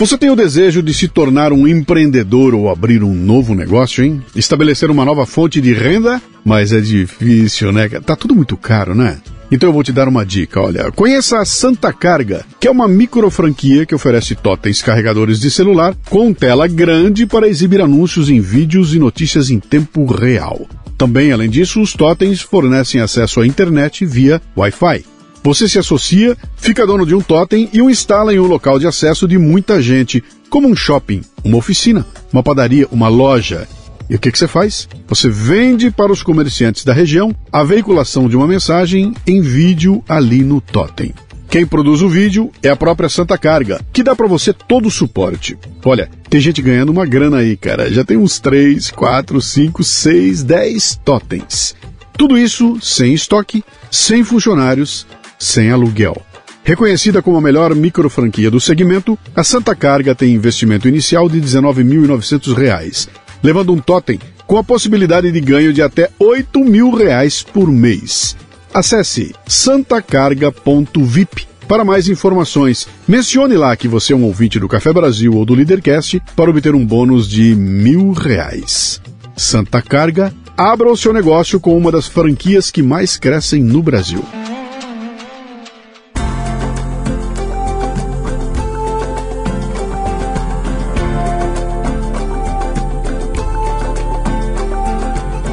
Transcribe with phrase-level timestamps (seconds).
[0.00, 4.22] Você tem o desejo de se tornar um empreendedor ou abrir um novo negócio, hein?
[4.34, 6.22] Estabelecer uma nova fonte de renda?
[6.42, 7.86] Mas é difícil, né?
[7.86, 9.18] Tá tudo muito caro, né?
[9.52, 10.90] Então eu vou te dar uma dica, olha.
[10.90, 15.94] Conheça a Santa Carga, que é uma micro franquia que oferece totens carregadores de celular
[16.08, 20.66] com tela grande para exibir anúncios em vídeos e notícias em tempo real.
[20.96, 25.09] Também, além disso, os totens fornecem acesso à internet via Wi-Fi.
[25.42, 28.86] Você se associa, fica dono de um totem e o instala em um local de
[28.86, 33.66] acesso de muita gente, como um shopping, uma oficina, uma padaria, uma loja.
[34.08, 34.88] E o que, que você faz?
[35.08, 40.42] Você vende para os comerciantes da região a veiculação de uma mensagem em vídeo ali
[40.42, 41.14] no totem.
[41.48, 44.90] Quem produz o vídeo é a própria Santa Carga, que dá para você todo o
[44.90, 45.58] suporte.
[45.84, 47.90] Olha, tem gente ganhando uma grana aí, cara.
[47.90, 51.74] Já tem uns 3, 4, 5, 6, 10 totens.
[52.16, 55.06] Tudo isso sem estoque, sem funcionários,
[55.40, 56.14] sem aluguel.
[56.62, 61.40] Reconhecida como a melhor micro franquia do segmento, a Santa Carga tem investimento inicial de
[61.40, 63.08] R$ 19.900,
[63.42, 68.36] levando um totem com a possibilidade de ganho de até 8 mil reais por mês.
[68.72, 72.86] Acesse santacarga.vip para mais informações.
[73.06, 76.74] Mencione lá que você é um ouvinte do Café Brasil ou do Leadercast para obter
[76.74, 79.00] um bônus de mil reais.
[79.36, 84.24] Santa Carga, abra o seu negócio com uma das franquias que mais crescem no Brasil.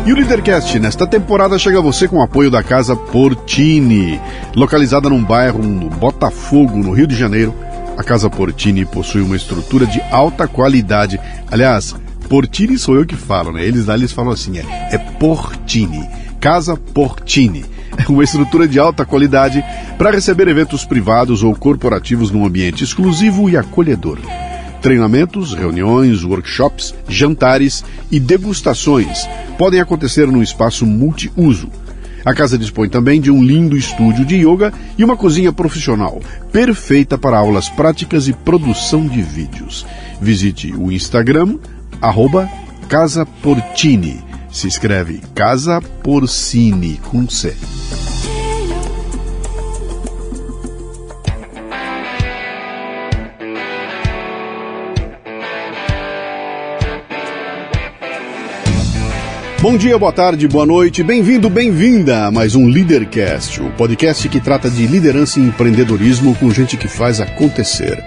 [0.08, 4.18] E o Leadercast nesta temporada chega a você com o apoio da Casa Portini.
[4.56, 7.54] Localizada num bairro no Botafogo, no Rio de Janeiro,
[7.98, 11.20] a Casa Portini possui uma estrutura de alta qualidade.
[11.52, 11.94] Aliás,
[12.30, 13.66] Portini sou eu que falo, né?
[13.66, 16.08] Eles lá eles falam assim, é, é Portini.
[16.40, 17.66] Casa Portini.
[18.08, 19.62] Uma estrutura de alta qualidade
[19.98, 24.20] para receber eventos privados ou corporativos num ambiente exclusivo e acolhedor
[24.82, 29.28] treinamentos, reuniões, workshops, jantares e degustações
[29.58, 31.70] podem acontecer num espaço multiuso.
[32.26, 36.22] A casa dispõe também de um lindo estúdio de yoga e uma cozinha profissional,
[36.52, 39.86] perfeita para aulas práticas e produção de vídeos.
[40.20, 41.58] Visite o Instagram,
[42.02, 42.50] arroba
[42.90, 44.22] Casa Portini.
[44.52, 47.56] Se escreve Casa Porcini com C.
[59.70, 64.40] Bom dia, boa tarde, boa noite, bem-vindo, bem-vinda a mais um Leadercast, o podcast que
[64.40, 68.02] trata de liderança e empreendedorismo com gente que faz acontecer.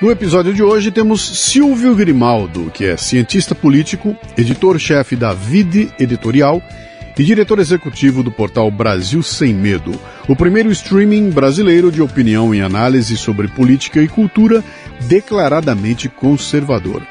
[0.00, 6.62] No episódio de hoje temos Silvio Grimaldo, que é cientista político, editor-chefe da Vide Editorial
[7.18, 9.90] e diretor executivo do portal Brasil Sem Medo,
[10.28, 14.62] o primeiro streaming brasileiro de opinião e análise sobre política e cultura
[15.08, 17.02] declaradamente conservador.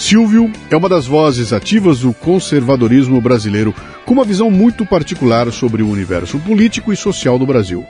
[0.00, 3.74] Silvio é uma das vozes ativas do conservadorismo brasileiro,
[4.06, 7.84] com uma visão muito particular sobre o universo político e social do Brasil.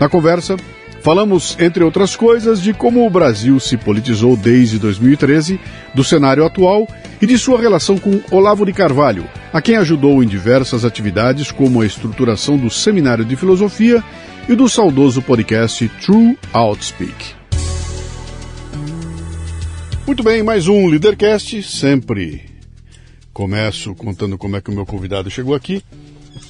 [0.00, 0.56] Na conversa,
[1.02, 5.60] falamos, entre outras coisas, de como o Brasil se politizou desde 2013,
[5.92, 6.88] do cenário atual
[7.20, 11.82] e de sua relação com Olavo de Carvalho, a quem ajudou em diversas atividades, como
[11.82, 14.02] a estruturação do Seminário de Filosofia
[14.48, 17.41] e do saudoso podcast True Outspeak.
[20.04, 21.62] Muito bem, mais um Leadercast.
[21.62, 22.42] Sempre
[23.32, 25.82] começo contando como é que o meu convidado chegou aqui.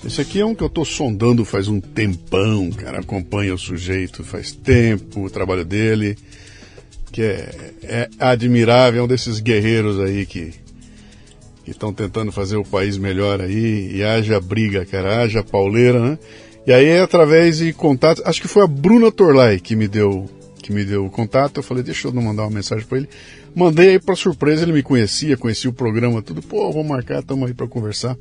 [0.05, 3.01] Esse aqui é um que eu estou sondando faz um tempão, cara.
[3.01, 6.17] Acompanha o sujeito faz tempo, o trabalho dele,
[7.13, 10.55] que é, é admirável, é um desses guerreiros aí que
[11.67, 16.19] estão tentando fazer o país melhor aí, e haja briga, cara, haja pauleira, né?
[16.67, 20.29] E aí, através de contatos, acho que foi a Bruna Torlai que me deu
[20.63, 23.09] que me deu o contato, eu falei, deixa eu mandar uma mensagem para ele.
[23.55, 26.41] Mandei aí para surpresa, ele me conhecia, conhecia o programa, tudo.
[26.43, 28.17] Pô, vou marcar, estamos aí para conversar.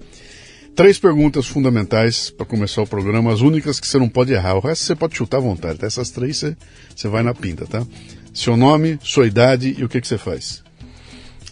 [0.76, 4.56] Três perguntas fundamentais para começar o programa, as únicas que você não pode errar.
[4.56, 5.88] O resto você pode chutar à vontade, tá?
[5.88, 6.56] Essas três você,
[6.96, 7.86] você vai na pinta, tá?
[8.34, 10.64] Seu nome, sua idade e o que, que você faz.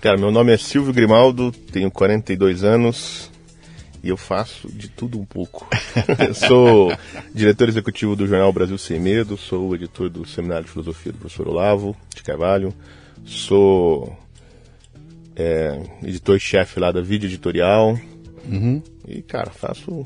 [0.01, 3.29] Cara, meu nome é Silvio Grimaldo, tenho 42 anos
[4.01, 5.67] e eu faço de tudo um pouco.
[6.47, 6.91] sou
[7.33, 11.49] diretor executivo do jornal Brasil Sem Medo, sou editor do Seminário de Filosofia do professor
[11.49, 12.73] Olavo de Carvalho,
[13.25, 14.17] sou
[15.35, 17.97] é, editor-chefe lá da Vídeo Editorial.
[18.49, 18.81] Uhum.
[19.07, 20.05] E, cara, faço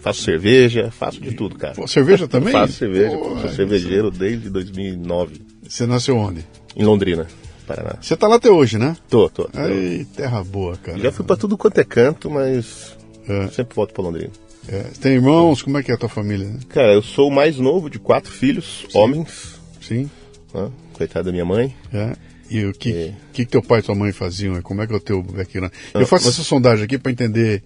[0.00, 1.74] faço cerveja, faço de tudo, cara.
[1.86, 2.52] Cerveja também?
[2.52, 5.40] faço cerveja, Pô, sou cervejeiro desde 2009.
[5.68, 6.44] Você nasceu onde?
[6.76, 7.26] Em Londrina,
[7.66, 7.96] Paraná.
[8.00, 8.96] Você tá lá até hoje, né?
[9.08, 9.48] Tô, tô.
[9.54, 10.98] Aí, terra boa, cara.
[10.98, 12.96] Já fui pra tudo quanto é canto, mas
[13.28, 13.48] é.
[13.48, 14.30] sempre volto pra Londrina.
[14.68, 14.82] É.
[15.00, 15.62] Tem irmãos?
[15.62, 16.46] Como é que é a tua família?
[16.46, 16.60] Né?
[16.68, 18.98] Cara, eu sou o mais novo de quatro filhos, Sim.
[18.98, 19.58] homens.
[19.80, 20.10] Sim.
[20.54, 20.70] Né?
[20.92, 21.74] Coitada da minha mãe.
[21.92, 22.14] É.
[22.50, 23.14] E o que, é.
[23.32, 24.60] que, teu pai e tua mãe faziam?
[24.62, 25.72] Como é que é o teu background?
[25.92, 26.34] Eu faço mas...
[26.34, 27.62] essa sondagem aqui para entender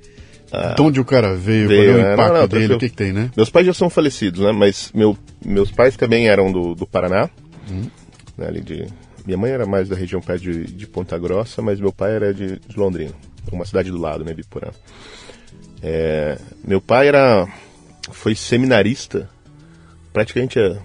[0.52, 2.79] ah, de onde o cara veio, veio qual é o impacto não, não, dele, o
[2.79, 3.31] que, que tem, né?
[3.37, 4.52] Meus pais já são falecidos, né?
[4.52, 7.31] Mas meu, meus pais também eram do, do Paraná,
[7.70, 7.88] hum.
[8.37, 8.87] né, de
[9.25, 12.34] minha mãe era mais da região perto de, de Ponta Grossa, mas meu pai era
[12.34, 13.12] de, de Londrina,
[13.50, 14.70] uma cidade do lado, né, Biporã.
[15.82, 17.49] É, meu pai era
[18.11, 19.31] foi seminarista
[20.12, 20.76] praticamente a,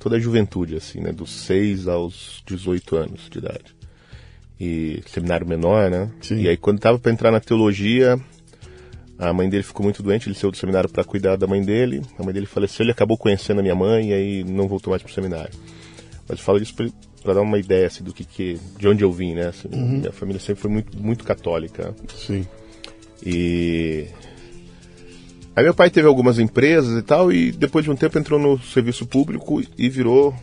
[0.00, 3.76] toda a juventude, assim, né, dos 6 aos 18 anos de idade.
[4.58, 6.10] E seminário menor, né?
[6.20, 6.40] Sim.
[6.40, 8.18] E aí quando estava para entrar na teologia,
[9.18, 12.02] a mãe dele ficou muito doente, ele saiu do seminário para cuidar da mãe dele.
[12.18, 15.02] A mãe dele faleceu, ele acabou conhecendo a minha mãe e aí não voltou mais
[15.02, 15.52] para o seminário.
[16.26, 16.74] Mas eu falo isso
[17.22, 19.48] para dar uma ideia assim, do que, que de onde eu vim, né?
[19.48, 19.98] Assim, uhum.
[19.98, 21.94] Minha família sempre foi muito, muito católica.
[22.14, 22.46] Sim.
[23.24, 24.06] E
[25.54, 28.58] aí meu pai teve algumas empresas e tal e depois de um tempo entrou no
[28.60, 30.34] serviço público e virou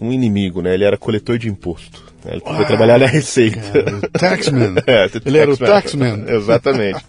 [0.00, 0.74] um inimigo, né?
[0.74, 2.02] Ele era coletor de imposto.
[2.24, 2.32] Né?
[2.32, 3.60] Ele foi trabalhar na Receita.
[3.60, 4.74] Cara, taxman.
[4.86, 6.24] é, ele era o taxman.
[6.28, 7.04] Exatamente.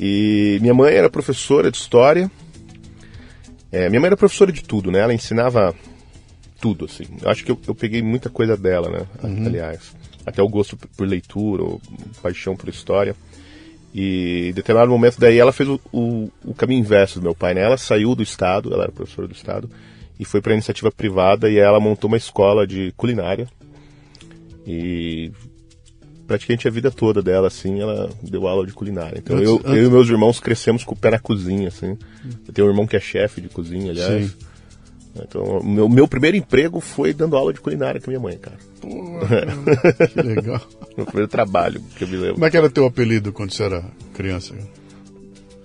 [0.00, 2.30] E minha mãe era professora de história.
[3.70, 5.00] É, minha mãe era professora de tudo, né?
[5.00, 5.74] Ela ensinava
[6.60, 7.04] tudo, assim.
[7.20, 9.06] Eu acho que eu, eu peguei muita coisa dela, né?
[9.22, 9.46] Uhum.
[9.46, 9.94] Aliás.
[10.24, 11.80] Até o gosto por leitura, ou
[12.22, 13.16] paixão por história.
[13.94, 17.54] E em determinado momento daí ela fez o, o, o, caminho inverso do meu pai,
[17.54, 17.62] né?
[17.62, 19.68] Ela saiu do Estado, ela era professora do Estado,
[20.18, 23.46] e foi para iniciativa privada e ela montou uma escola de culinária.
[24.66, 25.30] E
[26.26, 29.18] praticamente a vida toda dela, assim, ela deu aula de culinária.
[29.18, 29.72] Então antes, eu, antes...
[29.72, 31.98] eu e meus irmãos crescemos com o pé na cozinha, assim.
[32.46, 34.30] Eu tenho um irmão que é chefe de cozinha, aliás.
[34.30, 34.36] Sim.
[35.14, 38.56] Então, meu, meu primeiro emprego foi dando aula de culinária com minha mãe, cara.
[38.80, 38.88] Pô,
[40.08, 40.60] que legal.
[40.96, 42.34] meu primeiro trabalho que eu me lembro.
[42.34, 44.54] Como é que era teu apelido quando você era criança?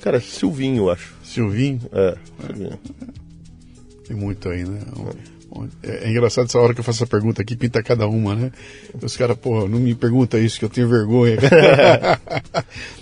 [0.01, 1.13] Cara, Silvinho, eu acho.
[1.23, 1.79] Silvinho?
[1.91, 2.79] É, Silvinho.
[4.07, 4.79] Tem muito aí, né?
[5.81, 8.51] É, é, engraçado essa hora que eu faço essa pergunta aqui, pinta cada uma, né?
[9.01, 11.37] Os caras, pô, não me pergunta isso que eu tenho vergonha.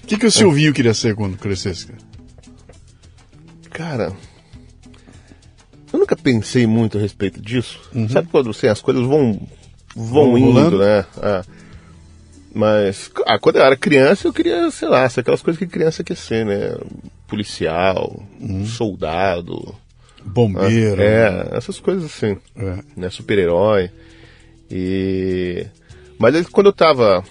[0.03, 1.99] O que, que o Silvinho queria ser quando crescesse, cara?
[3.71, 4.13] Cara,
[5.95, 7.79] eu nunca pensei muito a respeito disso.
[7.93, 8.09] Uhum.
[8.09, 9.39] Sabe quando assim, as coisas vão,
[9.95, 10.79] vão, vão indo, rolando?
[10.79, 11.05] né?
[11.21, 11.41] É.
[12.53, 16.15] Mas ah, quando eu era criança, eu queria, sei lá, aquelas coisas que criança quer
[16.15, 16.75] ser, né?
[17.27, 18.65] Policial, uhum.
[18.65, 19.75] soldado.
[20.23, 21.01] Bombeiro.
[21.01, 22.37] É, essas coisas assim.
[22.55, 22.79] É.
[22.95, 23.09] Né?
[23.09, 23.91] Super-herói.
[24.69, 25.65] E.
[26.17, 27.23] Mas aí, quando eu tava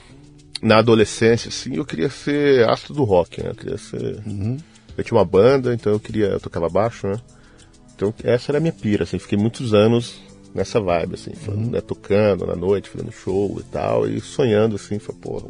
[0.62, 3.50] na adolescência, assim, eu queria ser astro do rock, né?
[3.50, 4.22] Eu queria ser.
[4.26, 4.56] Uhum.
[4.96, 6.26] Eu tinha uma banda, então eu queria.
[6.26, 7.18] Eu tocava baixo, né?
[7.94, 10.20] Então essa era a minha pira, assim, fiquei muitos anos
[10.54, 11.70] nessa vibe, assim, uhum.
[11.70, 15.46] né, tocando na noite, fazendo show e tal, e sonhando, assim, foi, porra,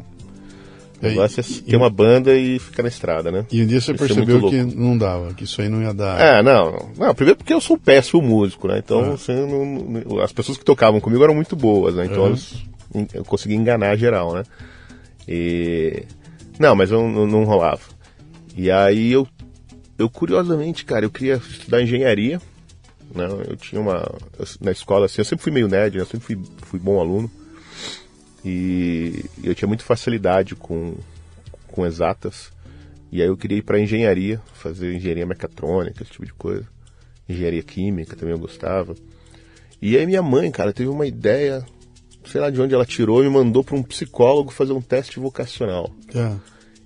[1.01, 3.45] o negócio é ter e, uma banda e ficar na estrada, né?
[3.51, 6.19] E um dia você Isso percebeu que não dava, que isso aí não ia dar.
[6.19, 7.13] É, não, não.
[7.13, 8.79] Primeiro porque eu sou um péssimo músico, né?
[8.83, 9.13] Então, ah.
[9.13, 12.05] assim, não, as pessoas que tocavam comigo eram muito boas, né?
[12.05, 12.35] Então uhum.
[12.93, 14.43] eu, eu consegui enganar geral, né?
[15.27, 16.03] E.
[16.57, 17.81] Não, mas eu, não, não rolava.
[18.57, 19.27] E aí eu
[19.97, 22.41] eu curiosamente, cara, eu queria estudar engenharia.
[23.13, 23.25] Né?
[23.47, 24.11] Eu tinha uma.
[24.37, 26.01] Eu, na escola, assim, eu sempre fui meio nerd, né?
[26.01, 27.29] eu sempre fui, fui bom aluno.
[28.43, 30.95] E eu tinha muita facilidade com,
[31.67, 32.51] com exatas.
[33.11, 36.67] E aí eu queria ir para engenharia, fazer engenharia mecatrônica, esse tipo de coisa.
[37.27, 38.93] Engenharia química também eu gostava.
[39.81, 41.65] E aí minha mãe, cara, teve uma ideia,
[42.25, 45.19] sei lá de onde ela tirou, e me mandou para um psicólogo fazer um teste
[45.19, 45.91] vocacional.
[46.13, 46.35] É.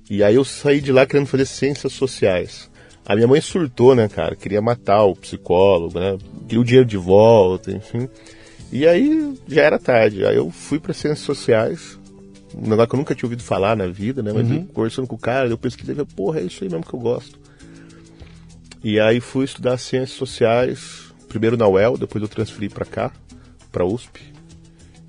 [0.10, 2.70] E aí eu saí de lá querendo fazer ciências sociais.
[3.10, 4.36] A minha mãe surtou, né, cara?
[4.36, 6.16] Queria matar o psicólogo, né?
[6.48, 8.08] Queria o dinheiro de volta, enfim.
[8.72, 10.24] E aí já era tarde.
[10.24, 11.98] Aí eu fui para ciências sociais,
[12.56, 14.32] um negócio que eu nunca tinha ouvido falar na vida, né?
[14.32, 14.64] Mas uhum.
[14.68, 17.40] conversando com o cara, eu pesquisei, porra, é isso aí mesmo que eu gosto.
[18.84, 23.12] E aí fui estudar ciências sociais, primeiro na UEL, depois eu transferi para cá,
[23.72, 24.22] para USP.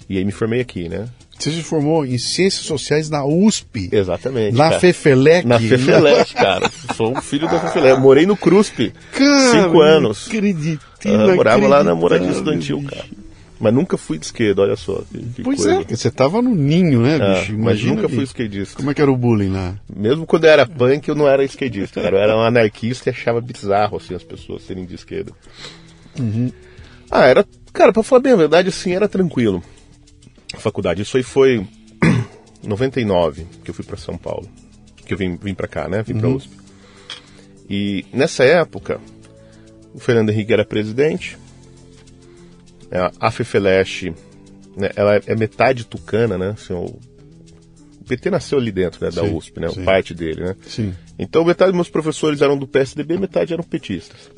[0.09, 1.07] E aí me formei aqui, né?
[1.41, 3.89] Você se formou em Ciências Sociais na USP.
[3.91, 4.55] Exatamente.
[4.55, 4.81] Na cara.
[4.81, 5.47] Fefelec.
[5.47, 6.71] Na Fefelec, cara.
[6.95, 7.99] Sou um filho da Fefelec.
[7.99, 8.93] Morei no CRUSP.
[9.13, 10.27] Cara, cinco anos.
[10.27, 10.85] Acredito.
[11.07, 13.07] Uh, morava lá na moradia estudantil, cara.
[13.59, 15.03] Mas nunca fui de esquerda, olha só.
[15.43, 15.83] Pois coisa.
[15.83, 17.59] é, você tava no ninho, né, é, bicho?
[17.59, 18.77] mas nunca fui esquerdista.
[18.77, 19.75] Como é que era o bullying lá?
[19.95, 22.17] Mesmo quando eu era punk, eu não era esquerdista, cara.
[22.17, 25.33] Eu era um anarquista e achava bizarro, assim, as pessoas serem de esquerda.
[26.19, 26.51] Uhum.
[27.11, 27.47] Ah, era...
[27.73, 29.63] Cara, pra falar bem a verdade, assim, era tranquilo
[30.59, 31.03] faculdade.
[31.03, 31.67] Isso aí foi
[32.63, 34.49] 99 que eu fui para São Paulo.
[35.05, 36.03] Que eu vim, vim para cá, né?
[36.03, 36.21] Vim uhum.
[36.21, 36.51] para USP.
[37.69, 39.01] E nessa época,
[39.95, 41.39] o Fernando Henrique era presidente.
[43.21, 44.07] A FEFELESH,
[44.77, 46.51] né, ela é metade tucana, né?
[46.51, 46.99] Assim, o,
[48.11, 49.69] PT nasceu ali dentro, né, da sim, USP, né?
[49.69, 49.85] Sim.
[49.85, 50.57] Parte dele, né?
[50.67, 50.93] Sim.
[51.17, 54.31] Então metade dos meus professores eram do PSDB, metade eram petistas.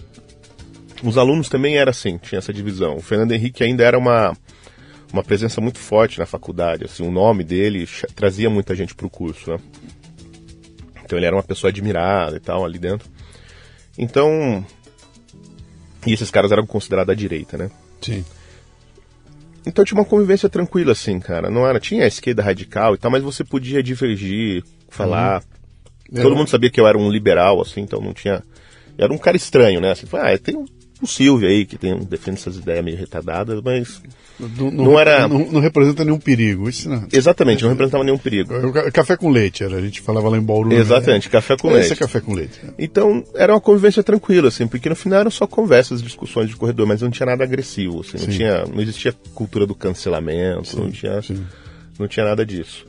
[1.02, 2.96] Os alunos também era assim, tinha essa divisão.
[2.96, 4.36] O Fernando Henrique ainda era uma
[5.12, 6.84] uma presença muito forte na faculdade.
[6.84, 9.58] Assim, o nome dele trazia muita gente para o curso, né?
[11.04, 13.08] Então ele era uma pessoa admirada e tal ali dentro.
[13.98, 14.64] Então,
[16.06, 17.70] e esses caras eram considerados à direita, né?
[18.00, 18.24] Sim.
[19.66, 21.50] Então tinha uma convivência tranquila, assim, cara.
[21.50, 25.44] Não era, tinha a esquerda radical e tal, mas você podia divergir, falar.
[26.10, 26.22] Uhum.
[26.22, 28.42] Todo mundo sabia que eu era um liberal, assim, então não tinha.
[28.98, 29.92] Eu era um cara estranho, né?
[29.92, 30.66] Assim, ah, tem um
[31.02, 34.00] o Silvio aí, que tem, defende essas ideias meio retardadas, mas
[34.38, 35.26] não, não, não era...
[35.26, 37.06] Não, não, representa nenhum perigo, isso não.
[37.12, 38.72] Exatamente, não representava nenhum perigo.
[38.92, 40.68] Café com leite, era, a gente falava lá em Bauru.
[40.68, 40.76] Né?
[40.76, 41.32] Exatamente, né?
[41.32, 41.92] café com Esse leite.
[41.92, 42.60] é café com leite.
[42.62, 42.72] Né?
[42.78, 46.86] Então, era uma convivência tranquila, assim, porque no final eram só conversas, discussões de corredor,
[46.86, 50.90] mas não tinha nada agressivo, assim, não, tinha, não existia cultura do cancelamento, sim, não,
[50.90, 51.20] tinha,
[51.98, 52.86] não tinha nada disso.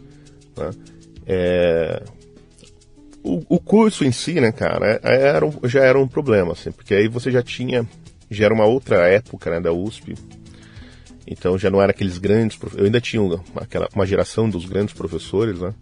[0.55, 0.70] Né?
[1.25, 2.03] É,
[3.24, 6.94] o, o, curso em si, né, cara, é, era, já era um problema, assim, porque
[6.94, 7.88] aí você já tinha
[8.34, 10.15] já era uma outra época né, da USP.
[11.25, 12.60] Então já não era aqueles grandes.
[12.75, 15.74] Eu ainda tinha uma, aquela, uma geração dos grandes professores, né?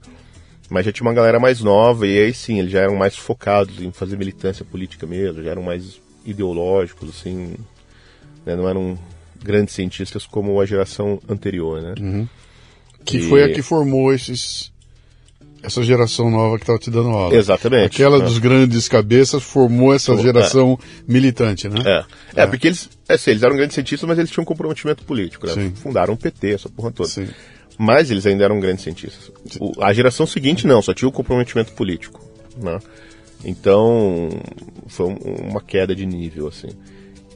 [0.69, 3.81] Mas já tinha uma galera mais nova e aí sim, eles já eram mais focados
[3.81, 7.55] em fazer militância política mesmo, já eram mais ideológicos, assim.
[8.45, 8.55] Né?
[8.55, 8.97] Não eram
[9.43, 11.95] grandes cientistas como a geração anterior, né?
[11.99, 12.27] Uhum.
[13.03, 13.27] Que e...
[13.27, 14.70] foi a que formou esses
[15.63, 17.35] essa geração nova que estava te dando aula.
[17.35, 17.95] Exatamente.
[18.01, 18.21] Aquela é.
[18.21, 21.11] dos grandes cabeças formou essa geração é.
[21.11, 21.81] militante, né?
[21.85, 22.41] É.
[22.41, 22.43] é.
[22.43, 25.45] é, porque eles, é, assim, eles eram grandes cientistas, mas eles tinham um comprometimento político,
[25.45, 25.53] né?
[25.53, 25.73] Sim.
[25.75, 27.09] Fundaram o PT, essa porra toda.
[27.09, 27.27] Sim.
[27.77, 29.31] Mas eles ainda eram grandes cientistas.
[29.59, 32.21] O, a geração seguinte não, só tinha o comprometimento político,
[32.57, 32.79] né?
[33.43, 34.29] Então,
[34.87, 36.69] foi uma queda de nível, assim.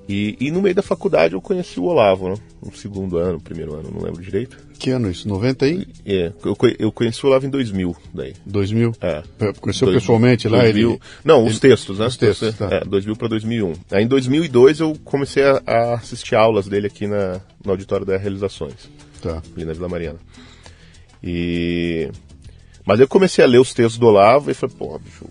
[0.07, 2.35] E, e, no meio da faculdade eu conheci o Olavo, né?
[2.63, 4.55] No segundo ano, primeiro ano, não lembro direito.
[4.77, 5.27] Que ano isso?
[5.27, 5.87] 90 aí?
[6.05, 8.33] É, eu, eu conheci o Olavo em 2000, daí.
[8.45, 8.93] 2000?
[9.01, 9.23] É.
[9.59, 10.93] Conheceu dois, pessoalmente 2000, lá?
[10.93, 10.99] Ele...
[11.23, 12.05] Não, os textos, né?
[12.05, 12.67] Os textos, tá.
[12.71, 13.73] É, 2000 para 2001.
[13.91, 18.15] Aí em 2002 eu comecei a, a, assistir aulas dele aqui na, no auditório da
[18.15, 18.89] Realizações.
[19.21, 19.41] Tá.
[19.55, 20.19] Ali na Vila Mariana.
[21.23, 22.11] E...
[22.85, 25.25] Mas eu comecei a ler os textos do Olavo e falei, pô, bicho,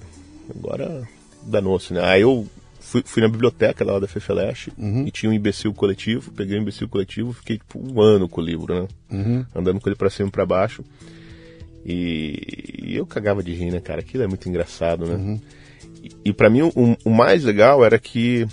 [0.50, 1.06] agora
[1.44, 2.00] danou-se, né?
[2.02, 2.44] Aí eu
[2.84, 5.06] fui, fui na biblioteca lá da Fefeleche uhum.
[5.06, 6.30] e tinha um imbecil coletivo.
[6.32, 8.88] Peguei o um imbecil coletivo, fiquei tipo um ano com o livro, né?
[9.10, 9.46] Uhum.
[9.54, 10.84] Andando com ele para cima e pra baixo.
[11.84, 14.00] E, e, eu cagava de rir, né, cara?
[14.00, 15.14] Aquilo é muito engraçado, né?
[15.14, 15.40] Uhum.
[16.02, 18.46] E, e para mim o, o, mais legal era que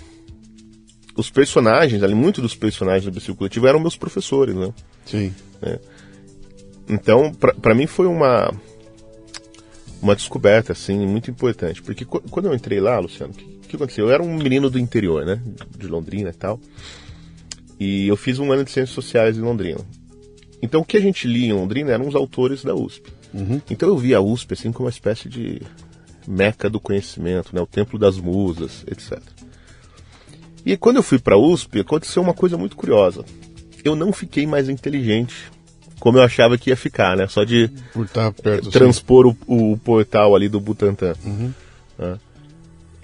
[1.16, 4.72] os personagens, ali, muitos dos personagens do imbecil coletivo eram meus professores, né?
[5.04, 5.32] Sim.
[5.60, 5.78] É.
[6.88, 8.52] Então, para mim foi uma
[10.00, 14.06] uma descoberta assim muito importante, porque quando eu entrei lá, Luciano, que que aconteceu?
[14.06, 15.40] Eu era um menino do interior, né?
[15.76, 16.60] De Londrina e tal.
[17.78, 19.80] E eu fiz um ano de Ciências Sociais em Londrina.
[20.62, 23.10] Então o que a gente lia em Londrina eram os autores da USP.
[23.34, 23.60] Uhum.
[23.70, 25.60] Então eu via a USP assim como uma espécie de
[26.26, 27.60] meca do conhecimento, né?
[27.60, 29.18] O templo das musas, etc.
[30.64, 33.24] E quando eu fui para a USP, aconteceu uma coisa muito curiosa.
[33.82, 35.50] Eu não fiquei mais inteligente
[36.02, 37.28] como eu achava que ia ficar, né?
[37.28, 37.70] Só de
[38.42, 41.14] perto, transpor o, o, portal ali do Butantã.
[41.24, 41.54] Uhum.
[41.96, 42.18] Né?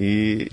[0.00, 0.50] E.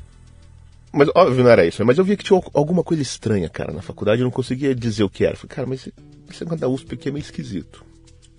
[0.95, 1.85] Mas óbvio não era isso, né?
[1.85, 5.03] mas eu via que tinha alguma coisa estranha, cara, na faculdade, eu não conseguia dizer
[5.03, 5.33] o que era.
[5.33, 5.89] Eu falei, cara, mas
[6.31, 7.83] esse negócio da USP aqui é meio esquisito.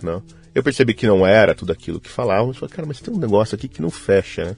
[0.02, 0.22] Não?
[0.54, 3.18] Eu percebi que não era tudo aquilo que falavam, mas falei, cara, mas tem um
[3.18, 4.56] negócio aqui que não fecha, né?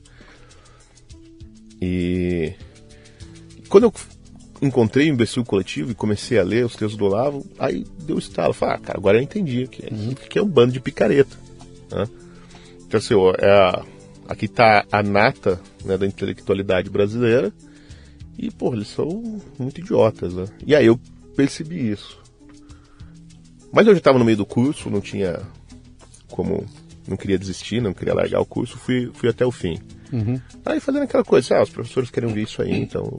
[1.83, 2.55] E.
[3.69, 3.95] Quando eu
[4.62, 8.52] encontrei o imbecil coletivo e comecei a ler os textos do Olavo, aí deu estalo.
[8.52, 10.14] Falei, ah, cara, agora eu entendi que é, uhum.
[10.14, 11.37] que é um bando de picareta.
[11.90, 12.09] Né?
[12.87, 13.85] Então, assim, ó, é a,
[14.28, 17.52] aqui está a nata né, da intelectualidade brasileira.
[18.38, 20.45] E, pô, eles são muito idiotas, né?
[20.64, 20.99] E aí eu
[21.35, 22.21] percebi isso.
[23.73, 25.40] Mas eu já estava no meio do curso, não tinha
[26.30, 26.64] como.
[27.07, 29.80] Não queria desistir, não queria largar o curso, fui, fui até o fim.
[30.12, 30.40] Uhum.
[30.64, 33.18] Aí fazendo aquela coisa, ah, os professores querem ver isso aí, então.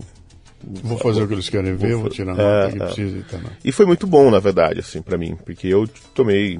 [0.64, 2.84] Vou fazer vou, o que eles querem ver, vou, vou tirar a nota é, que
[2.84, 2.86] é.
[2.86, 3.40] precisa e tal.
[3.66, 6.60] E foi muito bom, na verdade, assim, para mim, porque eu tomei.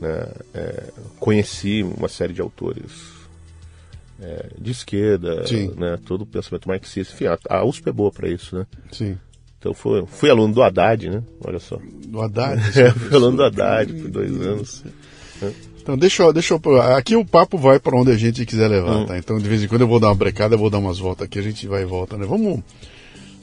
[0.00, 3.13] Né, é, conheci uma série de autores
[4.20, 5.44] é, de esquerda,
[5.76, 7.14] né, todo o pensamento marxista.
[7.14, 8.66] Enfim, a, a USP é boa para isso, né?
[8.92, 9.18] Sim.
[9.58, 11.22] Então foi, fui aluno do Haddad, né?
[11.42, 11.78] Olha só.
[12.06, 12.60] Do Haddad?
[12.78, 14.84] é, fui aluno do Haddad por dois anos.
[15.80, 16.80] Então deixa eu, deixa eu.
[16.96, 19.06] Aqui o papo vai para onde a gente quiser levar, hum.
[19.06, 19.18] tá?
[19.18, 21.26] Então de vez em quando eu vou dar uma brecada, eu vou dar umas voltas
[21.26, 22.26] aqui, a gente vai e volta, né?
[22.26, 22.60] Vamos,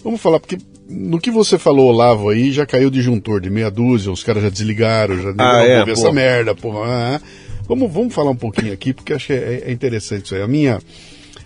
[0.03, 4.11] vamos falar, porque no que você falou, Olavo, aí já caiu disjuntor de meia dúzia,
[4.11, 6.85] os caras já desligaram, já ah, é, essa merda, porra.
[6.85, 7.21] Ah,
[7.67, 10.41] Vamos, vamos falar um pouquinho aqui, porque acho que é, é interessante isso aí.
[10.41, 10.81] A minha,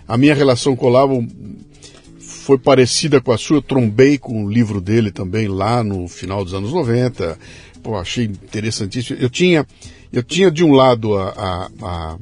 [0.06, 1.26] a minha relação com o Olavo
[2.18, 3.58] foi parecida com a sua.
[3.58, 7.38] Eu trombei com o livro dele também lá no final dos anos 90.
[7.82, 9.18] Pô, achei interessantíssimo.
[9.20, 9.66] Eu tinha,
[10.12, 12.18] eu tinha de um lado a, a, a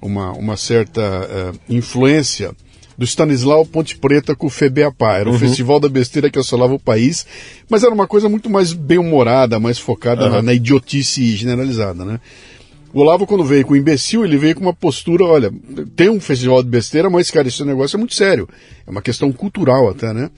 [0.00, 2.54] uma, uma certa uh, influência
[2.96, 5.18] do Stanislau Ponte Preta com o Febeapá.
[5.18, 7.26] Era o festival da besteira que assolava o país,
[7.68, 12.20] mas era uma coisa muito mais bem-humorada, mais focada na, na idiotice generalizada, né?
[12.96, 15.52] O Olavo, quando veio com o imbecil, ele veio com uma postura, olha,
[15.94, 18.48] tem um festival de besteira, mas, cara, esse negócio é muito sério.
[18.86, 20.30] É uma questão cultural até, né?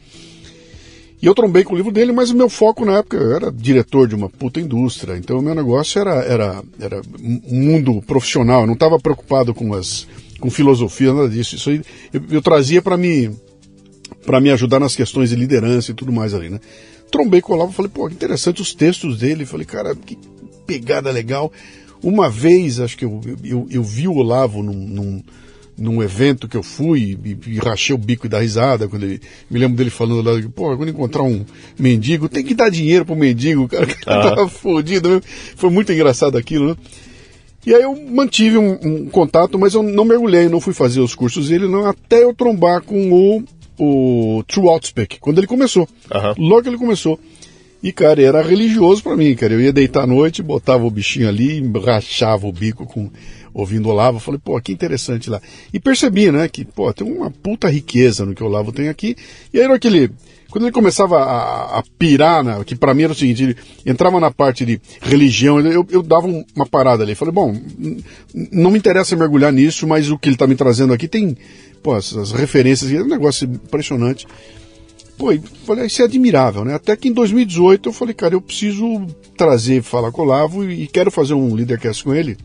[1.23, 3.53] E eu trombei com o livro dele, mas o meu foco na época, eu era
[3.53, 8.63] diretor de uma puta indústria, então o meu negócio era, era, era um mundo profissional,
[8.63, 10.09] eu não estava preocupado com as
[10.41, 11.55] com filosofia, nada disso.
[11.55, 11.81] Isso aí
[12.13, 13.31] eu, eu trazia para me
[14.27, 16.59] para me ajudar nas questões de liderança e tudo mais ali, né?
[17.09, 20.19] Trombei com o Olavo, falei, pô, que interessante os textos dele, falei, cara, que
[20.67, 21.53] pegada legal.
[22.03, 25.23] Uma vez, acho que eu, eu, eu vi o Olavo num, num
[25.79, 29.21] num evento que eu fui e, e, rachei o bico e da risada, quando ele,
[29.49, 31.47] me lembro dele falando lá, pô, quando encontrar um
[31.79, 34.35] mendigo, tem que dar dinheiro pro mendigo, cara, que ah.
[34.35, 35.21] tava fodido, né?
[35.57, 36.77] foi muito engraçado aquilo, né?
[37.65, 41.15] E aí eu mantive um, um, contato, mas eu não mergulhei, não fui fazer os
[41.15, 43.45] cursos dele, não, até eu trombar com o,
[43.79, 46.49] o True Outspeak, quando ele começou, uhum.
[46.49, 47.21] logo que ele começou.
[47.83, 49.55] E, cara, era religioso para mim, cara.
[49.55, 53.11] Eu ia deitar à noite, botava o bichinho ali, rachava o bico com
[53.53, 55.41] ouvindo Olavo, falei, pô, que interessante lá.
[55.73, 59.17] E percebi, né, que, pô, tem uma puta riqueza no que o Olavo tem aqui.
[59.53, 60.11] E aí era aquele.
[60.51, 64.19] Quando ele começava a, a pirar, né, que para mim era o seguinte, ele entrava
[64.19, 67.15] na parte de religião, eu, eu dava uma parada ali.
[67.15, 67.55] Falei, bom,
[68.51, 71.37] não me interessa mergulhar nisso, mas o que ele está me trazendo aqui tem,
[71.83, 74.27] pô, essas referências, é um negócio impressionante.
[75.19, 76.75] Pô, falei, isso é admirável, né?
[76.75, 79.05] Até que em 2018 eu falei, cara, eu preciso
[79.37, 82.39] trazer, falar com o Olavo e quero fazer um Leadercast com ele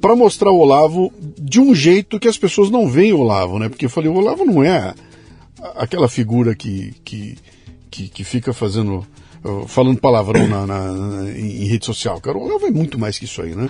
[0.00, 3.68] para mostrar o Olavo de um jeito que as pessoas não veem o Olavo, né?
[3.68, 4.94] Porque eu falei, o Olavo não é
[5.74, 7.36] aquela figura que, que,
[7.90, 9.04] que, que fica fazendo,
[9.44, 12.38] uh, falando palavrão na, na, na, em rede social, cara.
[12.38, 13.68] O Olavo é muito mais que isso aí, né?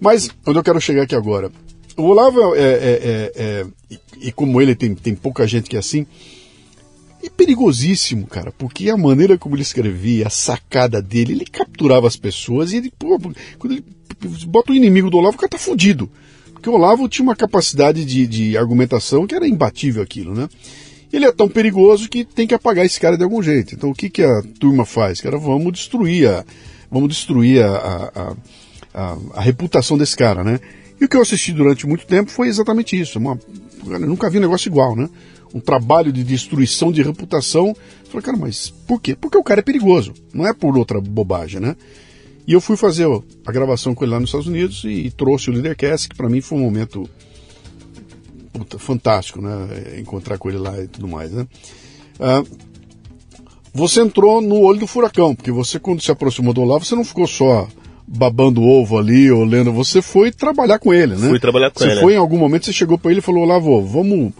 [0.00, 1.52] Mas, onde eu quero chegar aqui agora,
[1.98, 5.76] o Olavo é, é, é, é e, e como ele tem, tem pouca gente que
[5.76, 6.06] é assim,
[7.22, 12.16] é perigosíssimo, cara, porque a maneira como ele escrevia, a sacada dele, ele capturava as
[12.16, 13.18] pessoas e ele, pô,
[13.58, 13.84] quando ele
[14.46, 16.08] bota o inimigo do Olavo, o cara tá fudido.
[16.52, 20.48] Porque o Olavo tinha uma capacidade de, de argumentação que era imbatível aquilo, né?
[21.12, 23.74] Ele é tão perigoso que tem que apagar esse cara de algum jeito.
[23.74, 25.20] Então o que, que a turma faz?
[25.20, 26.44] Cara, vamos destruir a,
[26.90, 28.36] vamos destruir a, a,
[28.92, 30.60] a, a reputação desse cara, né?
[31.00, 33.18] E o que eu assisti durante muito tempo foi exatamente isso.
[33.18, 33.38] Uma,
[33.86, 35.08] eu nunca vi um negócio igual, né?
[35.54, 37.68] Um trabalho de destruição de reputação.
[37.68, 39.14] Eu falei, cara, mas por quê?
[39.14, 40.12] Porque o cara é perigoso.
[40.32, 41.76] Não é por outra bobagem, né?
[42.46, 43.06] E eu fui fazer
[43.46, 46.40] a gravação com ele lá nos Estados Unidos e trouxe o Leadercast, que para mim
[46.40, 47.08] foi um momento
[48.52, 49.98] puta, fantástico, né?
[49.98, 51.46] Encontrar com ele lá e tudo mais, né?
[52.18, 52.42] Ah,
[53.72, 57.04] você entrou no olho do furacão, porque você, quando se aproximou do Olavo, você não
[57.04, 57.68] ficou só
[58.08, 61.28] babando ovo ali ou lendo, você foi trabalhar com ele, né?
[61.28, 61.94] Fui trabalhar com você ele.
[61.96, 64.32] Você foi em algum momento, você chegou para ele e falou: Olavo, vamos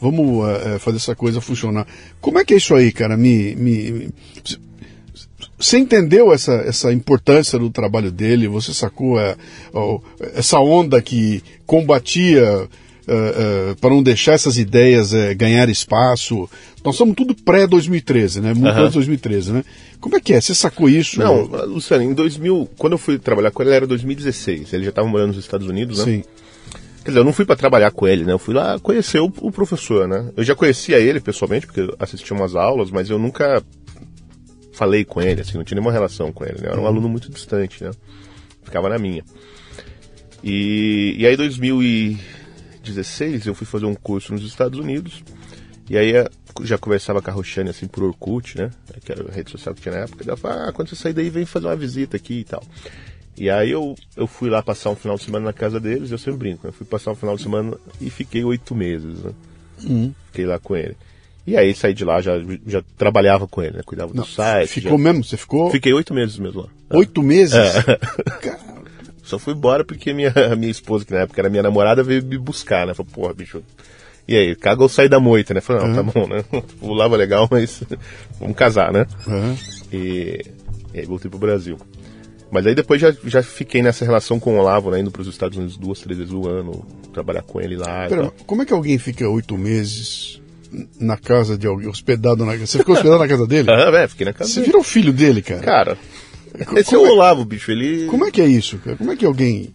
[0.00, 1.86] vamos é, fazer essa coisa funcionar.
[2.20, 3.16] Como é que é isso aí, cara?
[3.16, 4.14] Me, me, me,
[5.58, 8.46] você entendeu essa, essa importância do trabalho dele?
[8.48, 9.34] Você sacou é,
[10.34, 12.68] essa onda que combatia
[13.06, 16.48] é, é, para não deixar essas ideias é, ganhar espaço?
[16.84, 18.54] Nós somos tudo pré-2013, né?
[18.54, 18.90] Muito uhum.
[18.90, 19.64] 2013, né?
[20.00, 20.40] Como é que é?
[20.40, 21.18] Você sacou isso?
[21.20, 24.72] Não, Luciano, em 2000, quando eu fui trabalhar com ele, era 2016.
[24.72, 26.04] Ele já estava morando nos Estados Unidos, né?
[26.04, 26.24] Sim.
[27.04, 28.32] Quer dizer, eu não fui para trabalhar com ele, né?
[28.32, 30.30] Eu fui lá conhecer o, o, professor, né?
[30.36, 33.62] Eu já conhecia ele pessoalmente, porque eu assistia umas aulas, mas eu nunca
[34.72, 36.68] falei com ele, assim, não tinha nenhuma relação com ele, né?
[36.68, 36.88] Eu era um uhum.
[36.88, 37.90] aluno muito distante, né?
[38.62, 39.22] Ficava na minha.
[40.42, 42.18] E, e aí, em
[42.84, 45.22] 2016, eu fui fazer um curso nos Estados Unidos.
[45.88, 46.12] E aí,
[46.62, 48.70] já conversava com a Roxane, assim, por Orkut, né?
[49.04, 50.24] Que era a rede social que tinha na época.
[50.26, 52.62] Ela falou, ah, quando você sair daí, vem fazer uma visita aqui e tal.
[53.36, 56.18] E aí eu, eu fui lá passar um final de semana na casa deles, eu
[56.18, 56.68] sempre brinco, né?
[56.68, 59.32] Eu fui passar um final de semana e fiquei oito meses, né?
[59.82, 60.14] Uhum.
[60.26, 60.96] Fiquei lá com ele.
[61.46, 62.32] E aí saí de lá, já,
[62.66, 63.82] já trabalhava com ele, né?
[63.84, 64.68] Cuidava do Não, site.
[64.68, 65.04] Ficou já...
[65.04, 65.24] mesmo?
[65.24, 65.70] Você ficou?
[65.70, 66.68] Fiquei oito meses mesmo lá.
[66.90, 67.54] Oito meses?
[67.54, 67.98] É.
[69.24, 72.38] Só fui embora porque minha, minha esposa, que na época era minha namorada, veio me
[72.38, 72.94] buscar, né?
[72.94, 73.62] Falei, porra, bicho.
[74.26, 75.60] E aí, cagou sair da moita, né?
[75.60, 75.96] Falei, não, uhum.
[75.96, 76.44] tá bom, né?
[76.78, 77.82] Pulava legal, mas
[78.38, 79.06] vamos casar, né?
[79.26, 79.56] Uhum.
[79.92, 80.44] E,
[80.92, 81.78] e aí voltei pro Brasil.
[82.50, 85.00] Mas aí depois já, já fiquei nessa relação com o Olavo, né?
[85.00, 88.06] Indo pros Estados Unidos duas, três vezes no ano, trabalhar com ele lá.
[88.08, 90.40] Pera, como é que alguém fica oito meses
[90.98, 92.66] na casa de alguém, hospedado na casa.
[92.66, 93.70] Você ficou hospedado na casa dele?
[93.70, 94.66] Ah, é, fiquei na casa Você dele.
[94.66, 95.60] virou filho dele, cara.
[95.60, 95.98] Cara,
[96.76, 97.70] esse é o é- Olavo, bicho.
[97.70, 98.06] Ele...
[98.06, 98.96] Como é que é isso, cara?
[98.96, 99.74] Como é que alguém.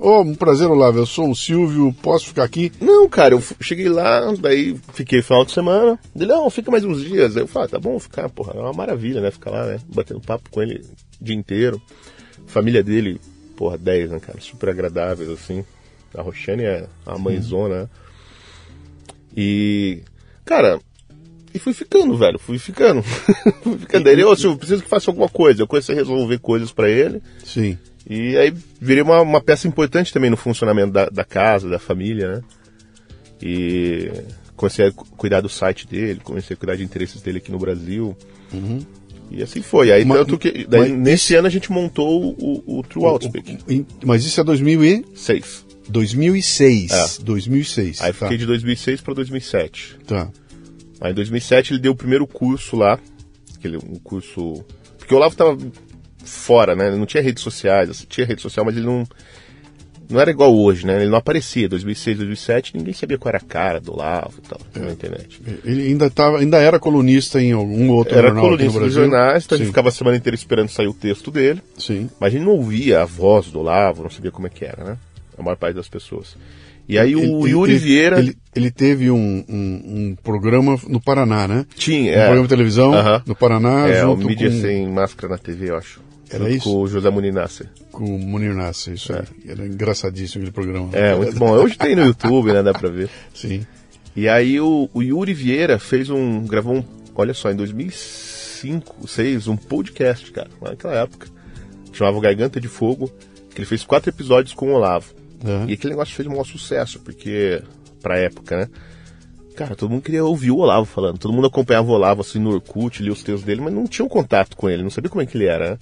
[0.00, 0.98] Ô, oh, um prazer, Olavo.
[0.98, 2.70] Eu sou o Silvio, posso ficar aqui?
[2.80, 5.98] Não, cara, eu cheguei lá, daí fiquei final de semana.
[6.14, 7.36] Ele, não, fica mais uns dias.
[7.36, 9.30] Aí eu falei, ah, tá bom, ficar, porra, é uma maravilha, né?
[9.30, 9.78] Ficar lá, né?
[9.88, 10.84] Batendo papo com ele
[11.20, 11.80] o dia inteiro.
[12.46, 13.20] Família dele,
[13.56, 14.40] porra, 10, né, cara?
[14.40, 15.64] Super agradáveis, assim.
[16.16, 17.88] A Roxane é a mãezona, né?
[19.36, 20.02] E,
[20.44, 20.78] cara,
[21.54, 23.02] e fui ficando, velho, fui ficando.
[23.62, 24.08] fui ficando.
[24.08, 25.62] Ele, ô, Silvio, preciso que faça alguma coisa.
[25.62, 27.22] Eu comecei a resolver coisas para ele.
[27.44, 27.78] Sim.
[28.10, 32.34] E aí virei uma, uma peça importante também no funcionamento da, da casa, da família,
[32.36, 32.40] né?
[33.42, 34.10] E
[34.56, 37.58] comecei a cu- cuidar do site dele, comecei a cuidar de interesses dele aqui no
[37.58, 38.16] Brasil.
[39.30, 39.90] E assim foi.
[39.92, 43.58] Aí Mas- tanto que daí, nesse ano a gente montou o, o True Outspeak.
[44.04, 45.04] Mas isso é 2000 e...
[45.14, 45.64] Seis.
[45.88, 46.90] 2006.
[46.92, 47.22] É.
[47.22, 48.00] 2006.
[48.00, 48.18] Aí tá.
[48.26, 49.98] fiquei de 2006 para 2007.
[50.06, 50.30] Tá.
[51.00, 52.98] Aí em 2007 ele deu o primeiro curso lá,
[53.56, 54.64] aquele um curso,
[54.98, 55.58] porque o Olavo tava
[56.24, 56.88] fora, né?
[56.88, 59.06] Ele não tinha redes sociais, assim, tinha rede social, mas ele não
[60.08, 61.00] não era igual hoje, né?
[61.00, 61.68] Ele não aparecia.
[61.68, 65.40] 2006, 2007, ninguém sabia qual era a cara do Olavo e tal na internet.
[65.64, 68.94] Ele ainda, tava, ainda era colunista em algum outro Era jornal aqui no colunista dos
[68.94, 69.10] Brasil?
[69.10, 69.64] jornais, então a Sim.
[69.64, 71.62] gente ficava a semana inteira esperando sair o texto dele.
[71.78, 72.10] Sim.
[72.20, 74.84] Mas a gente não ouvia a voz do Olavo, não sabia como é que era,
[74.84, 74.98] né?
[75.38, 76.36] A maior parte das pessoas.
[76.88, 81.00] E aí o Ele- Yuri ele- Vieira Ele, ele teve um, um, um programa no
[81.00, 81.64] Paraná, né?
[81.76, 83.22] tinha, Um é, programa de televisão Aham.
[83.26, 86.00] no Paraná, é o junto Mídia com, Sem Máscara na TV, eu acho.
[86.30, 86.64] Era isso?
[86.64, 87.64] Com o José Muninassi.
[87.92, 89.22] com o Munir Nasser, isso aí.
[89.48, 90.88] Era engraçadíssimo aquele programa.
[90.92, 91.50] É, muito bom.
[91.52, 92.62] Hoje tem no YouTube, né?
[92.62, 93.08] Dá pra ver.
[93.32, 93.64] Sim.
[94.16, 96.44] E aí o, o Yuri Vieira fez um.
[96.44, 96.84] gravou um.
[97.14, 101.28] Olha só, em 2005, 2006, um podcast, cara, naquela época.
[101.92, 103.10] Chamava o Garganta de Fogo,
[103.50, 105.14] que ele fez quatro episódios com o Olavo.
[105.44, 105.70] É.
[105.70, 107.62] E aquele negócio fez um maior sucesso, porque.
[108.00, 108.68] pra época, né?
[109.54, 111.18] Cara, todo mundo queria ouvir o Olavo falando.
[111.18, 114.04] Todo mundo acompanhava o Olavo assim no Orkut, lia os textos dele, mas não tinha
[114.04, 115.78] um contato com ele, não sabia como é que ele era, né?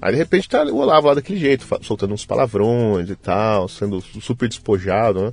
[0.00, 4.00] Aí de repente tá o Olavo lá daquele jeito, soltando uns palavrões e tal, sendo
[4.00, 5.30] super despojado, né?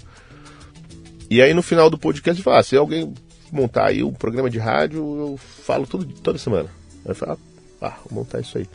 [1.27, 3.11] E aí no final do podcast fala, ah, se alguém
[3.51, 6.69] montar aí um programa de rádio, eu falo tudo, toda semana.
[7.03, 7.39] Aí eu falo,
[7.81, 8.67] ah, vou montar isso aí.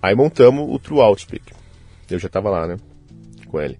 [0.00, 1.52] Aí montamos o True Outspeak.
[2.10, 2.76] Eu já tava lá, né?
[3.50, 3.78] Com ele.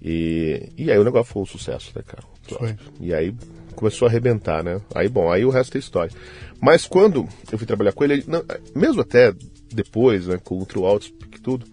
[0.00, 2.22] E, e aí o negócio foi um sucesso, né, cara?
[2.42, 2.76] Foi.
[3.00, 3.34] E aí
[3.74, 4.80] começou a arrebentar, né?
[4.94, 6.12] Aí, bom, aí o resto é história.
[6.60, 9.32] Mas quando eu fui trabalhar com ele, ele- não, mesmo até
[9.72, 11.66] depois, né, com o True Outspeak e tudo,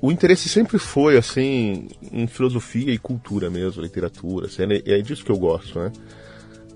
[0.00, 5.24] o interesse sempre foi, assim, em filosofia e cultura mesmo, literatura, assim, é, é disso
[5.24, 5.92] que eu gosto, né?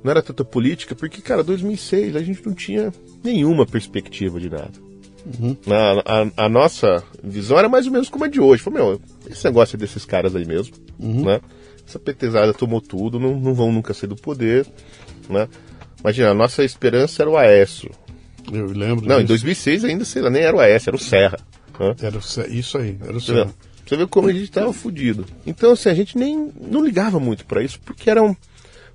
[0.02, 4.72] Não era tanta política, porque, cara, 2006 a gente não tinha nenhuma perspectiva de nada.
[5.66, 8.62] A, a- a nossa visão era mais ou menos como a de hoje.
[8.62, 11.40] Falei, meu, esse negócio é desses caras aí mesmo, né?
[11.86, 14.66] Essa petezada tomou tudo, não, não vão nunca ser do poder,
[15.28, 15.48] né?
[16.00, 17.90] Imagina, a nossa esperança era o Aécio.
[18.52, 19.06] Eu lembro.
[19.06, 19.28] Não, em disso.
[19.44, 21.38] 2006 ainda, sei lá, nem era o Aécio, era o Serra.
[21.78, 21.94] né?
[22.00, 22.20] Era o
[22.52, 23.50] isso aí, era o Serra.
[23.86, 25.26] você vê como a gente tava fudido.
[25.46, 28.34] Então, assim, a gente nem não ligava muito pra isso, porque era um,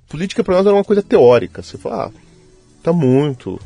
[0.08, 1.62] política pra nós era uma coisa teórica.
[1.62, 2.10] Você fala, ah,
[2.82, 3.60] tá muito,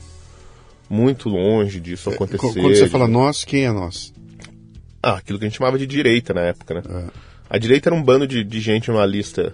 [0.90, 2.38] muito longe disso acontecer.
[2.38, 4.12] Qu- Quando você fala nós, quem é nós?
[5.02, 6.82] Ah, aquilo que a gente chamava de direita na época, né?
[6.86, 7.10] É.
[7.48, 9.52] A direita era um bando de, de gente numa lista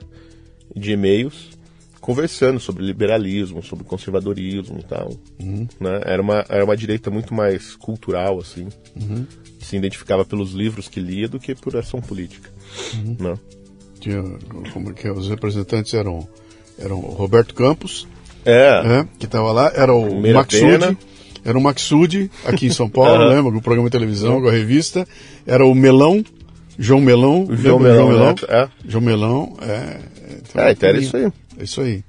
[0.75, 1.55] de e-mails
[2.01, 5.11] conversando sobre liberalismo, sobre conservadorismo e tal.
[5.41, 6.01] Né?
[6.05, 8.69] Era, uma, era uma direita muito mais cultural, assim.
[9.59, 12.49] Que se identificava pelos livros que lia do que por ação política.
[13.19, 13.37] Né?
[13.99, 14.23] Tinha,
[14.73, 15.13] como é que é?
[15.13, 16.29] Os representantes eram,
[16.79, 18.07] eram Roberto Campos,
[18.45, 20.97] É, né, que estava lá, era o Primeira Maxud, pena.
[21.47, 23.29] Era o Maxud, aqui em São Paulo, Aham.
[23.29, 23.53] lembra?
[23.53, 25.07] Com o programa de televisão, com a revista.
[25.47, 26.25] Era o Melão,
[26.77, 27.47] João Melão.
[27.51, 28.35] João lembra do Melão, né?
[28.49, 28.69] É.
[28.85, 30.01] João Melão, é.
[30.55, 31.33] É, então era isso aí.
[31.59, 32.05] É isso aí.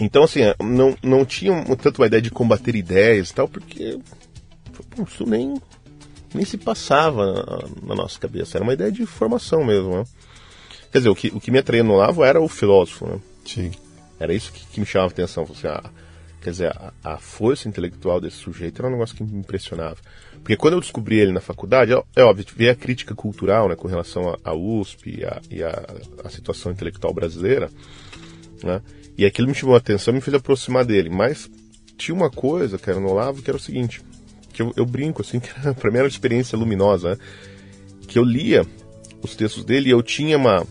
[0.00, 3.98] Então, assim, não, não tinha tanto uma ideia de combater ideias e tal, porque
[5.06, 5.54] isso nem,
[6.34, 8.58] nem se passava na, na nossa cabeça.
[8.58, 10.04] Era uma ideia de formação mesmo, né?
[10.90, 13.18] Quer dizer, o que, o que me atraía no Lavo era o filósofo, né?
[13.46, 13.70] Sim.
[14.20, 15.44] Era isso que, que me chamava a atenção.
[15.44, 15.82] Assim, ah,
[16.42, 19.96] quer dizer, a, a força intelectual desse sujeito era um negócio que me impressionava.
[20.34, 23.86] Porque quando eu descobri ele na faculdade, é, óbvio, veio a crítica cultural né, com
[23.88, 27.70] relação à à USP e, a situação intelectual brasileira.
[28.62, 28.82] Né?
[29.16, 31.08] E aquilo me chamou a atenção me fez aproximar dele.
[31.08, 31.48] Mas
[31.96, 34.02] tinha uma coisa, cara, no Olavo, que era o seguinte,
[34.52, 37.18] que eu, eu brinco, assim, que pra mim era uma experiência luminosa, né?
[38.06, 38.66] Que eu lia
[39.22, 40.66] os textos dele e eu tinha uma,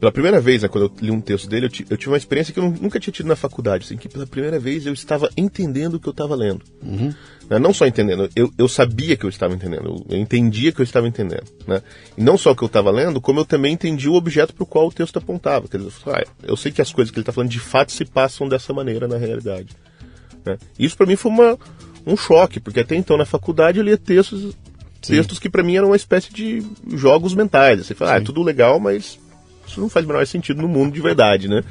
[0.00, 2.52] pela primeira vez, né, quando eu li um texto dele, eu, eu tive uma experiência
[2.54, 5.28] que eu nu- nunca tinha tido na faculdade, assim, que pela primeira vez eu estava
[5.36, 6.62] entendendo o que eu estava lendo.
[6.82, 10.80] Né, Não só entendendo, eu, eu sabia que eu estava entendendo, eu, eu entendia que
[10.80, 11.44] eu estava entendendo.
[11.66, 11.82] Né?
[12.16, 14.62] E não só o que eu estava lendo, como eu também entendi o objeto para
[14.64, 15.68] o qual o texto apontava.
[15.68, 18.04] Quer dizer, ah, eu sei que as coisas que ele está falando de fato se
[18.04, 19.68] passam dessa maneira na realidade.
[20.46, 20.56] né?
[20.78, 21.58] Isso para mim foi uma,
[22.06, 24.56] um choque, porque até então na faculdade eu lia textos,
[25.02, 26.62] textos que para mim eram uma espécie de
[26.94, 27.84] jogos mentais.
[27.86, 29.18] Você fala, ah, é tudo legal, mas
[29.70, 31.62] isso não faz o menor sentido no mundo de verdade, né?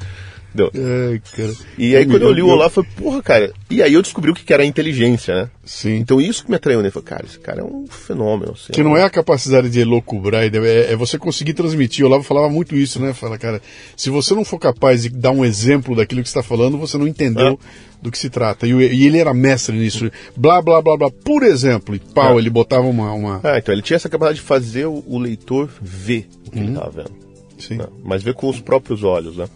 [0.55, 1.53] É, cara.
[1.77, 3.53] E aí quando eu li o eu falei, porra, cara.
[3.69, 5.49] E aí eu descobri o que era a inteligência, né?
[5.63, 5.97] Sim.
[5.97, 6.89] Então isso que me atraiu, né?
[6.89, 8.53] Falei, cara, esse cara é um fenômeno.
[8.53, 12.03] Assim, Que não é a capacidade de elocubrar, é, é você conseguir transmitir.
[12.03, 13.13] O Olavo falava muito isso, né?
[13.13, 13.61] Fala, cara,
[13.95, 17.07] se você não for capaz de dar um exemplo daquilo que está falando, você não
[17.07, 17.59] entendeu
[18.01, 18.65] do que se trata.
[18.65, 20.09] E, e ele era mestre nisso.
[20.35, 21.11] Blá, blá, blá, blá.
[21.11, 22.41] Por exemplo, e pau, É.
[22.41, 23.13] ele botava uma.
[23.13, 23.39] uma...
[23.43, 26.63] Ah, então ele tinha essa capacidade de fazer o, o leitor ver o que Uhum.
[26.63, 27.28] ele estava vendo.
[27.59, 27.77] Sim.
[27.77, 27.87] né?
[28.03, 29.47] Mas ver com os próprios olhos, né?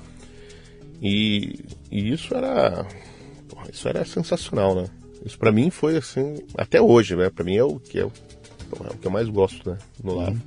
[1.02, 1.60] E,
[1.92, 2.86] e isso era.
[3.50, 4.86] porra, isso era sensacional, né?
[5.26, 7.30] Isso pra mim foi assim, até hoje, né?
[7.30, 8.08] Pra mim é o que é,
[8.70, 9.78] porra, é o que eu mais gosto, né?
[10.04, 10.42] No Lavo.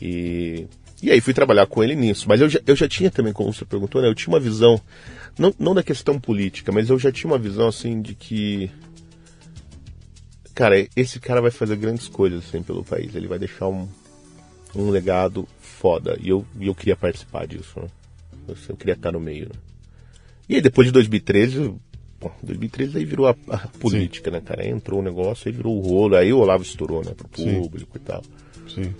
[0.00, 0.66] E,
[1.02, 2.26] e aí fui trabalhar com ele nisso.
[2.28, 4.08] Mas eu já, eu já tinha também, como você perguntou, né?
[4.08, 4.80] Eu tinha uma visão,
[5.38, 8.70] não, não da questão política, mas eu já tinha uma visão assim de que.
[10.54, 13.14] Cara, esse cara vai fazer grandes coisas assim pelo país.
[13.14, 13.88] Ele vai deixar um,
[14.74, 15.48] um legado
[15.80, 16.18] foda.
[16.20, 17.86] E eu, eu queria participar disso, né?
[18.46, 19.60] Eu, eu queria estar no meio, né?
[20.48, 21.80] E aí depois de 2013, eu-
[22.20, 24.62] bom, 2013 aí virou a, a política, né, cara?
[24.62, 27.60] Aí entrou o negócio, aí virou o rolo, aí o Olavo estourou, né, pro Sim.
[27.62, 28.22] público e tal.
[28.68, 28.92] Sim.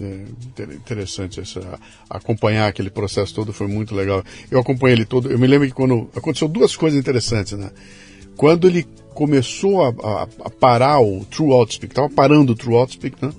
[0.00, 1.60] É inter- interessante essa,
[2.08, 4.22] acompanhar aquele processo todo foi muito legal.
[4.48, 5.28] Eu acompanhei ele todo.
[5.28, 7.72] Eu me lembro que quando aconteceu duas coisas interessantes, né?
[8.36, 13.16] Quando ele começou a, a- a parar o True Outspeak, estava parando o True Outspeak,
[13.24, 13.32] né?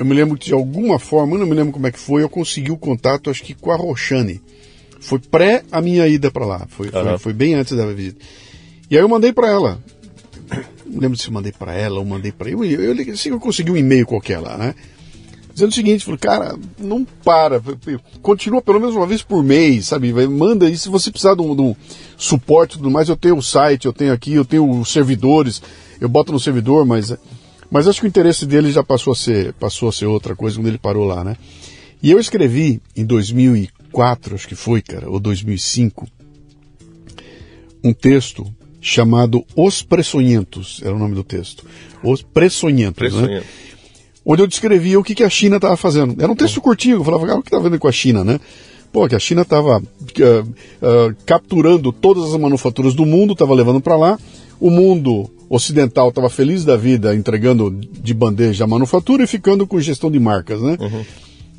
[0.00, 2.22] Eu me lembro que de alguma forma, eu não me lembro como é que foi,
[2.22, 4.40] eu consegui o contato, acho que com a Roxane.
[4.98, 7.18] Foi pré a minha ida para lá, foi, foi, Aham.
[7.18, 8.18] foi bem antes da visita.
[8.90, 9.78] E aí eu mandei para ela.
[10.86, 13.38] Não lembro se eu mandei para ela ou mandei para eu, eu, eu, assim, eu
[13.38, 14.74] consegui um e-mail qualquer lá, né?
[15.52, 17.60] Dizendo o seguinte, falei, cara, não para,
[18.22, 20.14] continua pelo menos uma vez por mês, sabe?
[20.28, 21.76] Manda aí, se você precisar de um, de um
[22.16, 25.60] suporte e tudo mais, eu tenho o site, eu tenho aqui, eu tenho os servidores,
[26.00, 27.14] eu boto no servidor, mas,
[27.70, 30.56] mas acho que o interesse dele já passou a ser, passou a ser outra coisa
[30.56, 31.36] quando ele parou lá, né?
[32.02, 36.08] E eu escrevi em 2004, acho que foi, cara, ou 2005,
[37.84, 38.46] um texto
[38.80, 41.64] chamado Os Pressonhentos, era o nome do texto.
[42.02, 43.42] Os Pressonhentos, né?
[44.24, 46.20] Onde eu descrevia o que, que a China estava fazendo.
[46.22, 48.38] Era um texto curtinho, eu falava, cara, o que está vendo com a China, né?
[48.92, 49.82] Pô, que a China estava
[51.24, 54.18] capturando todas as manufaturas do mundo, estava levando para lá.
[54.58, 59.80] O mundo ocidental estava feliz da vida, entregando de bandeja a manufatura e ficando com
[59.80, 60.78] gestão de marcas, né?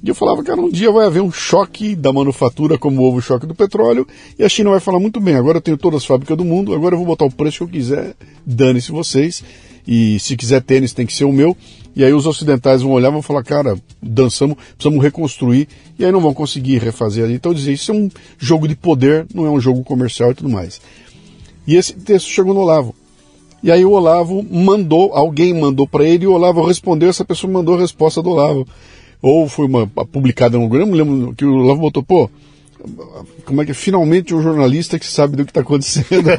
[0.02, 3.22] E eu falava, cara, um dia vai haver um choque da manufatura, como houve o
[3.22, 4.08] choque do petróleo,
[4.40, 6.74] e a China vai falar muito bem, agora eu tenho todas as fábricas do mundo,
[6.74, 9.44] agora eu vou botar o preço que eu quiser, dane-se vocês,
[9.88, 11.56] e se quiser tênis tem que ser o meu,
[11.96, 15.68] e aí os ocidentais vão olhar e vão falar, cara, dançamos, precisamos reconstruir,
[16.00, 17.34] e aí não vão conseguir refazer ali.
[17.34, 20.34] Então eu dizia, isso é um jogo de poder, não é um jogo comercial e
[20.34, 20.82] tudo mais.
[21.68, 22.96] E esse texto chegou no Olavo.
[23.64, 27.52] E aí o Olavo mandou, alguém mandou para ele, e o Olavo respondeu, essa pessoa
[27.52, 28.68] mandou a resposta do Olavo.
[29.22, 32.30] Ou foi uma publicada no não lembro que o Olavo botou, pô,
[33.46, 36.08] como é que finalmente um jornalista que sabe do que está acontecendo.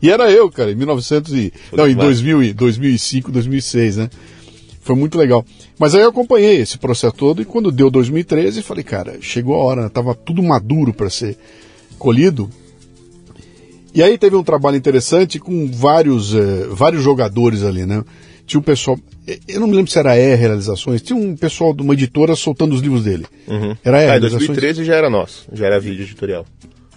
[0.00, 4.10] e era eu, cara, em 1900 e, não, em 2000, e 2005, 2006, né?
[4.80, 5.44] Foi muito legal.
[5.78, 9.64] Mas aí eu acompanhei esse processo todo e quando deu 2013, falei, cara, chegou a
[9.64, 9.88] hora, né?
[9.88, 11.36] tava tudo maduro para ser
[11.98, 12.48] colhido.
[13.96, 18.04] E aí teve um trabalho interessante com vários, eh, vários jogadores ali, né?
[18.46, 21.72] Tinha um pessoal, eh, eu não me lembro se era E Realizações, tinha um pessoal
[21.74, 23.24] de uma editora soltando os livros dele.
[23.82, 24.46] Era E Ah, em Realizações?
[24.48, 26.44] 2013 já era nosso, já era vídeo editorial.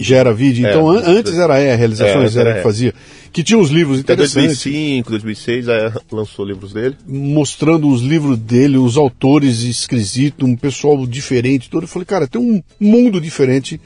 [0.02, 2.94] Já era vídeo, É, então an- antes era E Realizações, É, era era que fazia.
[3.34, 4.64] Que tinha os livros Até interessantes.
[4.64, 6.96] 2005, 2006, aí lançou livros dele.
[7.08, 11.84] mostrando os livros dele, os autores esquisitos, um pessoal diferente, todo.
[11.84, 13.80] Eu falei, cara, tem um mundo diferente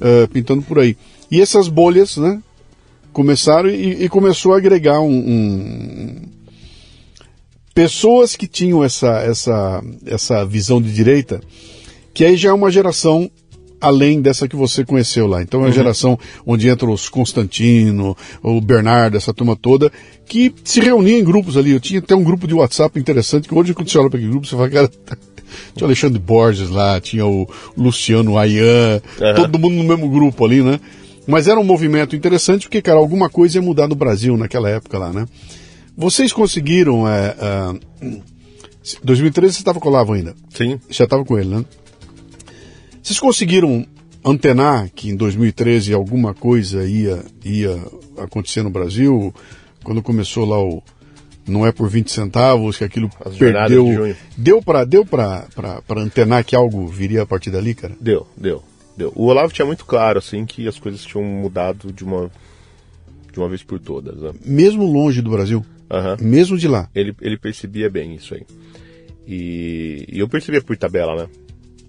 [0.00, 0.96] eh, pintando por aí.
[1.30, 2.40] E essas bolhas, né,
[3.12, 6.16] começaram e, e começou a agregar um, um-
[7.74, 11.40] pessoas que tinham essa, essa, essa visão de direita,
[12.12, 13.30] que aí já é uma geração
[13.80, 15.40] além dessa que você conheceu lá.
[15.40, 19.90] Então é uma geração onde entram os Constantino, o Bernardo, essa turma toda,
[20.26, 21.70] que se reunia em grupos ali.
[21.70, 24.32] Eu tinha até um grupo de WhatsApp interessante, que hoje quando você olha para aquele
[24.32, 24.88] grupo, você fala, cara,
[25.74, 29.34] tinha o Alexandre Borges lá, tinha o Luciano Ayan, Aham.
[29.36, 30.78] todo mundo no mesmo grupo ali, né?
[31.26, 34.98] Mas era um movimento interessante porque, cara, alguma coisa ia mudar no Brasil naquela época
[34.98, 35.26] lá, né?
[35.96, 37.06] Vocês conseguiram.
[37.06, 37.36] É,
[38.02, 38.20] é,
[39.04, 40.34] 2013 você estava com o Olavo ainda.
[40.48, 40.80] Sim.
[40.88, 41.64] Já estava com ele, né?
[43.02, 43.86] Vocês conseguiram
[44.24, 47.78] antenar que em 2013 alguma coisa ia, ia
[48.18, 49.34] acontecer no Brasil?
[49.84, 50.82] Quando começou lá o.
[51.46, 53.84] Não é por 20 centavos, que aquilo As perdeu.
[53.84, 54.16] de junho.
[54.36, 55.46] Deu para deu pra
[55.96, 57.94] antenar que algo viria a partir dali, cara?
[58.00, 58.62] Deu, deu.
[59.14, 62.30] O Olavo tinha muito claro, assim, que as coisas tinham mudado de uma,
[63.32, 64.32] de uma vez por todas, né?
[64.44, 66.16] Mesmo longe do Brasil, Aham.
[66.20, 66.88] mesmo de lá.
[66.94, 68.42] Ele, ele percebia bem isso aí.
[69.26, 71.28] E, e eu percebia por tabela, né?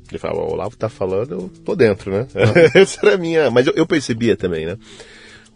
[0.10, 2.28] Ele falava, o Olavo tá falando, eu tô dentro, né?
[2.36, 2.72] Ah.
[2.78, 3.50] Essa era a minha.
[3.50, 4.78] Mas eu, eu, percebia também, né?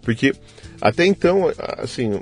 [0.02, 0.34] Porque
[0.80, 2.22] até então, assim,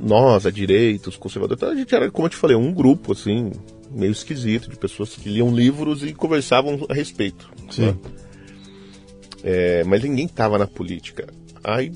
[0.00, 3.52] nós, a direita, os conservadores, a gente era, como eu te falei, um grupo, assim,
[3.90, 7.50] meio esquisito, de pessoas que liam livros e conversavam a respeito.
[7.70, 7.86] Sim.
[7.86, 7.96] Né?
[9.42, 11.28] É, mas ninguém tava na política.
[11.62, 11.92] Aí,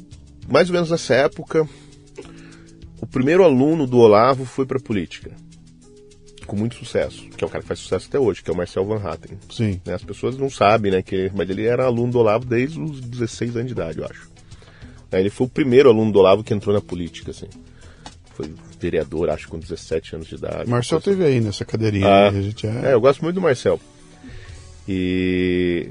[0.48, 1.68] mais ou menos nessa época,
[3.00, 5.32] o primeiro aluno do Olavo foi para política
[6.44, 8.56] com muito sucesso, que é um cara que faz sucesso até hoje, que é o
[8.56, 9.38] Marcel Van Hatten.
[9.50, 9.80] Sim.
[9.84, 13.00] Né, as pessoas não sabem, né, que, mas ele era aluno do Olavo desde os
[13.00, 14.28] 16 anos de idade, eu acho.
[15.10, 17.48] Aí ele foi o primeiro aluno do Olavo que entrou na política, assim.
[18.34, 18.52] Foi
[18.84, 20.68] vereador, acho, com 17 anos de idade.
[20.68, 22.06] Marcel teve aí nessa cadeirinha.
[22.06, 22.90] Ah, a gente é...
[22.90, 23.80] é, eu gosto muito do Marcel.
[24.86, 25.88] E.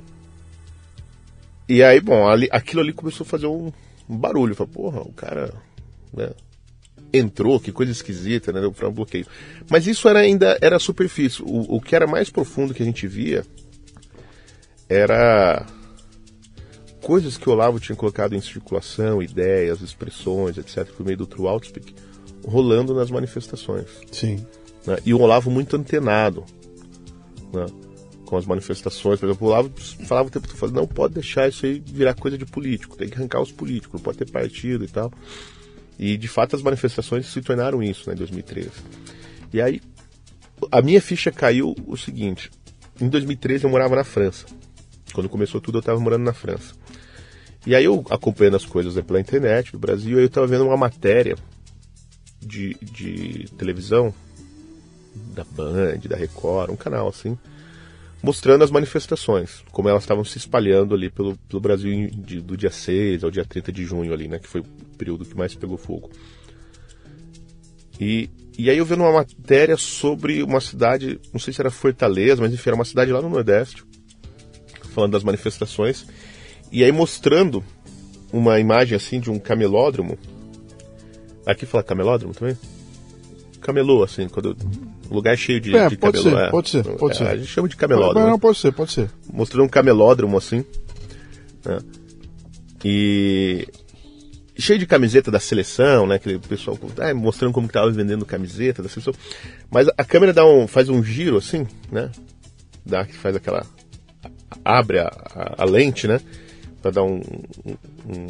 [1.68, 3.72] E aí, bom, ali, aquilo ali começou a fazer um,
[4.08, 4.56] um barulho.
[4.56, 5.54] Falei, porra, o cara.
[6.14, 6.30] Né,
[7.12, 8.60] entrou, que coisa esquisita, né?
[8.60, 9.26] Deu um bloqueio.
[9.70, 11.42] Mas isso era ainda era superfície.
[11.42, 13.46] O, o que era mais profundo que a gente via
[14.90, 15.66] era
[17.02, 21.48] coisas que o Olavo tinha colocado em circulação, ideias, expressões, etc., por meio do True
[21.48, 21.94] Outspeak,
[22.46, 23.88] rolando nas manifestações.
[24.12, 24.46] Sim.
[24.86, 24.98] Né?
[25.06, 26.44] E o Olavo muito antenado
[27.54, 27.66] né?
[28.26, 29.20] com as manifestações.
[29.20, 29.72] Por exemplo, o Olavo
[30.06, 33.16] falava o tempo todo, não pode deixar isso aí virar coisa de político, tem que
[33.16, 35.12] arrancar os políticos, não pode ter partido e tal.
[35.98, 38.72] E de fato as manifestações se tornaram isso né, em 2013.
[39.54, 39.82] E aí
[40.72, 42.50] a minha ficha caiu o seguinte:
[43.00, 44.46] em 2013 eu morava na França.
[45.14, 46.74] Quando começou tudo eu estava morando na França.
[47.66, 51.36] E aí eu acompanhando as coisas pela internet do Brasil, eu estava vendo uma matéria
[52.46, 54.14] de, de televisão
[55.34, 57.38] da Band, da Record, um canal assim,
[58.22, 62.72] mostrando as manifestações, como elas estavam se espalhando ali pelo, pelo Brasil de, do dia
[62.72, 64.66] 6 ao dia 30 de junho ali, né, que foi o
[64.98, 66.10] período que mais pegou fogo.
[68.00, 72.42] E, e aí eu vendo uma matéria sobre uma cidade, não sei se era Fortaleza,
[72.42, 73.84] mas enfim, era uma cidade lá no Nordeste,
[74.94, 76.06] falando das manifestações,
[76.72, 77.64] e aí mostrando
[78.32, 80.18] uma imagem assim de um camelódromo.
[81.46, 82.58] Aqui fala camelódromo também?
[83.64, 84.56] camelô, assim, quando
[85.10, 86.38] um lugar cheio de, é, de pode camelô.
[86.38, 87.28] Ser, é, pode ser, pode é, ser.
[87.28, 88.20] A gente chama de camelódromo.
[88.20, 89.10] Não, não, pode ser, pode ser.
[89.32, 90.66] Mostrando um camelódromo, assim.
[91.66, 91.80] Né?
[92.84, 93.68] E
[94.58, 96.16] cheio de camiseta da seleção, né?
[96.16, 99.14] Aquele pessoal ah, mostrando como que tava vendendo camiseta da seleção.
[99.72, 102.12] Mas a câmera dá um, faz um giro assim, né?
[102.86, 103.66] Dá, faz aquela.
[104.64, 106.20] abre a, a, a lente, né?
[106.82, 107.22] Pra dar um,
[108.06, 108.28] um,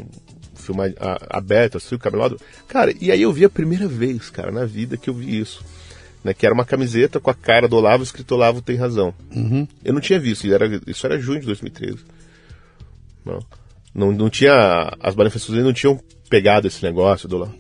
[1.00, 2.42] a, aberto, assim, o camelódromo.
[2.68, 5.64] Cara, e aí eu vi a primeira vez, cara, na vida que eu vi isso.
[6.24, 9.14] Né, que era uma camiseta com a cara do Olavo escrito Olavo tem razão.
[9.36, 9.68] Uhum.
[9.84, 11.98] Eu não tinha visto, era, isso era junho de 2013.
[13.26, 13.40] Não,
[13.94, 14.94] não, não tinha.
[15.02, 16.00] As manifestações não tinham
[16.30, 17.56] pegado esse negócio do Olavo.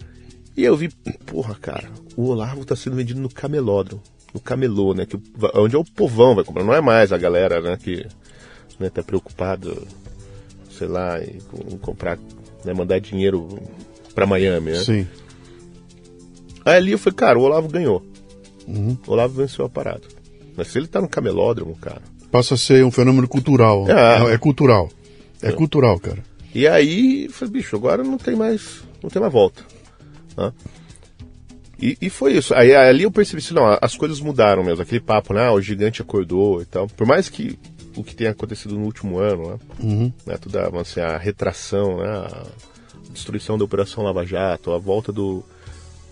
[0.55, 0.89] E eu vi,
[1.25, 4.01] porra, cara, o Olavo tá sendo vendido no camelódromo,
[4.33, 5.05] no camelô, né?
[5.05, 5.19] Que,
[5.55, 8.05] onde é o povão vai comprar, não é mais a galera, né, que
[8.79, 9.87] né, tá preocupado,
[10.71, 11.39] sei lá, em,
[11.71, 12.19] em comprar
[12.65, 13.59] né, mandar dinheiro
[14.13, 14.79] para Miami, né?
[14.79, 15.07] Sim.
[16.65, 18.03] Aí ali eu falei, cara, o Olavo ganhou.
[18.67, 18.97] Uhum.
[19.05, 20.03] O Olavo venceu a parada.
[20.55, 22.01] Mas se ele tá no camelódromo, cara.
[22.31, 23.85] Passa a ser um fenômeno cultural.
[23.89, 24.89] É, é, é cultural.
[25.41, 26.23] É, é, cultural, cara.
[26.53, 28.83] E aí, falei, bicho, agora não tem mais.
[29.01, 29.63] Não tem mais volta.
[30.37, 30.53] Né?
[31.81, 32.53] E, e, foi isso.
[32.53, 34.81] Aí ali eu percebi assim, não, as coisas mudaram mesmo.
[34.81, 35.47] Aquele papo, né?
[35.47, 36.87] Ah, o gigante acordou e tal.
[36.87, 37.59] Por mais que
[37.95, 39.59] o que tem acontecido no último ano, né?
[39.79, 40.13] Uhum.
[40.25, 42.09] né toda assim, a retração, né?
[42.09, 42.45] a
[43.11, 45.43] destruição da Operação Lava Jato, a volta do,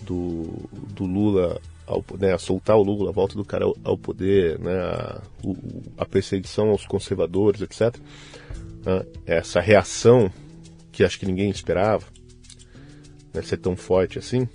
[0.01, 3.97] do, do Lula ao, né, a soltar o Lula, a volta do cara ao, ao
[3.97, 5.55] poder, né, a, o,
[5.97, 7.95] a, perseguição aos conservadores, etc.
[8.85, 10.31] Né, essa reação
[10.91, 12.05] que acho que ninguém esperava
[13.33, 14.47] né, ser tão forte assim,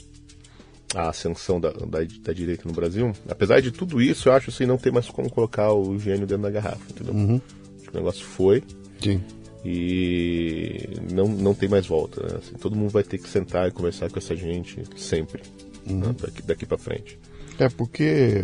[0.97, 4.65] a ascensão da, da, da, direita no Brasil, apesar de tudo isso, eu acho assim,
[4.65, 7.15] não tem mais como colocar o gênio dentro da garrafa, entendeu?
[7.15, 7.41] Uhum.
[7.77, 8.65] Acho que o negócio foi.
[9.03, 9.21] Sim.
[9.63, 12.23] E não, não tem mais volta.
[12.23, 12.39] Né?
[12.39, 15.43] Assim, todo mundo vai ter que sentar e conversar com essa gente sempre,
[15.87, 15.99] uhum.
[15.99, 16.17] né?
[16.19, 17.19] daqui, daqui para frente.
[17.59, 18.43] É, porque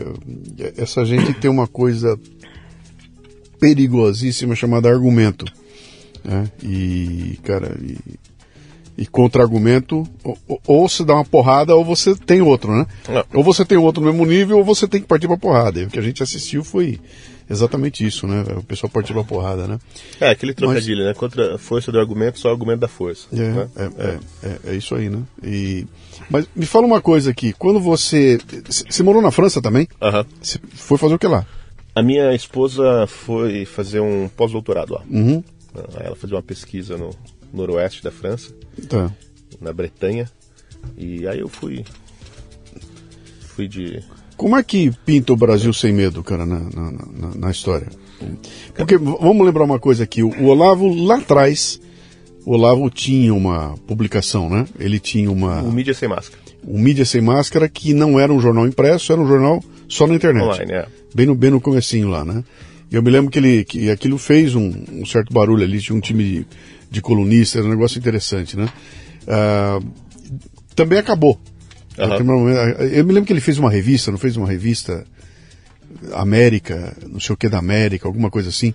[0.77, 2.19] essa gente tem uma coisa
[3.59, 5.47] perigosíssima chamada argumento.
[6.23, 6.51] Né?
[6.63, 7.97] E, cara, e
[9.03, 12.87] e contra-argumento, ou, ou se dá uma porrada ou você tem outro, né?
[13.09, 13.25] É.
[13.35, 15.81] Ou você tem outro no mesmo nível ou você tem que partir pra porrada.
[15.81, 17.01] E o que a gente assistiu foi
[17.51, 18.45] exatamente isso, né?
[18.57, 19.81] O pessoal partiu pra porrada, né?
[20.21, 21.07] É, aquele trocadilho, Mas...
[21.09, 21.15] né?
[21.15, 23.27] Contra a força do argumento, só o argumento da força.
[23.33, 23.69] É, né?
[23.75, 25.21] é, é, é, é, isso aí, né?
[25.43, 25.85] E...
[26.31, 28.39] Mas me fala uma coisa aqui, quando você...
[28.69, 29.89] Você morou na França também?
[30.01, 30.25] Aham.
[30.41, 31.45] Você foi fazer o que lá?
[31.93, 35.03] A minha esposa foi fazer um pós-doutorado lá.
[35.11, 35.43] Uhum.
[35.99, 37.11] Ela fazia uma pesquisa no
[37.53, 38.53] noroeste da França,
[38.89, 39.13] tá.
[39.61, 40.31] na Bretanha.
[40.97, 41.85] E aí eu fui.
[43.41, 44.03] Fui de.
[44.37, 47.89] Como é que pinta o Brasil sem medo, cara, na, na, na, na história?
[48.75, 51.81] Porque vamos lembrar uma coisa aqui, o Olavo lá atrás,
[52.45, 54.67] o Olavo tinha uma publicação, né?
[54.79, 55.63] Ele tinha uma.
[55.63, 56.43] O Mídia Sem Máscara.
[56.65, 60.15] O Mídia Sem Máscara, que não era um jornal impresso, era um jornal só na
[60.15, 60.45] internet.
[60.45, 60.87] Online, é.
[61.15, 62.43] Bem no, bem no comecinho lá, né?
[62.91, 65.97] E eu me lembro que, ele, que aquilo fez um, um certo barulho ali, tinha
[65.97, 66.47] um time de,
[66.93, 68.69] de colunistas, era um negócio interessante, né?
[69.27, 69.81] Ah,
[70.77, 71.41] também acabou.
[71.99, 72.17] Aham.
[72.93, 75.05] Eu me lembro que ele fez uma revista, não fez uma revista
[76.15, 78.75] América, não sei o que da América, alguma coisa assim.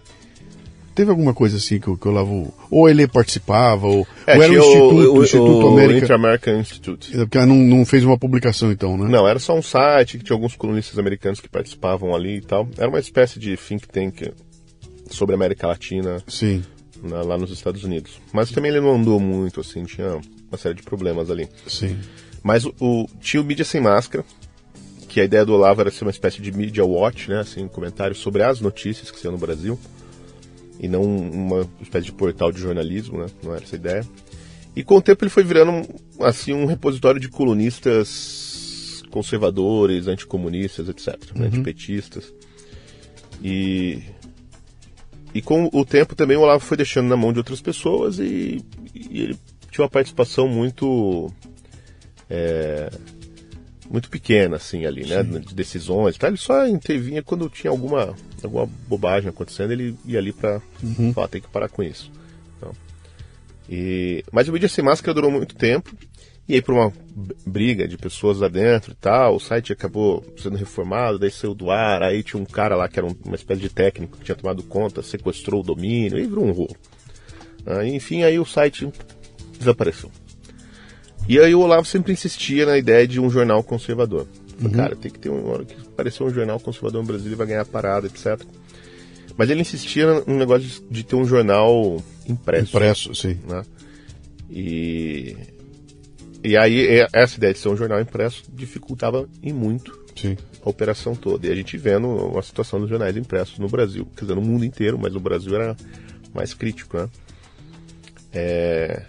[0.93, 2.53] Teve alguma coisa assim que, o- que o Olavo.
[2.71, 5.97] Ou ele participava, ou, É, ou era o Instituto, o, Instituto o América.
[6.05, 7.11] Inter-American Institute.
[7.17, 9.07] Porque não, não fez uma publicação então, né?
[9.07, 12.67] Não, era só um site que tinha alguns colunistas americanos que participavam ali e tal.
[12.77, 14.31] Era uma espécie de think tank
[15.11, 16.63] sobre a América Latina Sim.
[17.03, 18.19] Na- lá nos Estados Unidos.
[18.33, 20.19] Mas também ele não andou muito, assim, tinha
[20.49, 21.47] uma série de problemas ali.
[21.67, 21.97] Sim.
[22.43, 24.23] Mas o, o- tinha o Mídia Sem Máscara,
[25.09, 27.39] que a ideia do Olavo era ser uma espécie de media watch, né?
[27.39, 29.79] Assim, um comentário sobre as notícias que saiam no Brasil.
[30.79, 33.25] E não uma espécie de portal de jornalismo, né?
[33.43, 34.07] Não era essa a ideia.
[34.75, 35.87] E com o tempo ele foi virando,
[36.19, 41.17] assim, um repositório de colunistas conservadores, anticomunistas, etc.
[41.35, 42.31] né, Antipetistas.
[43.43, 44.03] E...
[45.37, 48.59] E com o tempo também o Olavo foi deixando na mão de outras pessoas e,
[48.95, 49.37] e ele
[49.69, 51.31] tinha uma participação muito
[52.27, 52.89] é,
[53.87, 55.21] muito pequena, assim, ali, né?
[55.21, 56.31] De decisões e tal.
[56.31, 60.59] Ele só intervinha quando tinha alguma, alguma bobagem acontecendo, ele ia ali pra
[61.13, 62.11] falar, tem que parar com isso.
[62.57, 62.71] Então,
[63.69, 65.95] e, mas o Mídia Sem Máscara durou muito tempo,
[66.47, 66.93] e aí por uma
[67.45, 71.69] briga de pessoas lá dentro e tal, o site acabou sendo reformado, daí saiu do
[71.71, 74.35] ar, aí tinha um cara lá que era um- uma espécie de técnico que tinha
[74.35, 76.75] tomado conta, sequestrou o domínio, aí virou um rolo.
[77.65, 78.87] Ah, enfim, aí o site
[79.59, 80.09] desapareceu.
[81.27, 84.25] E aí o Olavo sempre insistia na ideia de um jornal conservador.
[84.57, 87.35] Falei, Cara, tem que ter uma hora que aparecer um jornal conservador no Brasil e
[87.35, 88.41] vai ganhar parada, etc.
[89.37, 92.75] Mas ele insistia no negócio de, de ter um jornal impresso.
[92.77, 93.37] Impresso, sim.
[93.47, 93.61] Né?
[94.49, 95.35] E,
[96.43, 100.37] e aí essa ideia de ser um jornal impresso dificultava em muito Sim.
[100.63, 101.47] a operação toda.
[101.47, 104.65] E a gente vendo a situação dos jornais impressos no Brasil, quer dizer, no mundo
[104.65, 105.75] inteiro, mas no Brasil era
[106.33, 107.09] mais crítico, né?
[108.33, 109.03] É,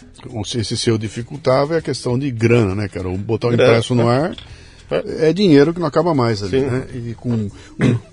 [0.55, 3.09] Esse seu dificultava é a questão de grana, né, cara?
[3.11, 4.35] Botar o Grana, impresso no ar
[4.91, 6.67] é dinheiro que não acaba mais ali, Sim.
[6.67, 6.87] né?
[6.95, 7.51] E com um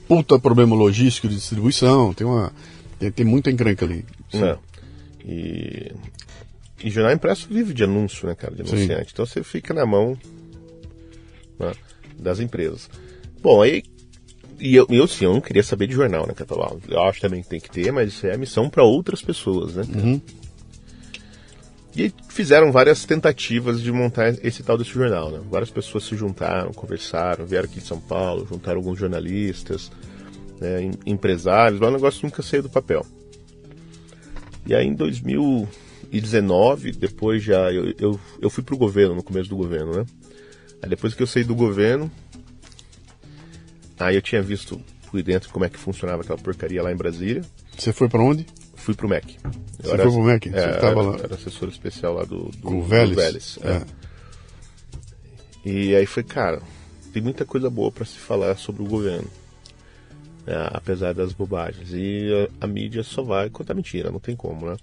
[0.07, 2.51] puta problema logístico de distribuição, tem uma.
[2.99, 4.05] Tem, tem muita encrenca ali.
[4.29, 4.41] Sim.
[4.41, 4.57] né?
[5.23, 5.91] E,
[6.83, 8.53] e jornal impresso vive de anúncio, né, cara?
[8.55, 8.75] De Sim.
[8.75, 9.11] anunciante.
[9.13, 10.17] Então você fica na mão
[11.59, 11.71] né,
[12.19, 12.89] das empresas.
[13.41, 13.83] Bom, aí.
[14.57, 16.79] E eu, eu sim, eu não queria saber de jornal, né, Catalão?
[16.87, 19.75] Eu acho também que tem que ter, mas isso é a missão para outras pessoas,
[19.75, 19.83] né?
[21.93, 25.41] E aí fizeram várias tentativas de montar esse tal desse jornal, né?
[25.49, 29.91] Várias pessoas se juntaram, conversaram, vieram aqui de São Paulo, juntaram alguns jornalistas,
[30.59, 33.05] né, em- empresários, mas o negócio nunca saiu do papel.
[34.65, 34.93] E aí em
[36.11, 37.71] 2019, depois já.
[37.71, 40.05] Eu, eu, eu fui pro governo, no começo do governo, né?
[40.81, 42.11] Aí depois que eu saí do governo,
[43.99, 44.79] aí eu tinha visto
[45.09, 47.43] por dentro como é que funcionava aquela porcaria lá em Brasília.
[47.77, 48.45] Você foi pra onde?
[48.75, 49.37] Fui pro MEC.
[49.43, 49.51] Eu
[49.91, 50.49] Você foi pro MEC?
[50.49, 51.17] Você É, tava era, lá.
[51.23, 53.57] era assessor especial lá do, do, Com o do Vélez?
[53.63, 53.67] é.
[53.71, 53.81] É.
[55.65, 56.61] E aí foi, cara,
[57.11, 59.27] tem muita coisa boa para se falar sobre o governo.
[60.45, 61.89] né, apesar das bobagens.
[61.91, 62.29] E
[62.61, 64.77] a, a mídia só vai contar mentira, não tem como, né?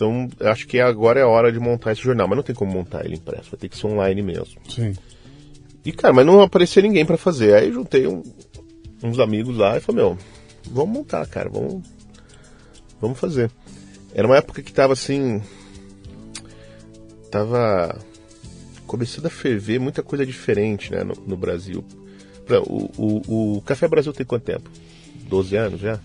[0.00, 2.72] Então, acho que agora é a hora de montar esse jornal, mas não tem como
[2.72, 4.58] montar ele impresso, vai ter que ser online mesmo.
[4.68, 4.94] Sim.
[5.84, 7.54] E, cara, mas não aparecia ninguém para fazer.
[7.54, 8.22] Aí juntei um-
[9.02, 10.16] uns amigos lá e falei, meu,
[10.70, 11.82] vamos montar, cara, vamos,
[12.98, 13.50] vamos fazer.
[14.14, 15.42] Era uma época que tava assim.
[17.30, 17.98] Tava
[18.86, 21.84] começando a ferver muita coisa diferente, né, no, no Brasil.
[22.66, 24.68] O, o, o Café Brasil tem quanto tempo?
[25.28, 26.00] 12 anos já?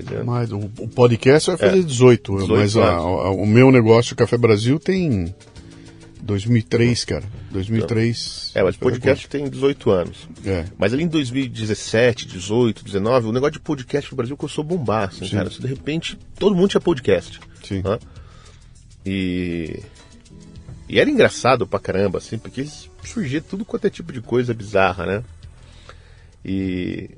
[0.00, 0.26] 13 anos?
[0.26, 1.82] Mas o, o podcast vai fazer É.
[1.82, 5.34] 18, 18 mas a- a- o meu negócio, Café Brasil, tem
[6.22, 7.24] 2003, cara.
[7.50, 8.52] 2003.
[8.54, 10.28] É, mas o podcast tem 18 anos.
[10.46, 10.64] É.
[10.78, 15.08] Mas ali em 2017, 18, 19, o negócio de podcast no Brasil começou a bombar,
[15.08, 15.36] assim, Sim.
[15.36, 15.50] cara.
[15.50, 17.40] De repente, todo mundo tinha podcast.
[17.64, 17.82] Sim.
[17.84, 17.98] né?
[19.04, 19.80] E...
[20.88, 22.66] E era engraçado pra caramba, assim, porque
[23.04, 25.24] surgia tudo quanto é tipo de coisa bizarra, né?
[26.44, 27.10] E...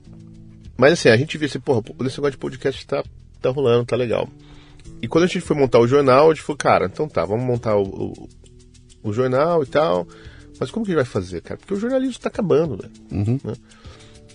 [0.77, 3.05] Mas assim, a gente via assim, porra, esse negócio de podcast tá,
[3.41, 4.29] tá rolando, tá legal.
[5.01, 7.45] E quando a gente foi montar o jornal, a gente falou, cara, então tá, vamos
[7.45, 8.29] montar o, o,
[9.03, 10.07] o jornal e tal.
[10.59, 11.59] Mas como que a gente vai fazer, cara?
[11.59, 12.89] Porque o jornalismo tá acabando, né?
[13.45, 13.55] né?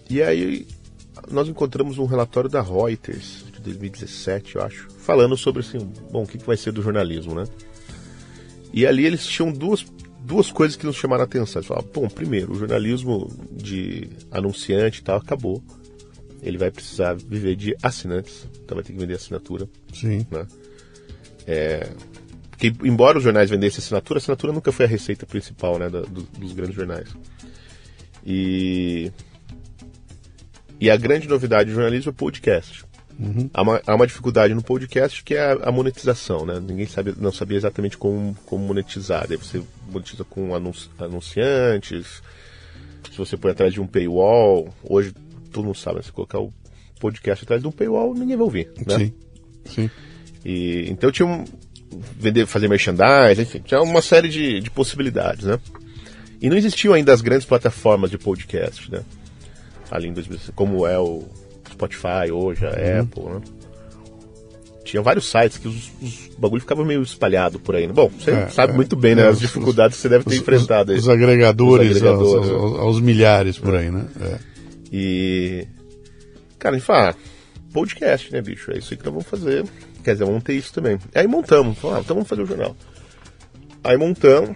[0.09, 0.67] E aí
[1.29, 5.79] nós encontramos um relatório da Reuters de 2017, eu acho, falando sobre assim,
[6.11, 7.45] bom, o que, que vai ser do jornalismo, né?
[8.73, 9.85] E ali eles tinham duas,
[10.19, 11.59] duas coisas que nos chamaram a atenção.
[11.59, 15.61] Eles falaram, bom, primeiro, o jornalismo de anunciante e tal acabou.
[16.41, 19.67] Ele vai precisar viver de assinantes, então vai ter que vender assinatura.
[19.93, 20.25] Sim.
[20.31, 20.47] Né?
[21.45, 21.89] É,
[22.49, 26.51] porque, embora os jornais vendessem assinatura, assinatura nunca foi a receita principal né, do, dos
[26.51, 27.07] grandes jornais.
[28.25, 29.11] E,
[30.77, 32.83] e a grande novidade do jornalismo é o podcast.
[33.17, 33.49] Uhum.
[33.53, 36.59] Há, uma, há, uma, dificuldade no podcast que é a, a, monetização, né?
[36.59, 39.27] Ninguém sabe, não sabia exatamente como, como monetizar.
[39.27, 42.21] Daí você monetiza com anunci, anunciantes,
[43.09, 44.73] se você põe atrás de um paywall.
[44.83, 45.13] Hoje
[45.51, 46.53] todo mundo sabe, se colocar o
[46.99, 48.97] podcast atrás de um paywall, ninguém vai ouvir, né?
[48.97, 49.13] Sim,
[49.65, 49.89] sim.
[50.45, 51.45] E, então tinha um,
[52.17, 55.59] vender, fazer merchandising, enfim, tinha uma série de, de possibilidades, né?
[56.41, 59.01] E não existiam ainda as grandes plataformas de podcast, né?
[59.91, 61.23] Ali em 2000, como é o
[61.69, 63.01] Spotify hoje, a uhum.
[63.01, 63.41] Apple, né?
[64.85, 67.85] Tinha vários sites que os, os bagulho ficava meio espalhado por aí.
[67.85, 67.93] Né?
[67.93, 69.23] Bom, você é, sabe é, muito bem, né?
[69.23, 70.97] É, as dificuldades os, que você deve ter os, enfrentado aí.
[70.97, 74.07] Os agregadores, os agregadores aos, aos, aos, milhares por aí, né?
[74.19, 74.39] É.
[74.91, 75.67] E.
[76.57, 77.15] Cara, a gente fala, ah,
[77.73, 78.71] podcast, né, bicho?
[78.71, 79.65] É isso aí que nós vamos fazer.
[80.03, 80.97] Quer dizer, vamos ter isso também.
[81.13, 82.75] Aí montamos, falamos, ah, então vamos fazer o jornal.
[83.83, 84.55] Aí montamos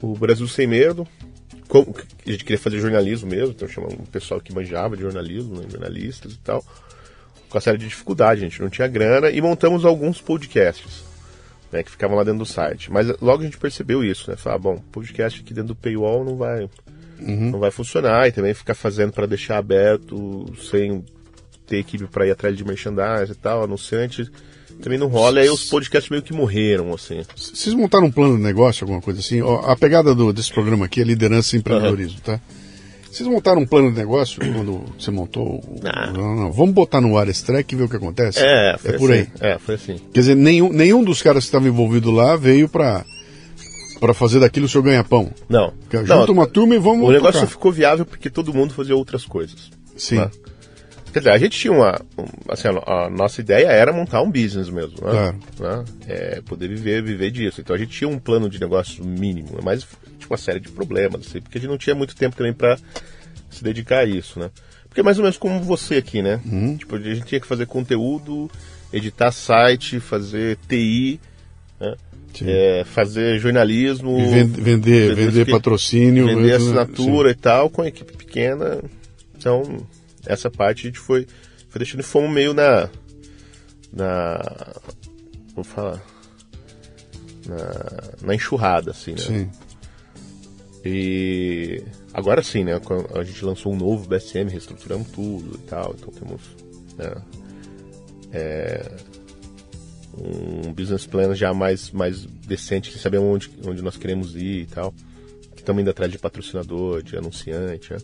[0.00, 1.06] o Brasil Sem Medo,
[1.68, 1.94] como,
[2.26, 5.66] a gente queria fazer jornalismo mesmo, então chamamos um pessoal que manjava de jornalismo, né,
[5.68, 6.64] jornalistas e tal,
[7.48, 11.04] com a série de dificuldade, a gente não tinha grana, e montamos alguns podcasts,
[11.72, 12.92] né, que ficavam lá dentro do site.
[12.92, 16.36] Mas logo a gente percebeu isso, né, falar, bom, podcast aqui dentro do paywall não
[16.36, 16.68] vai,
[17.20, 17.50] uhum.
[17.50, 21.04] não vai funcionar, e também ficar fazendo para deixar aberto, sem
[21.66, 24.30] ter equipe para ir atrás de merchandising e tal, anunciante
[24.82, 27.22] também não rola, e aí os podcasts meio que morreram, assim.
[27.36, 29.40] Vocês montaram um plano de negócio, alguma coisa assim?
[29.64, 32.34] A pegada do, desse programa aqui é liderança e empreendedorismo, uhum.
[32.34, 32.40] tá?
[33.10, 35.62] Vocês montaram um plano de negócio quando você montou?
[35.80, 36.12] Não.
[36.12, 36.52] não, não.
[36.52, 38.40] Vamos botar no ar esse track e ver o que acontece?
[38.40, 39.20] É, foi é por assim.
[39.20, 39.50] aí.
[39.52, 40.00] É, foi assim.
[40.12, 43.04] Quer dizer, nenhum, nenhum dos caras que estavam envolvidos lá veio para
[44.04, 45.32] para fazer daquilo o seu ganha-pão.
[45.48, 45.72] Não.
[45.90, 47.08] Junta uma turma e vamos.
[47.08, 47.50] O negócio tocar.
[47.50, 49.70] ficou viável porque todo mundo fazia outras coisas.
[49.96, 50.16] Sim.
[50.16, 50.30] Né?
[51.10, 51.98] Quer dizer, a gente tinha uma.
[52.50, 55.10] Assim, a, nossa ideia era montar um business mesmo, né?
[55.10, 55.38] Claro.
[55.58, 55.84] Né?
[56.06, 57.62] É, poder viver, viver disso.
[57.62, 59.86] Então a gente tinha um plano de negócio mínimo, mas
[60.18, 62.76] tipo uma série de problemas, assim, porque a gente não tinha muito tempo também para
[63.48, 64.50] se dedicar a isso, né?
[64.86, 66.42] Porque é mais ou menos como você aqui, né?
[66.44, 66.76] Uhum.
[66.76, 68.50] Tipo, a gente tinha que fazer conteúdo,
[68.92, 71.20] editar site, fazer TI, né?
[72.42, 77.34] É, fazer jornalismo, vender, vender, vender patrocínio, vender assinatura sim.
[77.34, 78.82] e tal, com a equipe pequena.
[79.36, 79.86] Então,
[80.26, 81.26] essa parte a gente foi,
[81.68, 82.88] foi deixando e fomos meio na.
[83.92, 84.40] na.
[85.54, 86.02] vou falar.
[87.46, 89.18] Na, na enxurrada, assim, né?
[89.18, 89.50] Sim.
[90.84, 91.82] E
[92.12, 92.72] agora sim, né?
[93.14, 96.42] A gente lançou um novo BSM, reestruturamos tudo e tal, então temos
[96.98, 97.12] né,
[98.32, 98.90] é,
[100.18, 104.66] um business plan já mais, mais decente, que sabemos onde, onde nós queremos ir e
[104.66, 104.92] tal.
[105.54, 107.98] Que estamos indo atrás de patrocinador, de anunciante, né?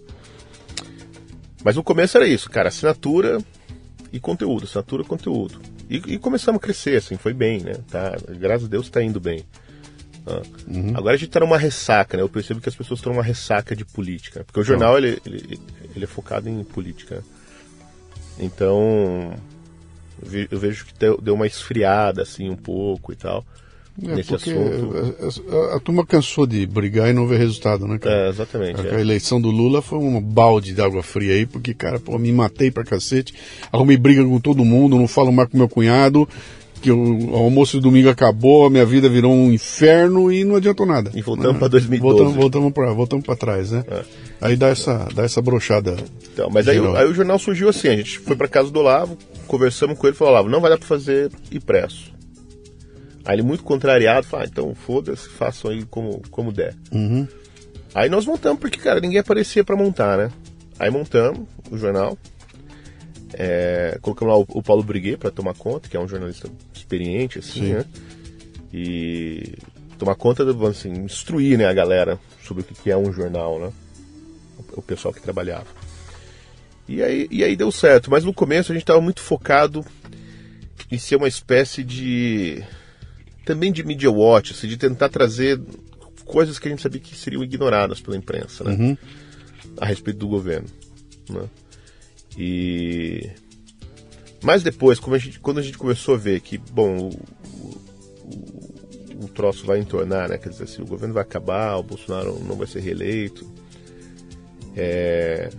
[1.63, 3.39] Mas no começo era isso, cara, assinatura
[4.13, 5.61] e conteúdo, assinatura e conteúdo.
[5.89, 7.75] E, e começamos a crescer, assim, foi bem, né?
[7.91, 9.45] Tá, graças a Deus está indo bem.
[10.27, 10.43] Ah.
[10.69, 10.97] Uhum.
[10.97, 12.23] Agora a gente está numa ressaca, né?
[12.23, 14.45] Eu percebo que as pessoas estão numa ressaca de política.
[14.45, 15.61] Porque o jornal, ele, ele,
[15.95, 17.23] ele, é focado em política.
[18.39, 19.35] Então,
[20.51, 23.45] eu vejo que deu uma esfriada, assim, um pouco e tal.
[24.03, 24.95] É, nesse assunto.
[25.51, 28.27] A, a, a, turma cansou de brigar e não ver resultado, né, cara?
[28.27, 28.81] É, exatamente.
[28.81, 29.01] A, é.
[29.01, 32.71] eleição do Lula foi um balde de água fria aí, porque, cara, pô, me matei
[32.71, 33.35] pra cacete,
[33.73, 36.29] arrumei briga com todo mundo, não falo mais com meu cunhado,
[36.81, 40.87] que o almoço de domingo acabou, a minha vida virou um inferno e não adiantou
[40.87, 41.11] nada.
[41.15, 42.01] E voltamos para 2012.
[42.01, 43.85] Voltamos, voltamos para voltamos pra trás, né?
[43.89, 44.03] É.
[44.41, 45.97] Aí dá essa, dá essa brochada.
[46.33, 49.17] Então, mas aí, aí, o jornal surgiu assim, a gente foi para casa do Olavo,
[49.47, 52.13] conversamos com ele e falou, Olavo, não vai dar para fazer impresso.
[53.25, 56.75] Aí ele muito contrariado, fala, ah, então foda-se, façam aí como, como der.
[56.91, 57.29] Uhum.
[57.95, 60.31] Aí nós montamos, porque, cara, ninguém aparecia para montar, né?
[60.79, 62.17] Aí montamos o jornal,
[63.35, 66.49] é, colocamos lá o, o Paulo Briguet para tomar conta, que é um jornalista
[66.91, 67.73] experiente, assim, Sim.
[67.75, 67.85] né?
[68.73, 69.55] E
[69.99, 73.73] tomar conta, assim, instruir né, a galera sobre o que é um jornal, né?
[74.59, 75.67] O, o pessoal que trabalhava.
[76.89, 79.85] E aí, e aí deu certo, mas no começo a gente estava muito focado
[80.91, 82.65] em ser uma espécie de
[83.45, 85.61] também de media watch, assim, de tentar trazer
[86.25, 88.73] coisas que a gente sabia que seriam ignoradas pela imprensa, né?
[88.73, 88.97] Uhum.
[89.79, 90.69] A respeito do governo,
[91.29, 91.49] né?
[92.37, 93.31] E...
[94.43, 97.09] Mas depois, a gente, quando a gente começou a ver que, bom, o,
[98.25, 100.39] o, o troço vai entornar, né?
[100.39, 103.47] Quer dizer, assim, o governo vai acabar, o Bolsonaro não vai ser reeleito,
[104.77, 105.51] é...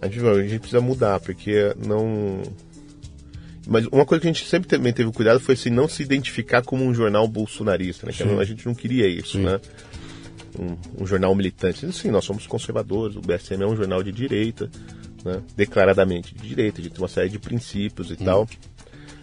[0.00, 2.42] a, gente, a gente precisa mudar, porque não
[3.66, 6.62] mas uma coisa que a gente sempre também teve cuidado foi assim, não se identificar
[6.62, 8.12] como um jornal bolsonarista, né?
[8.12, 9.44] Que a gente não queria isso, Sim.
[9.44, 9.60] né?
[10.58, 11.90] Um, um, jornal militante.
[11.92, 14.68] Sim, nós somos conservadores, o BSM é um jornal de direita,
[15.24, 18.48] né, declaradamente de direita, a gente tem uma série de princípios e tal,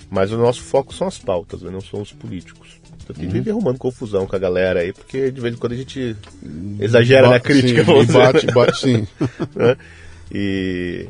[0.09, 2.79] mas o nosso foco são as pautas, né, não são os políticos.
[3.03, 5.73] Então tem que viver arrumando confusão com a galera aí, porque de vez em quando
[5.73, 6.15] a gente
[6.79, 7.83] exagera na Bate, crítica.
[7.83, 9.07] sim, e bate, bate sim.
[9.55, 9.75] né?
[10.31, 11.07] E.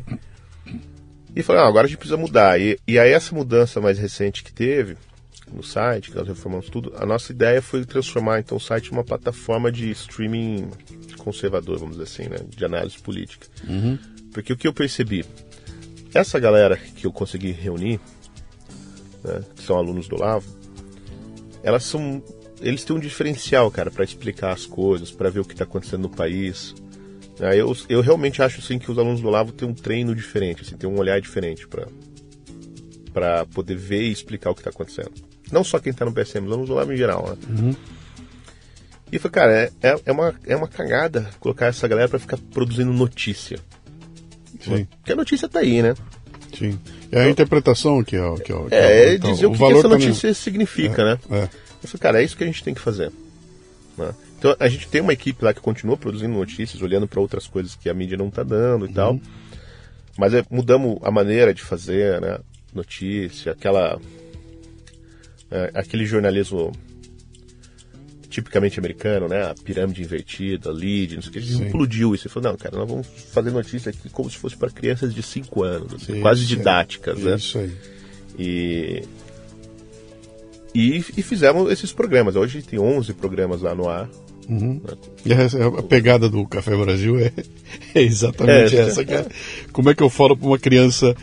[1.36, 2.60] E falei, "Não, agora a gente precisa mudar.
[2.60, 4.96] E, e aí essa mudança mais recente que teve
[5.52, 8.92] no site, que nós reformamos tudo, a nossa ideia foi transformar então o site em
[8.94, 10.70] uma plataforma de streaming
[11.18, 12.38] conservador, vamos dizer assim, né?
[12.48, 13.48] De análise política.
[14.34, 15.26] Porque o que eu percebi,
[16.14, 18.00] essa galera que eu consegui reunir,
[19.24, 20.48] né, que são alunos do Lavo,
[21.64, 22.24] elas são.
[22.62, 26.02] Eles têm um diferencial, cara, para explicar as coisas, para ver o que está acontecendo
[26.02, 26.76] no país.
[27.40, 30.64] Ah, Eu, eu realmente acho assim, que os alunos do Lavo têm um treino diferente,
[30.64, 31.88] assim, têm um olhar diferente para
[33.14, 35.12] para poder ver e explicar o que está acontecendo.
[35.52, 37.28] Não só quem está no PSM, os alunos do Lavo em geral.
[37.28, 37.38] Né?
[39.12, 42.38] E foi, cara, é, é, é uma, é uma cagada colocar essa galera para ficar
[42.54, 43.58] produzindo notícia.
[44.60, 45.94] Sim, Porque a notícia tá aí, né?
[46.58, 46.78] sim.
[47.12, 49.52] É a interpretação que é, o- que é, o- que É, o- então, dizer o,
[49.52, 51.20] que, que essa notícia significa, né?
[51.32, 51.48] É.
[51.88, 53.12] Falei, cara, é isso que a gente tem que fazer.
[53.98, 54.14] né?
[54.38, 57.76] Então a gente tem uma equipe lá que continua produzindo notícias, olhando para outras coisas
[57.76, 59.20] que a mídia não está dando e tal.
[60.18, 62.38] Mas é, mudamos a maneira de fazer, né?
[62.74, 64.00] Notícia, aquela.
[65.52, 66.72] é, aquele jornalismo
[68.30, 69.44] tipicamente americano, né?
[69.50, 71.40] A pirâmide invertida, lead, não sei o que.
[71.40, 71.66] A Sim.
[71.68, 72.28] implodiu isso.
[72.28, 75.24] E falou, não, cara, nós vamos fazer notícia aqui como se fosse para crianças de
[75.24, 76.48] 5 anos, assim, Isso, quase é.
[76.48, 77.36] didáticas, né?
[77.36, 77.72] Isso aí.
[78.38, 79.04] E,
[80.74, 82.36] e, e fizemos esses programas.
[82.36, 84.10] Hoje tem 11 programas lá no ar.
[85.26, 87.32] E essa- a pegada do Café Brasil é,
[87.94, 89.28] é exatamente É, essa, cara.
[89.72, 91.16] Como é que eu falo para uma criança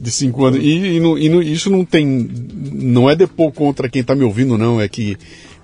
[0.00, 0.60] de 5 anos?
[0.64, 2.06] E, e não- e não- isso não tem.
[2.72, 4.80] Não é depor contra quem está me ouvindo, não.
[4.80, 5.16] É que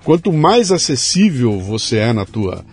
[0.03, 2.65] quanto mais acessível você é na tua.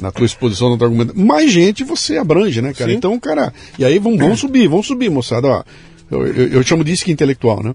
[0.00, 2.90] Na tua exposição, no teu argumento, mais gente você abrange, né, cara?
[2.90, 2.96] Sim.
[2.96, 5.46] Então, cara, e aí vamos, vamos subir, vamos subir, moçada.
[5.46, 5.62] Ó,
[6.10, 7.72] eu, eu, eu chamo de isca intelectual, né?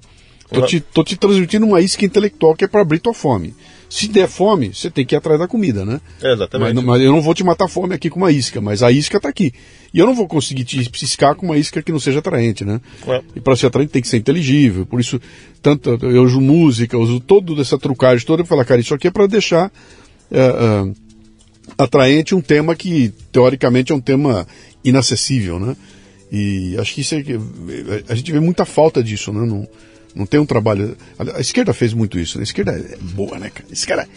[0.51, 3.53] Tô te, tô te transmitindo uma isca intelectual que é para abrir tua fome.
[3.89, 5.99] Se der fome, você tem que ir atrás da comida, né?
[6.21, 6.75] É, exatamente.
[6.75, 9.19] Mas, mas eu não vou te matar fome aqui com uma isca, mas a isca
[9.19, 9.51] tá aqui.
[9.91, 12.79] E eu não vou conseguir te piscar com uma isca que não seja atraente, né?
[13.07, 13.21] É.
[13.35, 14.85] E para ser atraente tem que ser inteligível.
[14.85, 15.19] Por isso,
[15.61, 19.07] tanto eu uso música, eu uso toda essa trucagem toda para falar, cara, isso aqui
[19.07, 19.71] é para deixar
[20.31, 20.91] é, é,
[21.77, 24.47] atraente um tema que teoricamente é um tema
[24.83, 25.75] inacessível, né?
[26.31, 27.23] E acho que isso é,
[28.07, 29.47] a gente vê muita falta disso, né?
[29.47, 29.67] Não,
[30.15, 30.95] não tem um trabalho.
[31.35, 32.41] A, esquerda fez muito isso, né?
[32.41, 33.67] A esquerda é boa, né, cara?
[33.71, 34.07] Esse cara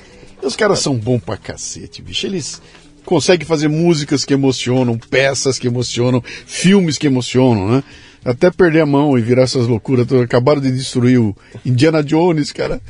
[0.43, 2.27] os caras são bons pra cacete, bicho.
[2.27, 2.61] Eles
[3.05, 7.85] conseguem fazer músicas que emocionam, peças que emocionam, filmes que emocionam, né?
[8.25, 10.07] Até perder a mão e virar essas loucuras.
[10.13, 12.81] Acabaram de destruir o Indiana Jones, cara.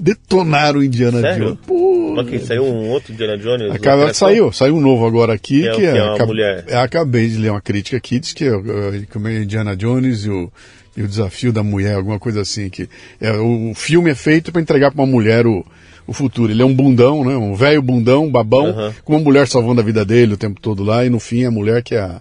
[0.00, 1.44] Detonaram o Indiana Sério?
[1.44, 1.58] Jones.
[1.66, 3.72] Pô, quem saiu um outro Indiana Jones?
[3.72, 6.14] Acaba, saiu, saiu um novo agora aqui, Que é o que que é, é uma
[6.14, 6.64] acab- mulher.
[6.68, 10.24] é, acabei de ler uma crítica aqui, diz que é, é, como é Indiana Jones
[10.24, 10.50] e o,
[10.98, 12.88] e o desafio da mulher, alguma coisa assim, que
[13.20, 15.64] é, o, filme é feito para entregar para uma mulher o,
[16.08, 16.50] o futuro.
[16.50, 20.04] Ele é um bundão, né, um velho bundão, babão, com uma mulher salvando a vida
[20.04, 22.20] dele o tempo todo lá, e no fim a mulher que é a,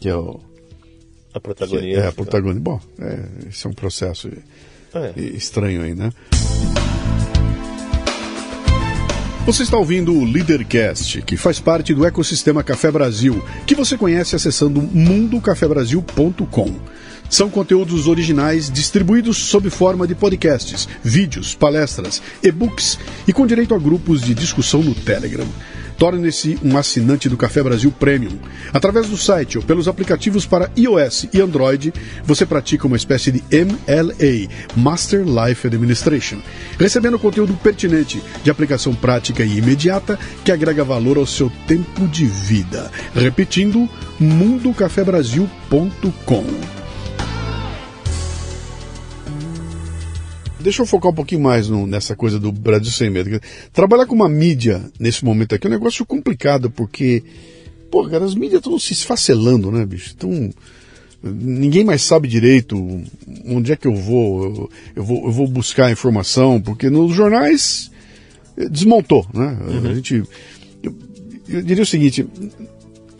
[0.00, 0.40] que é, o,
[1.32, 2.00] A protagonista.
[2.00, 2.60] é a protagonista.
[2.60, 4.28] Bom, é, esse é um processo
[4.92, 5.12] É.
[5.20, 6.10] estranho aí, né?
[9.46, 14.34] Você está ouvindo o Leadercast, que faz parte do ecossistema Café Brasil, que você conhece
[14.34, 16.74] acessando mundocafebrasil.com.
[17.34, 23.78] São conteúdos originais distribuídos sob forma de podcasts, vídeos, palestras, e-books e com direito a
[23.78, 25.48] grupos de discussão no Telegram.
[25.98, 28.38] Torne-se um assinante do Café Brasil Premium.
[28.72, 31.92] Através do site ou pelos aplicativos para iOS e Android,
[32.24, 36.38] você pratica uma espécie de MLA, Master Life Administration,
[36.78, 42.26] recebendo conteúdo pertinente, de aplicação prática e imediata, que agrega valor ao seu tempo de
[42.26, 42.92] vida.
[43.12, 43.88] Repetindo,
[44.20, 46.83] mundocafebrasil.com.
[50.64, 53.38] Deixa eu focar um pouquinho mais no- nessa coisa do Brasil Sem Medo.
[53.72, 57.22] Trabalhar com uma mídia nesse momento aqui é um negócio complicado, porque,
[57.90, 60.14] pô, cara, as mídias estão se esfacelando, né, bicho?
[60.16, 60.50] Então,
[61.22, 62.76] ninguém mais sabe direito
[63.46, 67.90] onde é que eu vou, eu, eu vou, eu vou buscar informação, porque nos jornais
[68.56, 69.58] eh, desmontou, né?
[69.90, 70.22] A gente,
[70.82, 70.94] eu,
[71.46, 72.26] eu diria o seguinte,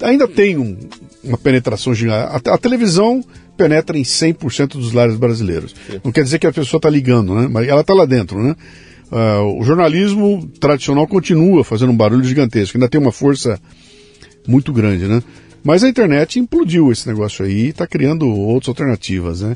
[0.01, 0.79] ainda tem um-
[1.23, 2.49] uma penetração gigante.
[2.49, 3.23] A, a televisão
[3.57, 5.75] penetra em 100% dos lares brasileiros.
[6.03, 7.49] Não quer dizer que a pessoa está ligando, né?
[7.51, 8.55] Mas ela está lá dentro, né?
[9.11, 13.61] Ah, o jornalismo tradicional continua fazendo um barulho gigantesco, ainda tem uma força
[14.47, 15.23] muito grande, né?
[15.63, 19.55] Mas a internet implodiu esse negócio aí e está criando outras alternativas, né?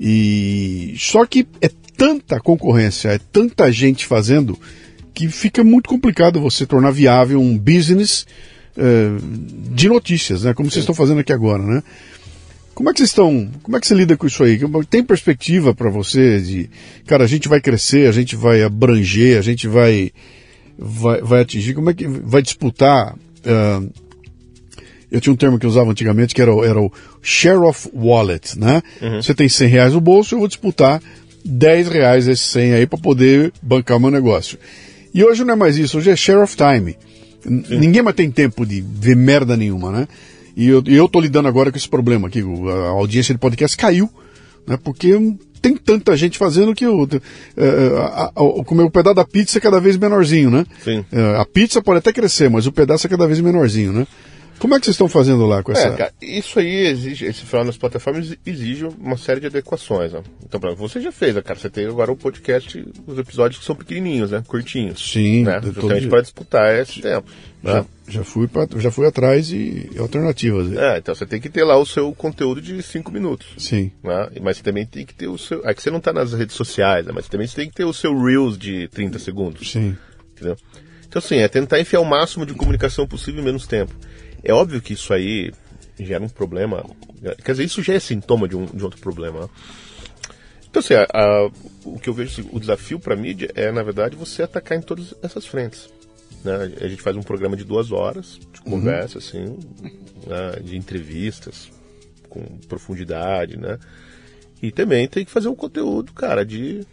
[0.00, 4.58] E só que é tanta concorrência, é tanta gente fazendo
[5.12, 8.26] que fica muito complicado você tornar viável um business
[8.76, 9.16] eh,
[9.72, 10.54] de notícias, né?
[10.54, 11.82] Como vocês estão fazendo aqui agora, né?
[12.78, 13.50] Como é que vocês estão?
[13.60, 14.56] Como é que você lida com isso aí?
[14.88, 16.70] Tem perspectiva para você de,
[17.08, 20.12] cara, a gente vai crescer, a gente vai abranger, a gente vai
[20.78, 21.74] vai, vai atingir?
[21.74, 23.16] Como é que vai disputar?
[23.16, 23.90] Uh,
[25.10, 28.56] eu tinha um termo que eu usava antigamente que era, era o share of wallet,
[28.56, 28.80] né?
[29.02, 29.20] Uhum.
[29.20, 31.02] Você tem 100 reais no bolso, eu vou disputar
[31.44, 34.56] 10 reais esses 100 aí para poder bancar o meu negócio.
[35.12, 36.96] E hoje não é mais isso, hoje é share of time.
[37.42, 37.76] Sim.
[37.76, 40.06] Ninguém mais tem tempo de ver merda nenhuma, né?
[40.58, 42.42] E eu, e eu tô lidando agora com esse problema aqui.
[42.42, 44.10] A audiência de podcast caiu,
[44.66, 44.76] né?
[44.82, 45.16] Porque
[45.62, 49.96] tem tanta gente fazendo que o, uh, comer o pedaço da pizza é cada vez
[49.96, 50.66] menorzinho, né?
[50.82, 50.98] Sim.
[51.12, 54.06] Uh, a pizza pode até crescer, mas o pedaço é cada vez menorzinho, né?
[54.58, 55.88] Como é que vocês estão fazendo lá com é, essa?
[55.88, 60.12] É, cara, isso aí exige, esse final nas plataformas exige uma série de adequações.
[60.12, 60.22] Né?
[60.44, 61.58] Então, pra, você já fez, né, cara?
[61.58, 64.42] Você tem agora o podcast, os episódios que são pequenininhos, né?
[64.46, 65.00] Curtinhos.
[65.12, 65.44] Sim.
[65.44, 65.60] Né?
[65.62, 67.30] Justamente para disputar esse tempo.
[67.62, 67.72] Né?
[67.72, 70.72] Já, já, fui pra, já fui atrás e alternativas.
[70.72, 73.48] É, então você tem que ter lá o seu conteúdo de 5 minutos.
[73.58, 73.92] Sim.
[74.02, 74.28] Né?
[74.40, 75.62] Mas você também tem que ter o seu.
[75.64, 77.12] É que você não está nas redes sociais, né?
[77.14, 79.70] Mas também você tem que ter o seu Reels de 30 segundos.
[79.70, 79.96] Sim.
[80.32, 80.56] Entendeu?
[81.08, 83.94] Então, assim, é tentar enfiar o máximo de comunicação possível em menos tempo.
[84.42, 85.52] É óbvio que isso aí
[85.98, 86.84] gera um problema.
[87.44, 89.42] Quer dizer, isso já é sintoma de um, de outro problema.
[89.42, 89.48] Né?
[90.70, 91.50] Então, assim, a, a,
[91.84, 94.78] o que eu vejo, assim, o desafio para a mídia é, na verdade, você atacar
[94.78, 95.88] em todas essas frentes.
[96.44, 96.72] Né?
[96.80, 98.78] A gente faz um programa de duas horas de uhum.
[98.78, 99.24] conversa, uhum.
[99.24, 99.58] assim,
[100.26, 100.60] né?
[100.62, 101.70] de entrevistas
[102.28, 103.78] com profundidade, né?
[104.60, 106.84] E também tem que fazer um conteúdo, cara, de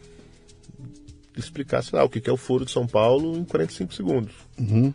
[1.36, 4.34] explicar, sei lá, o que é o Foro de São Paulo em 45 segundos.
[4.58, 4.94] Uhum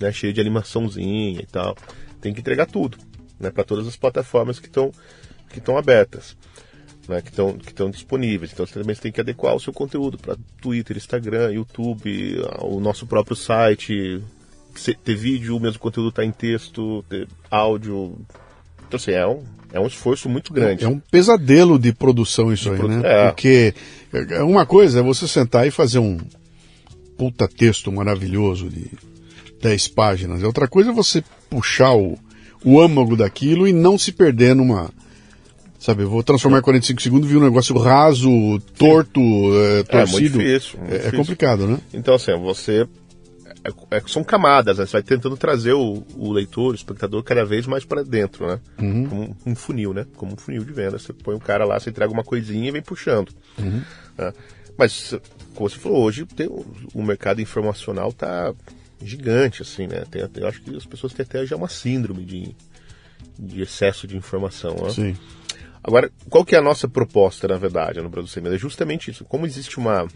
[0.00, 1.76] né, cheio de animaçãozinha e tal.
[2.20, 2.98] Tem que entregar tudo,
[3.38, 4.90] né, para todas as plataformas que estão
[5.48, 6.36] que estão abertas,
[7.08, 8.52] né, que estão que estão disponíveis.
[8.52, 13.06] Então você também tem que adequar o seu conteúdo para Twitter, Instagram, YouTube, o nosso
[13.06, 14.22] próprio site,
[15.04, 18.18] ter vídeo, o mesmo conteúdo está em texto, ter áudio.
[18.86, 20.84] Então assim, é um, é um esforço muito grande.
[20.84, 22.96] É um pesadelo de produção isso de aí, produ...
[22.96, 23.02] né?
[23.04, 23.26] É.
[23.28, 23.74] Porque
[24.42, 26.18] uma coisa é você sentar e fazer um
[27.16, 28.90] puta texto maravilhoso de
[29.60, 30.42] 10 páginas.
[30.42, 32.18] Outra coisa é você puxar o,
[32.64, 34.90] o âmago daquilo e não se perder numa.
[35.78, 38.28] Sabe, vou transformar em 45 segundos e um negócio raso,
[38.76, 39.96] torto, é, torcido.
[39.96, 41.08] É, muito difícil, muito é, difícil.
[41.08, 41.78] é, complicado, né?
[41.94, 42.86] Então, assim, você.
[43.62, 44.86] É, é, são camadas, né?
[44.86, 48.60] Você vai tentando trazer o, o leitor, o espectador, cada vez mais para dentro, né?
[48.78, 49.06] Uhum.
[49.06, 50.06] Como um funil, né?
[50.16, 50.98] Como um funil de venda.
[50.98, 53.30] Você põe o cara lá, você entrega uma coisinha e vem puxando.
[53.58, 53.82] Uhum.
[54.18, 54.32] Né?
[54.78, 55.14] Mas,
[55.54, 58.54] como você falou, hoje tem, o, o mercado informacional está
[59.02, 60.04] gigante, assim, né?
[60.10, 62.54] Tem, eu acho que as pessoas têm até já uma síndrome de,
[63.38, 64.90] de excesso de informação, né?
[64.90, 65.16] Sim.
[65.82, 68.54] Agora, qual que é a nossa proposta, na verdade, no Brasil Sem Medo?
[68.54, 69.24] É justamente isso.
[69.24, 70.06] Como existe uma,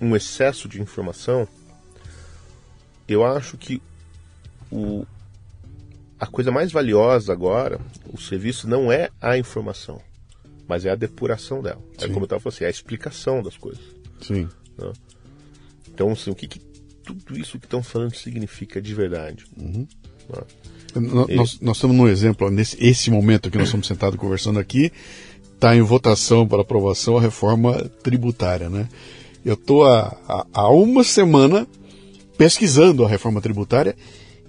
[0.00, 1.46] um excesso de informação,
[3.06, 3.80] eu acho que
[4.70, 5.06] o,
[6.18, 7.80] a coisa mais valiosa agora,
[8.12, 10.02] o serviço não é a informação,
[10.66, 11.80] mas é a depuração dela.
[11.96, 12.04] É Sim.
[12.06, 13.82] É como eu estava falando assim, é a explicação das coisas.
[14.20, 14.48] Sim.
[14.76, 14.92] Né?
[15.88, 16.60] Então, assim, o que, que
[17.14, 19.44] tudo isso que estão falando significa de verdade.
[19.56, 19.86] Uhum.
[20.32, 20.44] Ah.
[20.94, 24.90] Nós, nós, estamos num exemplo, nesse esse momento que nós estamos sentados conversando aqui,
[25.54, 28.88] está em votação para aprovação a reforma tributária, né?
[29.44, 31.66] Eu estou há, há uma semana
[32.36, 33.94] pesquisando a reforma tributária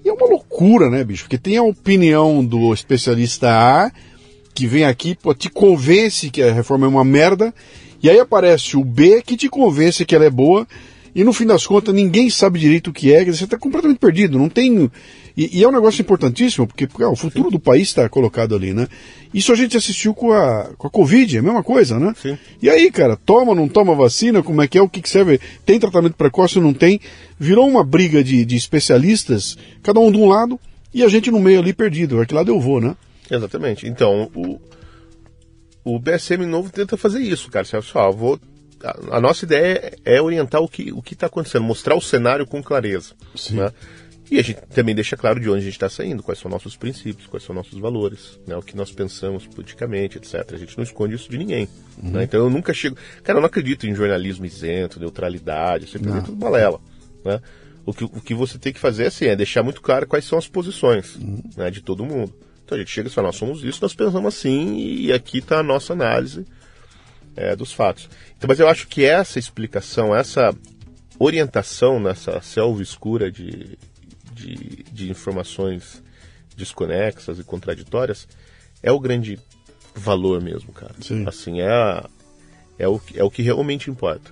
[0.03, 1.24] e é uma loucura, né, bicho?
[1.24, 3.91] Porque tem a opinião do especialista A
[4.53, 7.53] que vem aqui, pô, te convence que a reforma é uma merda,
[8.01, 10.68] e aí aparece o B que te convence que ela é boa,
[11.20, 14.39] e no fim das contas ninguém sabe direito o que é, você está completamente perdido,
[14.39, 14.89] não tem.
[15.36, 18.74] E, e, é um negócio importantíssimo, porque, ah, o futuro do país está colocado ali,
[18.74, 18.88] né?
[19.34, 22.13] Isso a gente assistiu com a, com a Covid, é a mesma coisa, né?
[22.22, 22.38] Sim.
[22.61, 25.41] E aí, cara, toma, não toma vacina, como é que é, o que, que serve?
[25.65, 27.01] Tem tratamento precoce ou não tem?
[27.38, 30.57] Virou uma briga de, de especialistas, cada um de um lado,
[30.93, 32.95] e a gente no meio ali perdido, é que lado eu vou, né?
[33.30, 33.86] Exatamente.
[33.86, 34.57] Então, o,
[35.84, 37.65] o BSM novo tenta fazer isso, cara.
[37.65, 38.39] Você só, vou
[38.84, 42.62] a, a, nossa ideia é orientar o que o está acontecendo, mostrar o cenário com
[42.64, 43.14] clareza.
[43.52, 43.72] Né?
[44.32, 46.78] E a gente também deixa claro de onde a gente está saindo, quais são nossos
[46.78, 48.56] princípios, quais são nossos valores, né?
[48.56, 50.54] o que nós pensamos politicamente, etc.
[50.54, 51.68] A gente não esconde isso de ninguém.
[52.02, 52.12] Uhum.
[52.12, 52.24] Né?
[52.24, 52.96] Então eu nunca chego.
[53.24, 56.80] Cara, eu não acredito em jornalismo isento, neutralidade, isso é tudo balela.
[57.26, 57.42] Né?
[57.86, 60.38] O, que, o que você tem que fazer assim, é deixar muito claro quais são
[60.38, 61.42] as posições uhum.
[61.58, 62.32] né, de todo mundo.
[62.64, 65.58] Então a gente chega e fala, nós somos isso, nós pensamos assim, e aqui está
[65.58, 66.46] a nossa análise
[67.36, 68.08] é, dos fatos.
[68.40, 70.56] Então, mas eu acho que essa explicação, essa
[71.20, 73.78] orientação nessa selva escura de,
[74.32, 76.02] de, de informações
[76.56, 78.26] desconexas e contraditórias
[78.82, 79.38] é o grande
[79.94, 80.96] valor mesmo, cara.
[81.02, 81.28] Sim.
[81.28, 82.10] Assim, é, a,
[82.78, 84.32] é, o, é o que realmente importa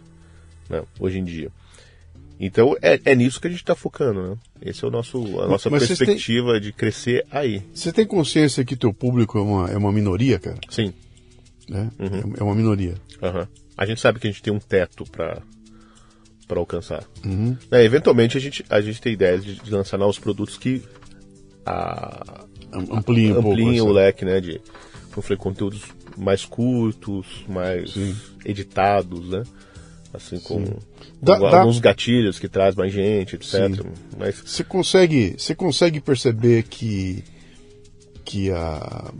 [0.69, 1.51] né, hoje em dia.
[2.39, 4.37] Então é, é nisso que a gente está focando, né?
[4.61, 7.61] Esse é o nosso, a nossa Mas perspectiva têm- de crescer aí.
[7.73, 10.57] Você tem consciência que teu público é uma, é uma minoria, cara?
[10.69, 10.93] Sim.
[11.67, 11.91] Né?
[12.37, 12.95] É uma minoria.
[13.21, 13.45] Aham.
[13.77, 15.41] A gente sabe que a gente tem um teto para
[16.47, 17.03] para alcançar.
[17.71, 20.81] É, eventualmente a gente, a gente tem ideias de, de lançar novos produtos que
[21.65, 24.39] a, Am- Ampliem um ampliem o leque, né?
[24.39, 24.53] De
[25.07, 25.81] como eu falei, conteúdos
[26.17, 28.15] mais curtos, mais Sim.
[28.45, 29.43] editados, né?
[30.13, 30.63] Assim, com,
[31.21, 33.51] dá- alguns gatilhos que traz mais gente, etc.
[33.75, 33.81] Sim.
[34.17, 37.23] Mas Você consegue, você consegue perceber que
[38.23, 39.11] que a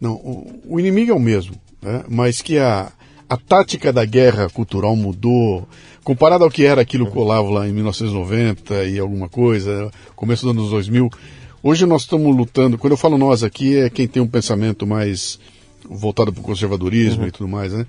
[0.00, 2.04] não, o, o inimigo é o mesmo, né?
[2.08, 2.92] mas que a,
[3.28, 5.66] a tática da guerra cultural mudou
[6.02, 10.54] comparado ao que era aquilo que rolava lá em 1990 e alguma coisa, começo dos
[10.54, 11.10] anos 2000.
[11.62, 15.38] Hoje nós estamos lutando, quando eu falo nós aqui, é quem tem um pensamento mais
[15.88, 17.86] voltado para o conservadorismo e tudo mais, né?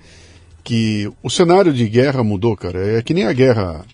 [0.64, 2.98] Que o cenário de guerra mudou, cara.
[2.98, 3.84] É que nem a guerra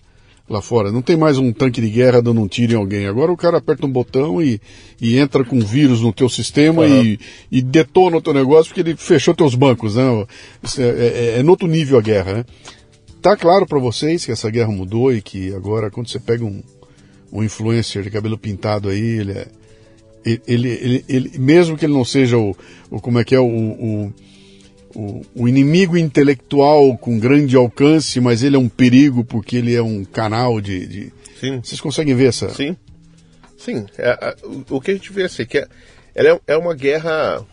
[0.49, 0.91] lá fora.
[0.91, 3.05] Não tem mais um tanque de guerra dando um tiro em alguém.
[3.07, 4.59] Agora o cara aperta um botão e,
[5.01, 7.19] e entra com vírus no teu sistema e,
[7.51, 10.03] e detona o teu negócio porque ele fechou teus bancos, né?
[10.77, 12.45] É, é, é no outro nível a guerra, né?
[13.21, 16.61] Tá claro para vocês que essa guerra mudou e que agora quando você pega um,
[17.31, 19.47] um influencer de cabelo pintado aí, ele é
[20.25, 22.55] ele, ele, ele, ele- mesmo que ele não seja o,
[22.89, 24.13] o como é que é o, o,
[24.95, 29.81] o, o inimigo intelectual com grande alcance, mas ele é um perigo porque ele é
[29.81, 32.75] um canal de, de- sim, vocês conseguem ver essa sim.
[33.57, 33.85] Sim.
[33.97, 34.35] É, é,
[34.69, 35.67] o, que a gente vê assim, que é,
[36.13, 37.45] ela é, é uma guerra.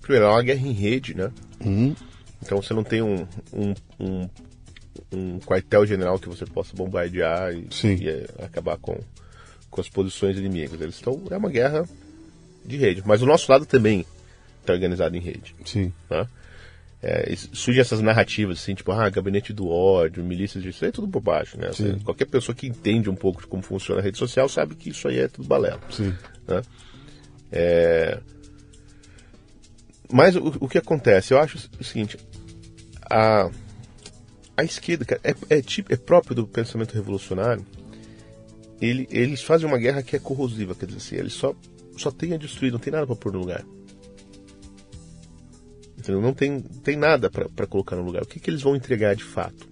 [0.00, 1.30] Primeiro, é uma guerra em rede, né?
[1.64, 1.94] Uhum.
[2.42, 4.28] Então você não tem um, um, um,
[5.12, 8.98] um quartel-general que você possa bombardear e, e, é, acabar com,
[9.70, 10.80] com as posições inimigas.
[10.80, 11.22] Eles estão.
[11.30, 11.84] É uma guerra
[12.64, 13.00] de rede.
[13.06, 14.04] Mas o nosso lado também
[14.60, 15.54] está organizado em rede.
[15.64, 16.26] sim Né?
[17.04, 21.58] É, surgem essas narrativas assim, tipo, ah, gabinete do ódio, milícias disso, é tudo bobagem,
[21.60, 21.72] né?
[21.72, 21.98] Sim.
[21.98, 25.08] Qualquer pessoa que entende um pouco de como funciona a rede social sabe que isso
[25.08, 25.80] aí é tudo balela.
[25.90, 26.14] sim
[26.46, 26.62] né?
[27.50, 28.18] É,
[30.12, 31.34] Mas o, o que acontece?
[31.34, 32.16] Eu acho o seguinte:
[33.10, 33.50] a,
[34.56, 37.64] a esquerda cara, é, é, tipo- é próprio do pensamento revolucionário.
[38.80, 41.54] Ele, eles fazem uma guerra que é corrosiva, quer dizer assim, eles só,
[41.96, 43.64] só tem a destruir, não tem nada para pôr no lugar.
[46.02, 46.20] Entendeu?
[46.20, 48.24] Não tem, tem nada para colocar no lugar.
[48.24, 49.68] O que, que eles vão entregar de fato?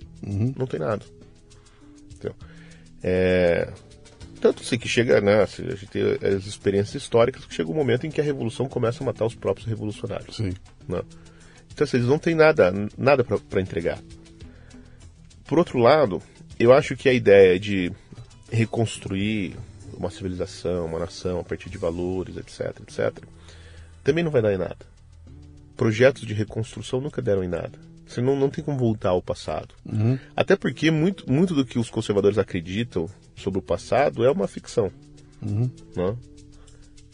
[0.57, 1.05] Não tem nada.
[2.09, 2.37] Entendeu?
[3.03, 3.73] É,
[4.41, 5.43] tanto assim que chega, né?
[5.43, 8.69] assim, a gente tem as experiências históricas que chega um momento em que a revolução
[8.69, 10.37] começa a matar os próprios revolucionários.
[10.37, 10.53] sim
[10.87, 11.03] né?
[11.73, 13.99] Então assim, eles não têm nada, nada para entregar.
[15.47, 16.23] Por outro lado,
[16.61, 17.91] eu acho que a ideia de
[18.53, 19.57] reconstruir
[19.95, 23.25] uma civilização, uma nação a partir de valores, etc, etc,
[24.05, 24.79] também não vai dar em nada.
[25.81, 27.79] Projetos de reconstrução nunca deram em nada.
[28.07, 29.75] Você não, não tem como voltar ao passado.
[30.37, 34.93] Até porque muito, muito do que os conservadores acreditam sobre o passado é uma ficção.
[35.97, 36.17] Né?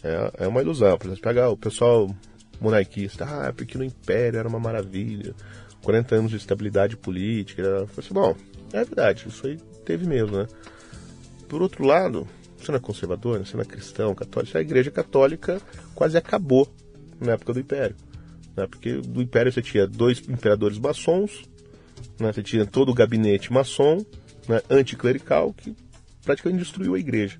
[0.03, 0.99] É, é uma ilusão.
[0.99, 2.13] Por exemplo, pegar o pessoal
[2.61, 5.33] monarquista, ah, é porque no Império era uma maravilha,
[5.85, 7.63] 40 anos de estabilidade política.
[7.63, 8.35] Eu falei assim, bom,
[8.73, 10.49] é verdade, isso aí teve mesmo, né?
[11.49, 12.27] Por outro lado,
[12.59, 15.61] você não é conservador, você não é cristão, católico, a igreja católica
[15.95, 16.69] quase acabou
[17.21, 17.95] na época do Império.
[18.57, 18.67] Né?
[18.67, 21.45] Porque do Império você tinha dois imperadores maçons,
[22.19, 22.33] né?
[22.33, 24.05] você tinha todo o gabinete maçom,
[24.49, 24.61] né?
[24.71, 25.75] anticlerical, que
[26.25, 27.39] praticamente destruiu a igreja.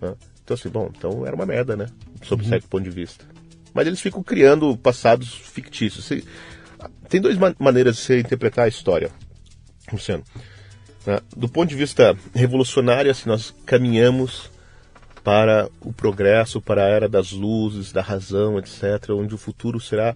[0.00, 0.14] né?
[0.44, 1.86] Então assim, bom, então era uma merda, né?
[2.22, 3.24] Sob certo ponto de vista.
[3.72, 6.04] Mas eles ficam criando passados fictícios.
[6.04, 6.22] Você-
[7.08, 9.10] Tem duas ma- maneiras de você interpretar a história,
[9.90, 10.22] Luciano.
[11.06, 11.18] né?
[11.36, 14.50] Do ponto de vista revolucionário, assim, nós caminhamos
[15.22, 20.14] para o progresso, para a era das luzes, da razão, etc., onde o futuro será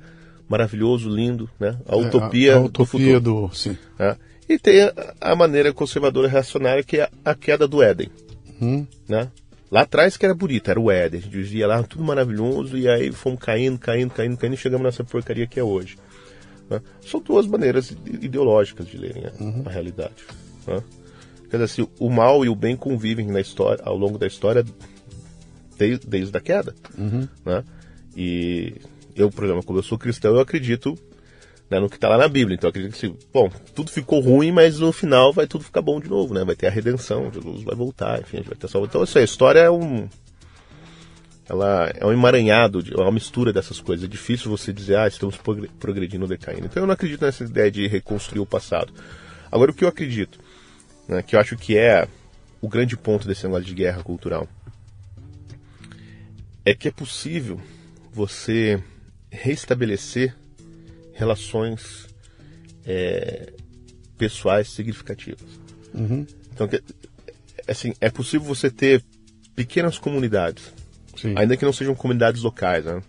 [0.48, 1.78] maravilhoso, lindo, né?
[1.86, 3.20] A utopia, É, a, a do utopia futuro.
[3.20, 4.16] do sim né?
[4.48, 4.80] E tem
[5.20, 8.08] a, maneira conservadora reacionária, que é a queda do Éden.
[9.06, 9.30] Né?
[9.70, 11.20] Lá atrás que era bonito, era o Éden.
[11.20, 14.84] A gente via lá tudo maravilhoso e aí fomos caindo, caindo, caindo, caindo e chegamos
[14.84, 15.98] nessa porcaria que é hoje.
[16.70, 16.80] né?
[17.06, 20.14] São duas maneiras ide- ideológicas de lerem a, a realidade.
[20.66, 20.82] né?
[21.50, 24.64] Quer dizer, assim, o mal e o bem convivem na história, ao longo da história
[25.78, 26.74] desde, desde a queda.
[27.44, 27.64] Né?
[28.16, 28.74] E
[29.18, 30.96] eu, por exemplo, como eu sou cristão, eu acredito
[31.70, 32.54] né, no que está lá na Bíblia.
[32.54, 36.00] Então acredito que, assim, bom, tudo ficou ruim, mas no final vai tudo ficar bom
[36.00, 36.44] de novo, né?
[36.44, 38.86] Vai ter a redenção, Jesus vai voltar, enfim, a gente vai ter salvo.
[38.86, 40.08] Então, isso aí, a história é um.
[41.48, 44.04] Ela é um emaranhado, é uma mistura dessas coisas.
[44.04, 46.66] É difícil você dizer, ah, estamos progre- progredindo ou decaindo.
[46.66, 48.92] Então eu não acredito nessa ideia de reconstruir o passado.
[49.50, 50.38] Agora, o que eu acredito,
[51.08, 52.06] né, que eu acho que é
[52.60, 54.46] o grande ponto desse negócio de guerra cultural,
[56.66, 57.58] é que é possível
[58.12, 58.78] você
[59.30, 60.34] restabelecer
[61.12, 62.06] relações
[62.86, 63.52] é,
[64.16, 65.48] pessoais significativas.
[65.94, 66.26] Então,
[66.66, 66.68] Então,
[67.66, 69.02] assim, é possível você ter
[69.54, 70.72] pequenas comunidades,
[71.16, 71.34] Sim.
[71.36, 73.02] ainda que não sejam comunidades locais, né?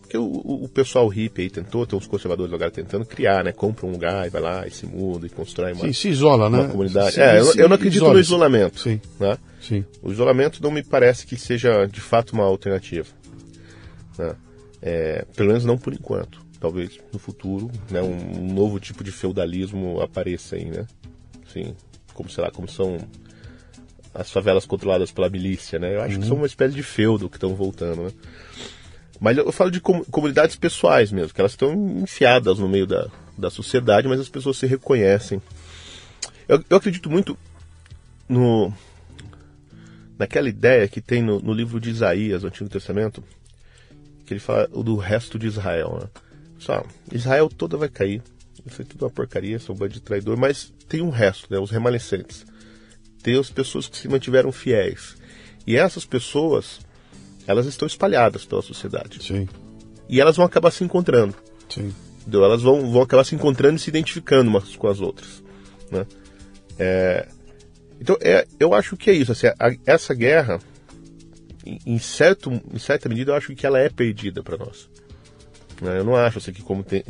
[0.00, 0.24] Porque o,
[0.64, 3.52] o pessoal hippie aí tentou, tem uns conservadores agora tentando criar, né?
[3.52, 6.48] Compra um lugar e vai lá e se muda e constrói uma, Sim, se isola,
[6.48, 6.58] né?
[6.60, 7.14] uma comunidade.
[7.14, 8.14] Se- é, eu, se eu não acredito isola.
[8.14, 9.36] no isolamento, Sim, né?
[9.60, 9.84] sim.
[10.02, 13.08] O isolamento não me parece que seja de fato uma alternativa.
[14.18, 14.34] né?
[14.86, 16.44] É, pelo menos não por enquanto.
[16.60, 20.86] Talvez no futuro né, um, novo tipo de feudalismo apareça aí, né?
[21.48, 21.74] Assim,
[22.12, 22.98] como, sei lá, como são
[24.12, 25.96] as favelas controladas pela milícia, né?
[25.96, 28.10] Eu acho que são uma espécie de feudo que estão voltando, né?
[29.18, 31.72] Mas eu falo de com- comunidades pessoais mesmo, que elas estão
[32.02, 33.08] enfiadas no meio da,
[33.38, 35.40] da sociedade, mas as pessoas se reconhecem.
[36.46, 37.38] Eu, eu acredito muito
[38.28, 38.70] no,
[40.18, 43.24] naquela ideia que tem no, no livro de Isaías, no Antigo Testamento,
[44.26, 45.98] que ele fala do resto de Israel.
[46.02, 46.08] Né?
[46.58, 48.22] Só, Israel toda vai cair,
[48.66, 51.58] isso é tudo uma porcaria, são um bando de traidor, mas tem um resto, né,
[51.58, 52.44] os remanescentes.
[53.22, 55.16] Tem as pessoas que se mantiveram fiéis.
[55.66, 56.80] E essas pessoas,
[57.46, 59.22] elas estão espalhadas pela sociedade.
[59.22, 59.48] Sim,
[60.08, 61.34] E elas vão acabar se encontrando.
[61.68, 61.92] sim.
[62.20, 62.42] Entendeu?
[62.44, 65.42] Elas vão, vão acabar se encontrando e se identificando umas com as outras.
[65.90, 66.06] Né?
[66.78, 67.28] É,
[68.00, 69.32] então, é, eu acho que é isso.
[69.32, 70.58] assim, a- essa guerra,
[71.64, 74.88] em, certo, em certa medida, eu acho que ela é perdida para nós.
[75.80, 75.98] Né?
[75.98, 77.04] Eu não acho assim, que como tem,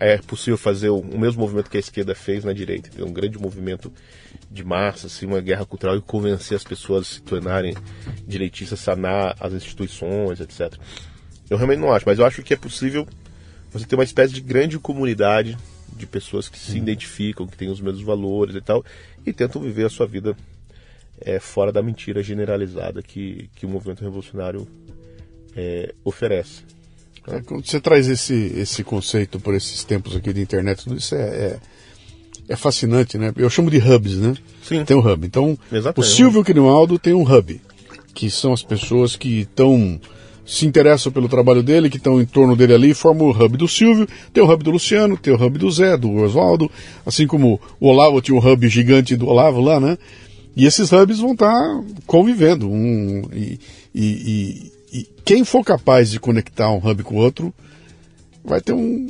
[0.00, 2.90] é possível fazer o, o mesmo movimento que a esquerda fez na direita.
[3.04, 3.92] Um grande movimento
[4.50, 7.74] de massa, assim, uma guerra cultural e convencer as pessoas a se tornarem
[8.26, 10.74] direitistas, sanar as instituições, etc.
[11.50, 13.06] Eu realmente não acho, mas eu acho que é possível
[13.72, 15.56] você ter uma espécie de grande comunidade
[15.96, 18.84] de pessoas que se identificam, que têm os mesmos valores e tal,
[19.24, 20.36] e tentam viver a sua vida
[21.20, 24.66] é, fora da mentira generalizada que, que o movimento revolucionário
[25.54, 26.62] é, oferece.
[27.26, 31.14] É, Quando você traz esse, esse conceito por esses tempos aqui de internet, tudo isso
[31.14, 31.60] é, é,
[32.50, 33.32] é fascinante, né?
[33.36, 34.34] Eu chamo de hubs, né?
[34.62, 34.84] Sim.
[34.84, 35.26] Tem um hub.
[35.26, 35.98] Então, Exatamente.
[35.98, 37.60] o Silvio Grimaldo tem um hub,
[38.14, 40.00] que são as pessoas que estão
[40.46, 43.66] se interessam pelo trabalho dele, que estão em torno dele ali, formam o hub do
[43.66, 46.70] Silvio, tem o hub do Luciano, tem o hub do Zé, do Oswaldo,
[47.04, 49.98] assim como o Olavo tinha o hub gigante do Olavo lá, né?
[50.56, 52.68] E esses hubs vão estar convivendo.
[52.70, 53.60] Um, e,
[53.94, 54.02] e-
[54.92, 57.52] e- e quem for capaz de conectar um hub com o outro
[58.44, 59.08] vai ter um,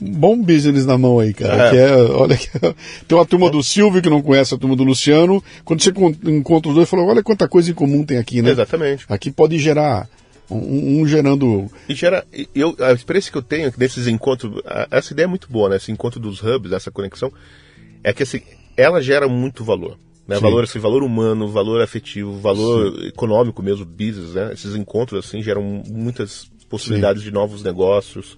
[0.00, 1.66] um bom business na mão aí, cara.
[1.66, 1.70] É.
[1.70, 2.74] Que é, olha, que é-
[3.08, 5.42] tem uma turma do Silvio que não conhece a turma do Luciano.
[5.64, 8.50] Quando você con- encontra os dois, fala: olha quanta coisa em comum tem aqui, né?
[8.50, 9.04] Exatamente.
[9.08, 10.08] Aqui pode gerar
[10.48, 11.66] um, um gerando.
[11.88, 12.24] E gera,
[12.54, 15.76] eu, a experiência que eu tenho desses encontros, a- essa ideia é muito boa, né?
[15.76, 17.32] Esse encontro dos hubs, essa conexão,
[18.04, 18.40] é que assim,
[18.76, 19.98] ela gera muito valor.
[20.26, 20.36] Né?
[20.36, 20.42] Sim.
[20.42, 24.52] Valor, assim, valor humano, valor afetivo, valor econômico mesmo, business, né?
[24.52, 28.36] Esses encontros, assim, geram muitas possibilidades de novos negócios,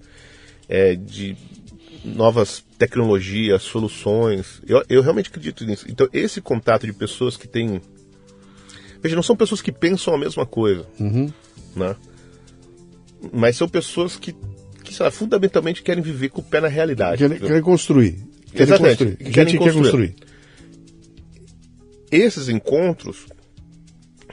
[0.67, 1.35] é, de
[2.05, 4.61] novas tecnologias, soluções.
[4.67, 5.85] Eu, eu realmente acredito nisso.
[5.89, 7.81] Então, esse contato de pessoas que têm...
[9.01, 10.85] Veja, não são pessoas que pensam a mesma coisa,
[11.75, 11.95] né?
[13.33, 14.35] Mas são pessoas que,
[14.83, 17.17] que sei lá, fundamentalmente querem viver com o pé na realidade.
[17.17, 18.11] Querem, querem construir.
[18.51, 18.97] Querem Exatamente.
[19.05, 19.31] construir.
[19.31, 20.15] Querem que quer construir.
[22.11, 23.27] Esses encontros,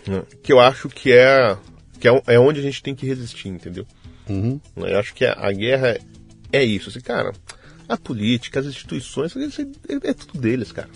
[0.07, 1.57] né, que eu acho que é,
[2.01, 3.87] que é, é onde a gente tem que resistir, entendeu?
[4.29, 4.61] Uhum.
[4.77, 5.99] Eu acho que a, a guerra
[6.53, 6.89] é isso.
[6.89, 7.33] Assim, cara,
[7.89, 10.89] a política, as instituições, isso é, é tudo deles, cara.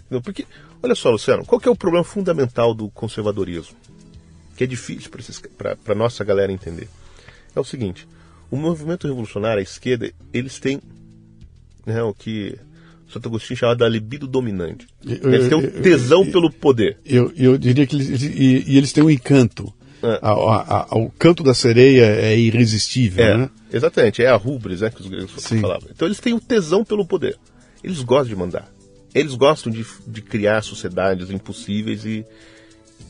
[0.00, 0.20] Entendeu?
[0.22, 0.46] Porque,
[0.82, 3.76] olha só, Luciano, qual que é o problema fundamental do conservadorismo?
[4.56, 5.10] Que é difícil
[5.56, 6.88] para a nossa galera entender.
[7.54, 8.06] É o seguinte,
[8.50, 10.80] o movimento revolucionário, a esquerda, eles têm
[11.84, 12.58] né, o que
[13.12, 14.86] Santo Agostinho chama da libido dominante.
[15.04, 16.98] Eu- Eles têm eu- um tesão eu- pelo poder.
[17.04, 19.72] Eu, eu diria que eles, e, e eles têm um encanto.
[20.02, 20.18] É.
[20.20, 23.50] A- a- a- o canto da sereia é irresistível, É, né?
[23.72, 25.60] exatamente, é a rubris, né, que os gregos Sim.
[25.60, 25.88] falavam.
[25.90, 27.38] Então eles têm o tesão pelo poder.
[27.82, 28.70] Eles gostam de mandar.
[29.14, 32.24] Eles gostam de, de criar sociedades impossíveis e,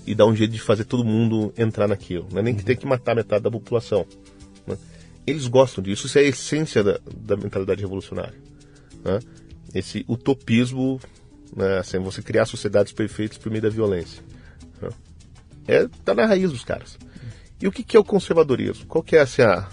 [0.07, 2.29] e dar um jeito de fazer todo mundo entrar naquilo.
[2.31, 4.07] Não é nem que tem que matar metade da população.
[4.67, 4.77] né?
[5.27, 8.35] Eles gostam disso, isso é a essência da, da mentalidade revolucionária.
[9.05, 9.19] né?
[9.75, 11.01] Esse utopismo,
[11.55, 14.23] né, assim, você criar sociedades perfeitas por meio da violência.
[14.81, 14.89] né?
[15.69, 16.99] É, tá na raiz dos caras.
[17.61, 18.87] E o que, que é o conservadorismo?
[18.87, 19.67] Qual que é assim, a,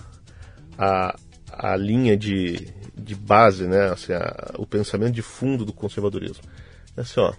[0.77, 1.15] a,
[1.49, 2.67] a linha de,
[2.97, 3.89] de base, né?
[3.91, 6.43] Assim, a- o pensamento de fundo do conservadorismo?
[6.97, 7.33] É assim, ó.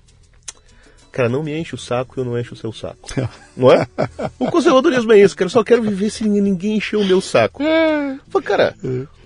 [1.11, 3.09] Cara, não me enche o saco e eu não encho o seu saco.
[3.57, 3.87] Não é?
[4.37, 5.47] O conservadorismo é isso, cara.
[5.47, 7.63] Eu só quero viver sem ninguém encher o meu saco.
[8.29, 8.77] Fala, cara,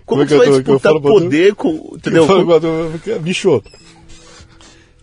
[0.09, 1.01] como Como é que você vai eu eu disputar tu?
[1.03, 1.93] poder com.
[1.95, 2.23] Entendeu?
[2.23, 3.63] Eu falo, "Bicho,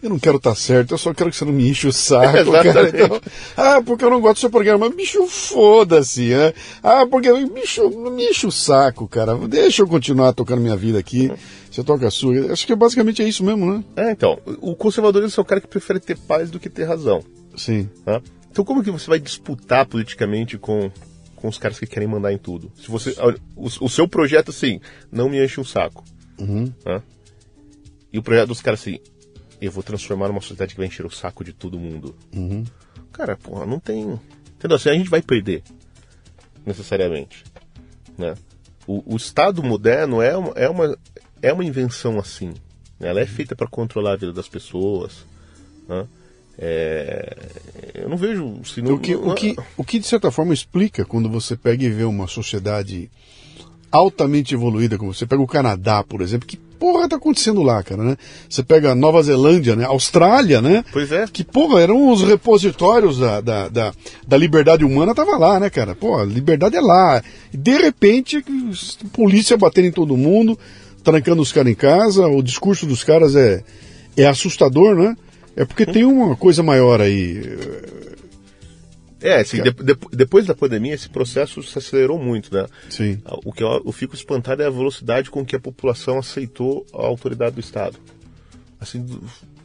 [0.02, 1.94] eu não quero estar tá certo, eu só quero que você não me enche o
[1.94, 2.90] saco, cara.
[2.90, 3.22] Então,
[3.56, 4.90] ah, porque eu não gosto do seu programa.
[4.90, 6.54] Bicho, foda-se, né?
[6.82, 9.36] Ah, porque, bicho, não me enche o saco, cara.
[9.48, 11.32] Deixa eu continuar tocando minha vida aqui.
[11.70, 12.52] Você toca a sua.
[12.52, 13.84] Acho que basicamente é isso mesmo, né?
[13.96, 17.24] É, então, o conservadorismo é o cara que prefere ter paz do que ter razão.
[17.56, 17.88] Sim.
[18.52, 20.90] Então como que você vai disputar politicamente com,
[21.46, 22.72] com os caras que querem mandar em tudo?
[22.76, 23.16] Se você,
[23.56, 24.82] o, o seu projeto, assim,
[25.12, 26.04] não me enche um saco.
[26.40, 26.72] Uhum.
[26.84, 27.04] Tá?
[28.12, 29.00] E o projeto dos caras, assim,
[29.62, 32.16] eu vou transformar numa sociedade que vai encher o saco de todo mundo.
[32.36, 32.64] Uhum.
[33.12, 34.20] Cara, porra, não tem.
[34.56, 34.76] Entendeu?
[34.76, 35.62] Assim, a gente vai perder.
[36.66, 37.44] Necessariamente.
[38.18, 38.34] Né?
[38.88, 40.98] O, o Estado moderno é uma, é, uma,
[41.44, 42.56] é uma invenção assim.
[43.00, 43.10] Né?
[43.10, 45.28] Ela é feita para controlar a vida das pessoas.
[45.88, 46.08] Né?
[46.58, 47.38] É,
[47.94, 48.62] eu não vejo.
[48.66, 51.84] Se não, o, que, o, que, o que, de certa forma, explica quando você pega
[51.84, 53.10] e vê uma sociedade
[53.92, 58.04] altamente evoluída, como você pega o Canadá, por exemplo, que porra tá acontecendo lá, cara,
[58.04, 58.18] né?
[58.50, 59.86] Você pega Nova Zelândia, né?
[59.86, 60.84] Austrália, né?
[60.92, 61.26] Pois é.
[61.32, 63.94] Que, porra, eram os repositórios da, da, da,
[64.28, 65.96] da liberdade humana, tava lá, né, cara?
[65.96, 67.24] Pô, a liberdade é lá.
[67.54, 68.44] E, de repente,
[69.14, 70.60] polícia batendo em todo mundo,
[71.04, 73.64] trancando os caras em casa, o discurso dos caras é,
[74.18, 75.16] é assustador, né?
[75.56, 77.42] É porque tem uma coisa maior aí.
[79.22, 82.68] É, assim, de, de, depois da pandemia, esse processo se acelerou muito, né?
[82.90, 83.20] Sim.
[83.44, 87.06] O que eu, eu, fico espantado é a velocidade com que a população aceitou a
[87.06, 87.98] autoridade do Estado.
[88.80, 89.04] Assim,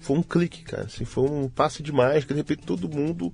[0.00, 0.84] foi um clique, cara.
[0.84, 3.32] Assim, foi um passe de mágica, de repente todo mundo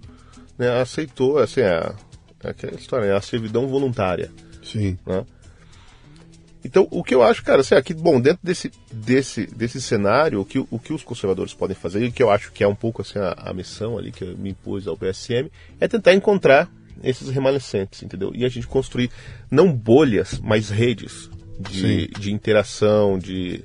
[0.59, 1.95] né, aceitou, assim, a,
[2.43, 4.33] aquela história, né, a servidão voluntária.
[4.65, 4.99] Sim.
[5.07, 5.25] Né?
[6.67, 10.45] Então, o que eu acho, cara, assim, aqui, bom, dentro desse, desse, desse cenário, o
[10.45, 13.03] que, o que os conservadores podem fazer, e que eu acho que é um pouco
[13.03, 15.49] assim, a, a missão ali que eu me impus ao PSM,
[15.81, 16.69] é tentar encontrar
[17.05, 18.33] esses remanescentes, entendeu?
[18.35, 19.11] E a gente construir
[19.49, 21.31] não bolhas, mas redes
[21.71, 23.63] de, de interação, de,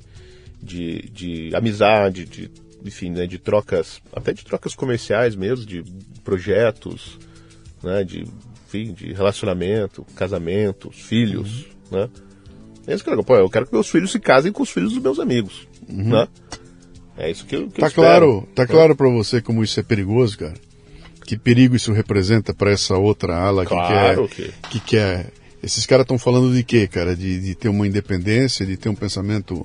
[0.62, 2.48] de, de amizade, de,
[2.84, 5.82] enfim, né, de trocas, até de trocas comerciais mesmo, de
[6.22, 7.18] projetos,
[7.82, 8.24] né, de,
[8.68, 11.98] enfim, de relacionamento, casamentos, filhos, uhum.
[11.98, 12.08] né?
[12.86, 15.18] Esse cara, pô, eu quero que meus filhos se casem com os filhos dos meus
[15.18, 16.08] amigos, uhum.
[16.08, 16.28] né?
[17.16, 19.82] É isso que eu, que tá eu claro, Tá claro para você como isso é
[19.82, 20.54] perigoso, cara?
[21.24, 24.52] Que perigo isso representa para essa outra ala claro que quer...
[24.52, 24.70] Que...
[24.70, 25.32] que quer...
[25.62, 27.14] Esses caras estão falando de quê, cara?
[27.14, 29.64] De, de ter uma independência, de ter um pensamento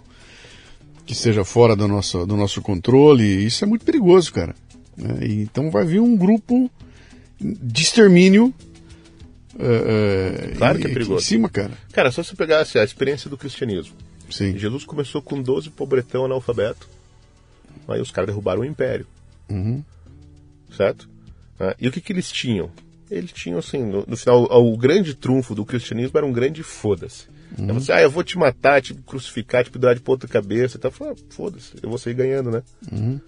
[1.07, 3.23] que seja fora do nosso, do nosso controle.
[3.43, 4.53] Isso é muito perigoso, cara.
[4.95, 5.19] Né?
[5.21, 6.69] Então vai vir um grupo
[7.39, 8.53] de extermínio
[9.57, 11.25] Uh, claro que é perigoso.
[11.25, 11.71] Em cima, cara.
[11.91, 13.95] Cara, só se pegasse a experiência do cristianismo.
[14.29, 14.57] Sim.
[14.57, 16.87] Jesus começou com 12 pobretão analfabeto.
[17.87, 19.07] Aí os caras derrubaram o império.
[19.49, 19.83] Uhum.
[20.75, 21.09] Certo?
[21.59, 22.69] Uh, e o que, que eles tinham?
[23.09, 26.61] Eles tinham, assim, no, no final, o, o, grande trunfo do cristianismo era um grande
[26.61, 27.27] foda-se.
[27.57, 27.73] Uhum.
[27.73, 30.91] Você, ah, eu vou te matar, te crucificar, te dar de ponta cabeça e tal.
[31.01, 32.61] Ah, foda-se, eu vou sair ganhando, né?
[32.91, 33.19] Uhum.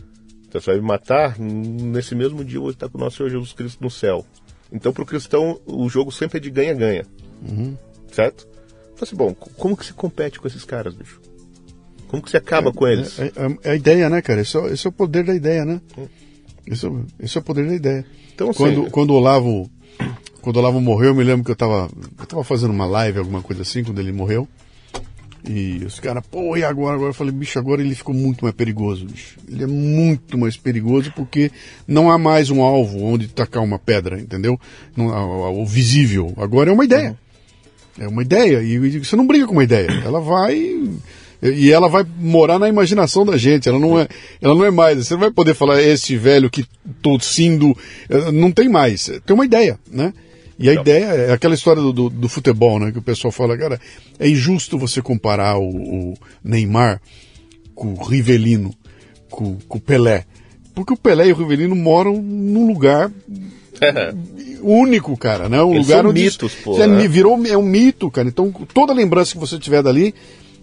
[0.47, 3.29] Então você vai me matar, nesse mesmo dia eu vou estar com o nosso Senhor
[3.29, 4.25] Jesus Cristo no céu.
[4.71, 7.05] Então, para o cristão, o jogo sempre é de ganha-ganha.
[7.47, 7.75] Uhum.
[8.11, 8.47] Certo?
[8.93, 11.21] Então, assim, bom, como que se compete com esses caras, bicho?
[12.07, 13.19] Como que se acaba é, com eles?
[13.19, 14.41] É, é, é, a ideia, né, cara?
[14.41, 15.81] Esse é, esse é o poder da ideia, né?
[15.97, 16.07] Hum.
[16.67, 18.05] Esse, é, esse é o poder da ideia.
[18.33, 19.69] Então, assim, quando, quando o Olavo
[20.41, 23.19] quando o Olavo morreu, eu me lembro que eu estava eu tava fazendo uma live,
[23.19, 24.47] alguma coisa assim, quando ele morreu.
[25.47, 26.95] E os caras, pô, e agora?
[26.95, 29.37] Agora eu falei, bicho, agora ele ficou muito mais perigoso, bicho.
[29.47, 31.49] Ele é muito mais perigoso porque
[31.87, 34.59] não há mais um alvo onde tacar uma pedra, entendeu?
[34.95, 36.33] Não, o visível.
[36.37, 37.17] Agora é uma ideia.
[37.97, 38.61] É uma ideia.
[38.61, 39.89] E você não briga com uma ideia.
[40.03, 40.57] Ela vai.
[41.41, 43.69] E ela vai morar na imaginação da gente.
[43.69, 44.07] Ela não é,
[44.41, 44.97] ela não é mais.
[44.97, 46.65] Você não vai poder falar, esse velho que
[47.01, 47.75] tossindo.
[48.33, 49.09] Não tem mais.
[49.25, 50.13] Tem uma ideia, né?
[50.59, 50.81] E a então.
[50.81, 52.91] ideia é aquela história do, do, do, futebol, né?
[52.91, 53.79] Que o pessoal fala, cara,
[54.19, 57.01] é injusto você comparar o, o Neymar
[57.73, 58.75] com o Rivelino,
[59.31, 60.25] com, com, o Pelé.
[60.75, 63.09] Porque o Pelé e o Rivelino moram num lugar
[64.61, 65.63] único, cara, né?
[65.63, 67.07] Um Eles lugar são onde mitos, pô, né?
[67.07, 68.27] virou é um mito, cara.
[68.27, 70.13] Então toda lembrança que você tiver dali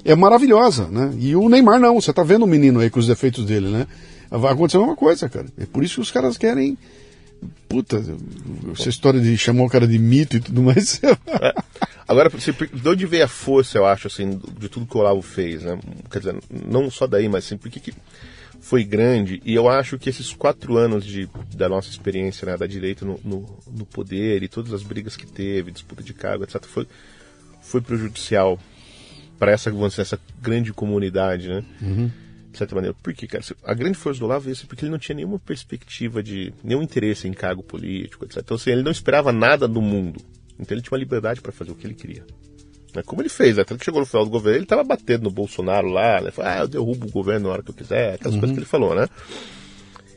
[0.05, 1.11] é maravilhosa, né?
[1.19, 3.87] E o Neymar não, você tá vendo o menino aí com os defeitos dele, né?
[4.31, 5.47] Vai acontecer a mesma coisa, cara.
[5.59, 6.77] É por isso que os caras querem
[7.69, 8.03] Puta,
[8.73, 11.01] essa história de chamar o cara de mito e tudo mais.
[11.29, 11.55] É.
[12.09, 15.65] Agora, de onde veio a força, eu acho, assim, de tudo que o Olavo fez,
[15.65, 15.79] né?
[16.11, 16.37] Quer dizer,
[16.69, 17.93] não só daí, mas assim, porque que
[18.61, 19.43] foi grande.
[19.45, 23.21] E eu acho que esses quatro anos de, da nossa experiência, né, da direita no,
[23.25, 26.87] no, no poder e todas as brigas que teve, disputa de cargo, etc., foi,
[27.61, 28.59] foi prejudicial
[29.37, 31.65] para essa, essa grande comunidade, né?
[31.83, 32.11] Uhum
[32.57, 32.97] de certa maneira.
[33.03, 33.45] Por quê, cara?
[33.65, 36.53] A grande força do Olavo é isso porque ele não tinha nenhuma perspectiva de.
[36.65, 38.39] nenhum interesse em cargo político, etc.
[38.39, 40.21] Então, assim, ele não esperava nada do mundo.
[40.59, 42.25] Então, ele tinha uma liberdade para fazer o que ele queria.
[42.95, 43.03] Né?
[43.05, 45.89] Como ele fez, até que chegou no final do governo, ele estava batendo no Bolsonaro
[45.89, 46.31] lá, né?
[46.31, 48.41] Falou, ah, eu derrubo o governo na hora que eu quiser, aquelas uhum.
[48.41, 49.07] coisas que ele falou, né?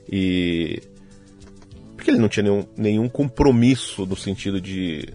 [0.10, 0.82] E.
[1.98, 5.10] Porque ele não tinha nenhum, nenhum compromisso no sentido de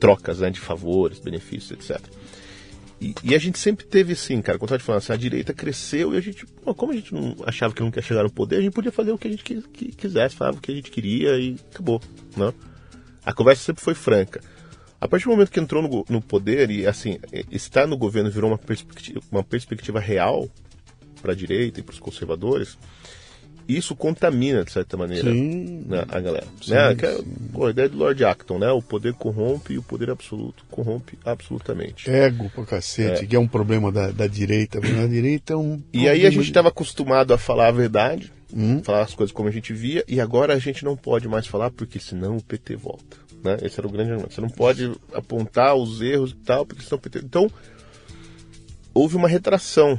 [0.00, 2.00] trocas né, de favores, benefícios, etc.
[3.00, 6.12] E, e, a gente sempre teve assim, cara, quando eu falando assim, a direita cresceu
[6.14, 8.56] e a gente, pô, como a gente não achava que não quer chegar no poder,
[8.56, 10.74] a gente podia fazer o que a gente que, que quisesse, falava o que a
[10.74, 12.00] gente queria e acabou,
[12.36, 12.52] né?
[13.24, 14.42] A conversa sempre foi franca.
[15.00, 17.18] A partir do momento que entrou no, no poder e assim,
[17.50, 20.46] estar no governo virou uma perspectiva, uma perspectiva real
[21.22, 22.76] para a direita e para os conservadores,
[23.76, 26.46] isso contamina, de certa maneira, né, a galera.
[26.62, 26.94] Sim, né?
[26.94, 27.18] Que é,
[27.52, 28.70] pô, a ideia do Lord Acton, né?
[28.70, 32.10] O poder corrompe e o poder absoluto corrompe absolutamente.
[32.10, 33.26] Ego pra cacete, é.
[33.26, 34.78] que é um problema da, da direita.
[34.78, 35.82] A direita é um.
[35.92, 38.82] E aí a gente estava acostumado a falar a verdade, hum?
[38.82, 41.70] falar as coisas como a gente via, e agora a gente não pode mais falar
[41.70, 43.18] porque senão o PT volta.
[43.42, 43.56] Né?
[43.62, 44.34] Esse era o grande argumento.
[44.34, 47.20] Você não pode apontar os erros e tal, porque senão o PT.
[47.20, 47.50] Então,
[48.92, 49.98] houve uma retração,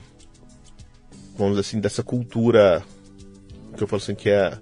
[1.38, 2.84] vamos dizer assim, dessa cultura
[3.76, 4.58] que eu falo assim, que é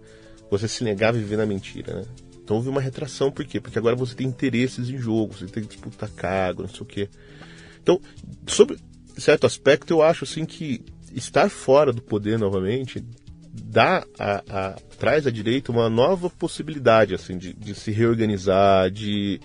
[0.49, 2.05] você se negar a viver na mentira, né?
[2.43, 3.59] Então houve uma retração, por quê?
[3.59, 6.85] Porque agora você tem interesses em jogo, você tem que disputar cargo, não sei o
[6.85, 7.09] quê.
[7.81, 8.01] Então,
[8.47, 8.77] sobre
[9.17, 10.83] certo aspecto, eu acho assim que
[11.13, 13.03] estar fora do poder novamente
[13.51, 19.39] dá a, a, traz à direita uma nova possibilidade assim de, de se reorganizar, de,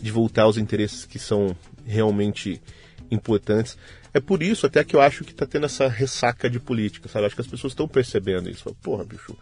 [0.00, 2.60] de voltar aos interesses que são realmente
[3.10, 3.76] importantes.
[4.12, 7.26] É por isso até que eu acho que está tendo essa ressaca de política, sabe?
[7.26, 8.74] Acho que as pessoas estão percebendo isso.
[8.82, 9.36] Porra, bicho.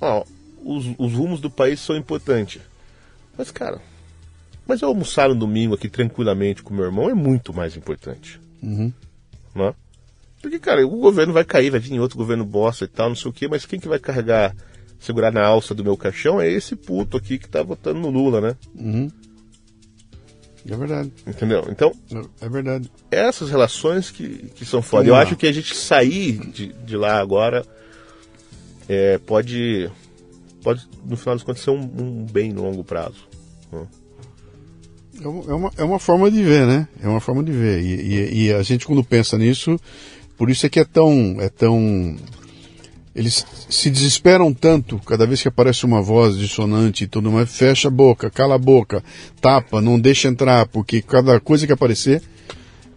[0.00, 0.24] Ó,
[0.64, 2.62] os, os rumos do país são importantes.
[3.36, 3.80] Mas, cara,
[4.66, 8.40] mas eu almoçar no domingo aqui tranquilamente com meu irmão é muito mais importante.
[8.62, 8.92] Uhum.
[9.54, 9.74] Né?
[10.42, 13.30] Porque, cara, o governo vai cair, vai vir outro governo bosta e tal, não sei
[13.30, 14.54] o quê, mas quem que vai carregar,
[15.00, 18.40] segurar na alça do meu caixão é esse puto aqui que tá votando no Lula,
[18.40, 18.56] né?
[18.74, 19.10] Uhum.
[20.66, 21.12] É verdade.
[21.26, 21.66] Entendeu?
[21.68, 21.92] Então.
[22.40, 22.90] É verdade.
[23.10, 25.08] Essas relações que, que são foda.
[25.08, 27.64] Eu acho que a gente sair de, de lá agora
[28.88, 29.90] é, pode.
[30.62, 33.28] Pode, no final das contas, ser um, um bem no longo prazo.
[33.70, 33.86] Né?
[35.22, 36.88] É uma, é uma forma de ver, né?
[37.02, 37.80] É uma forma de ver.
[37.80, 39.78] E, e, e, a gente, quando pensa nisso,
[40.36, 41.36] por isso é que é tão.
[41.40, 42.16] É tão
[43.14, 47.88] eles se desesperam tanto cada vez que aparece uma voz dissonante e tudo mais, fecha
[47.88, 49.02] a boca, cala a boca,
[49.40, 52.22] tapa, não deixa entrar, porque cada coisa que aparecer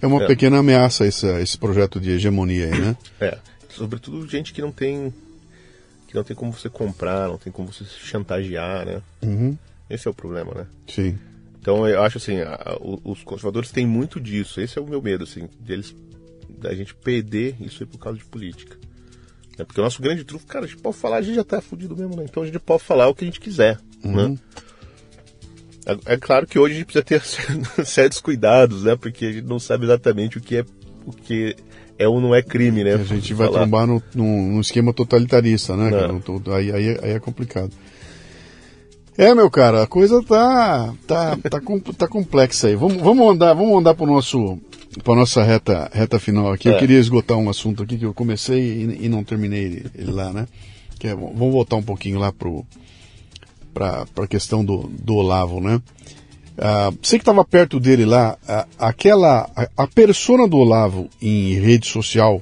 [0.02, 0.28] é uma é.
[0.28, 2.98] pequena ameaça esse, esse projeto de hegemonia aí, né?
[3.20, 3.38] É,
[3.70, 5.14] sobretudo gente que não tem
[6.08, 9.02] que não tem como você comprar, não tem como você chantagear, né?
[9.22, 9.58] Uhum.
[9.90, 10.68] Esse é o problema, né?
[10.88, 11.18] Sim.
[11.62, 14.60] Então eu acho assim, a, a, os conservadores têm muito disso.
[14.60, 15.96] Esse é o meu medo, assim, de eles,
[16.50, 18.78] da gente perder isso aí por causa de política.
[19.62, 21.62] É porque o nosso grande trunfo, cara, a gente pode falar, a gente já tá
[21.62, 22.26] fudido mesmo, né?
[22.28, 24.30] Então a gente pode falar o que a gente quiser, uhum.
[24.30, 24.40] né?
[25.86, 27.22] É, é, claro que hoje a gente precisa ter
[27.86, 28.96] certos cuidados, né?
[28.96, 30.66] Porque a gente não sabe exatamente o que é
[31.06, 31.56] o que
[31.98, 32.96] é ou não é crime, né?
[32.96, 33.60] A gente vai falar.
[33.60, 35.92] trombar no, esquema totalitarista, né?
[36.56, 37.72] Aí, aí, aí é complicado.
[39.18, 41.62] É, meu cara, a coisa tá tá tá,
[41.98, 42.76] tá complexa aí.
[42.76, 44.58] Vamos, vamos andar, vamos andar pro nosso
[45.04, 46.70] para nossa reta reta final aqui.
[46.70, 46.74] É.
[46.74, 50.12] Eu queria esgotar um assunto aqui que eu comecei e, e não terminei ele, ele,
[50.12, 50.48] lá, né?
[50.98, 52.66] Que é, vamos voltar um pouquinho lá pro
[53.74, 55.82] para a questão do, do Olavo, né?
[56.58, 61.54] Ah, você que estava perto dele lá, a, aquela a, a persona do Olavo em
[61.54, 62.42] rede social,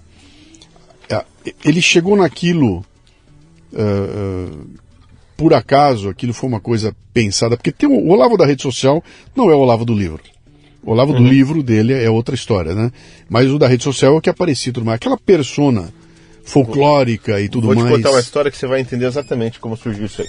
[1.10, 1.24] a,
[1.64, 2.80] ele chegou naquilo
[3.72, 4.70] uh, uh,
[5.40, 9.02] por acaso aquilo foi uma coisa pensada, porque tem o, Olavo da rede social
[9.34, 10.22] não é o Olavo do livro.
[10.84, 11.24] O Olavo uhum.
[11.24, 12.92] do livro dele é outra história, né?
[13.30, 14.98] Mas o da rede social é o que aparecia tudo mais.
[14.98, 15.94] Aquela persona
[16.44, 17.80] folclórica e tudo mais.
[17.80, 20.28] Vou te contar uma história que você vai entender exatamente como surgiu isso aí.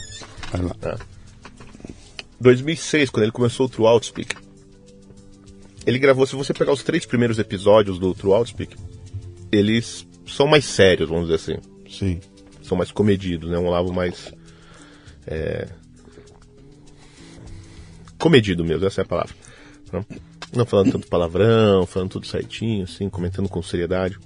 [0.53, 0.74] Vai lá.
[0.81, 0.97] Tá.
[2.41, 4.37] 2006, quando ele começou o True Outspeak,
[5.85, 8.77] ele gravou, se você pegar os três primeiros episódios do True Outspeak,
[9.51, 11.61] eles são mais sérios, vamos dizer assim.
[11.91, 12.20] Sim.
[12.62, 13.59] São mais comedidos, né?
[13.59, 14.32] Um Olavo mais
[15.31, 15.69] é...
[18.19, 19.35] Comedido mesmo, essa é a palavra.
[19.93, 20.05] Não,
[20.55, 24.19] não falando tanto palavrão, falando tudo certinho, assim, comentando com seriedade.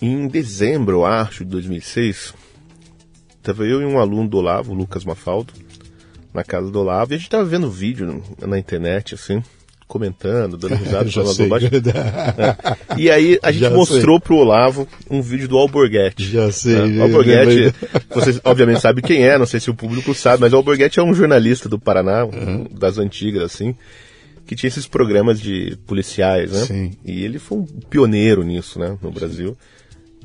[0.00, 2.34] Em dezembro, eu acho, de 2006,
[3.36, 5.52] estava eu e um aluno do Olavo, Lucas Mafaldo,
[6.32, 9.42] na casa do Olavo, e a gente estava vendo vídeo na internet, assim,
[9.88, 11.70] comentando, dando risada, falando bobagem.
[11.78, 13.00] É.
[13.00, 14.20] E aí a gente Já mostrou sei.
[14.20, 16.30] pro Olavo um vídeo do Alborguete.
[16.30, 16.86] Já sei.
[16.86, 17.00] Né?
[17.00, 17.74] O Alborguete,
[18.10, 21.02] vocês obviamente sabem quem é, não sei se o público sabe, mas o Alborguete é
[21.02, 22.66] um jornalista do Paraná, uhum.
[22.70, 23.74] das antigas, assim,
[24.46, 26.64] que tinha esses programas de policiais, né?
[26.66, 26.92] Sim.
[27.04, 29.56] E ele foi um pioneiro nisso, né, no Brasil.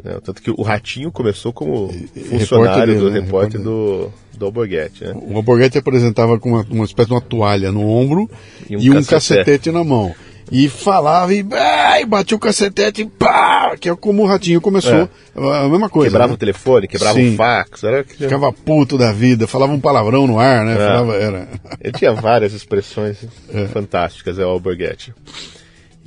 [0.04, 1.90] É, tanto que o Ratinho começou como
[2.30, 3.20] funcionário repórter do né?
[3.20, 5.04] repórter do, do Alborguete.
[5.06, 5.14] Né?
[5.16, 8.30] O Alborguete apresentava com uma, uma espécie de uma toalha no ombro
[8.70, 10.14] e um, e um cacetete na mão.
[10.52, 14.60] e falava e, ah, e batia o cacetete e pá, que é como o ratinho
[14.60, 16.10] começou, a mesma coisa.
[16.10, 16.36] Quebrava né?
[16.36, 17.34] o telefone, quebrava Sim.
[17.34, 17.84] o fax.
[17.84, 18.04] Era...
[18.04, 20.76] que- Ficava puto da vida, falava um palavrão no ar, né?
[20.76, 21.48] Falava, era.
[21.80, 23.26] Ele tinha várias expressões
[23.72, 25.14] fantásticas, é o Alborguete.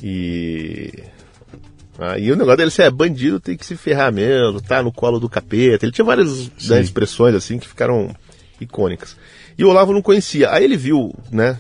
[0.03, 0.93] E.
[1.99, 4.93] Ah, e o negócio dele assim, é bandido tem que se ferrar mesmo, tá no
[4.93, 5.85] colo do capeta.
[5.85, 8.15] Ele tinha várias né, expressões assim que ficaram
[8.61, 9.17] icônicas.
[9.59, 10.51] E o Olavo não conhecia.
[10.51, 11.59] Aí ele viu, né?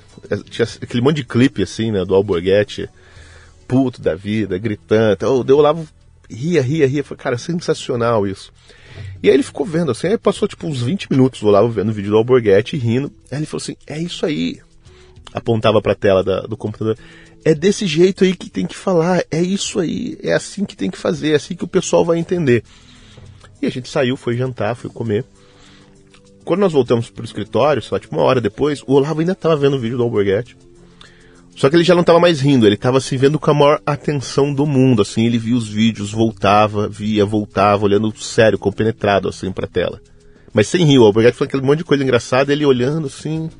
[0.50, 2.88] Tinha aquele monte de clipe assim, né, do Alborguete,
[3.66, 5.14] puto da vida, gritando.
[5.14, 5.88] Então, o Olavo
[6.28, 7.02] ria, ria, ria.
[7.02, 8.52] Falei, cara, sensacional isso.
[9.22, 11.90] E aí ele ficou vendo assim, aí passou tipo uns 20 minutos o Olavo vendo
[11.90, 13.10] o vídeo do Alborguete rindo.
[13.30, 14.60] Aí ele falou assim: é isso aí.
[15.32, 16.96] Apontava pra tela da- do computador.
[17.44, 20.90] É desse jeito aí que tem que falar, é isso aí, é assim que tem
[20.90, 22.64] que fazer, é assim que o pessoal vai entender.
[23.62, 25.24] E a gente saiu, foi jantar, foi comer.
[26.44, 29.76] Quando nós voltamos pro escritório, lá, tipo uma hora depois, o Olavo ainda tava vendo
[29.76, 30.56] o vídeo do Alborguete.
[31.56, 33.80] Só que ele já não tava mais rindo, ele tava assim vendo com a maior
[33.86, 39.50] atenção do mundo, assim, ele via os vídeos, voltava, via, voltava, olhando sério, compenetrado assim
[39.50, 40.00] pra tela.
[40.52, 43.50] Mas sem rir, o Alborguete falando aquele monte de coisa engraçada, ele olhando assim.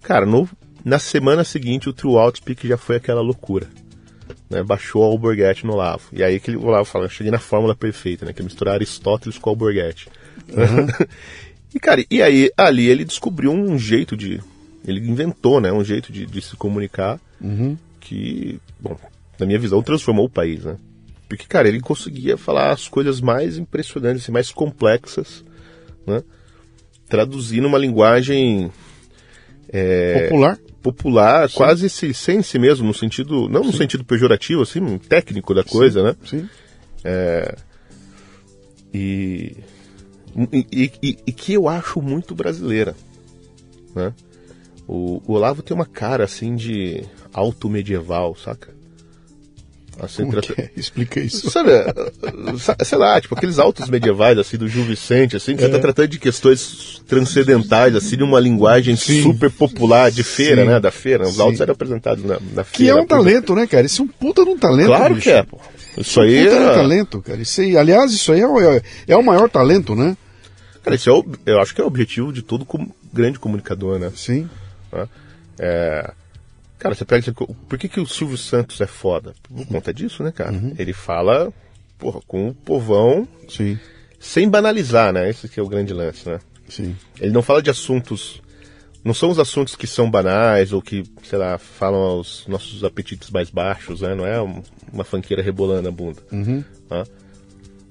[0.00, 0.48] Cara, no,
[0.84, 3.66] na semana seguinte o True Outspeak já foi aquela loucura.
[4.50, 4.62] Né?
[4.62, 6.04] Baixou o Alborguete no Olavo.
[6.12, 8.32] E aí que ele- o Olavo fala, eu cheguei na fórmula perfeita, né?
[8.32, 10.08] Que é misturar Aristóteles com Alborguete.
[11.74, 14.40] e cara, e aí ali ele descobriu um jeito de.
[14.86, 15.72] Ele inventou, né?
[15.72, 17.20] Um jeito de, de se comunicar
[18.00, 18.96] que, bom,
[19.38, 20.76] na minha visão, transformou o país, né?
[21.28, 25.42] Porque, cara, ele conseguia falar as coisas mais impressionantes e mais complexas,
[26.06, 26.22] né?
[27.08, 28.70] Traduzindo uma linguagem
[30.24, 30.58] Popular.
[30.82, 36.02] Popular, quase se sense mesmo, no sentido, não no sentido pejorativo, assim, técnico da coisa,
[36.02, 36.16] né?
[36.24, 36.48] Sim.
[38.92, 39.56] E,
[40.70, 42.94] e, e- e que eu acho muito brasileira,
[43.94, 44.12] né?
[44.86, 47.02] O, o Olavo tem uma cara, assim, de
[47.32, 48.74] alto medieval, saca?
[50.00, 50.70] Assim, Como trata- que é?
[50.76, 51.50] Explica isso.
[51.50, 51.70] Sabe,
[52.58, 55.78] sa- sei lá, tipo, aqueles autos medievais, assim, do Gil Vicente, assim, que você tá
[55.78, 59.22] tratando de questões transcendentais, assim, de uma linguagem Sim.
[59.22, 60.68] super popular de feira, Sim.
[60.68, 61.24] né, da feira.
[61.24, 61.42] Os Sim.
[61.42, 63.02] autos eram apresentados na, na Que é feira.
[63.02, 63.86] um talento, né, cara?
[63.86, 64.86] Isso é um puta de um talento.
[64.86, 65.24] Claro bicho.
[65.24, 65.58] que é, pô.
[65.96, 66.74] Isso aí Puta de um é...
[66.74, 67.40] talento, cara.
[67.42, 70.16] Isso aí, aliás, isso aí é, o- é, é o maior talento, né?
[70.82, 73.98] Cara, isso é o, eu acho que é o objetivo de todo com- grande comunicador,
[73.98, 74.10] né?
[74.16, 74.48] Sim.
[74.90, 75.06] né?
[75.58, 76.10] É,
[76.82, 77.32] cara, você pega.
[77.32, 79.34] Por que, que o Silvio Santos é foda?
[79.42, 80.52] Por conta disso, né, cara?
[80.78, 81.52] Ele fala,
[81.98, 83.78] porra, com o povão Sim.
[84.18, 85.30] sem banalizar, né?
[85.30, 86.38] Esse que é o grande lance, né?
[86.68, 86.96] Sim.
[87.20, 88.40] Ele não fala de assuntos.
[89.04, 93.30] Não são os assuntos que são banais ou que, sei lá, falam aos nossos apetites
[93.30, 94.14] mais baixos, né?
[94.14, 96.22] Não é um- uma fanqueira rebolando a bunda.
[96.30, 96.64] né?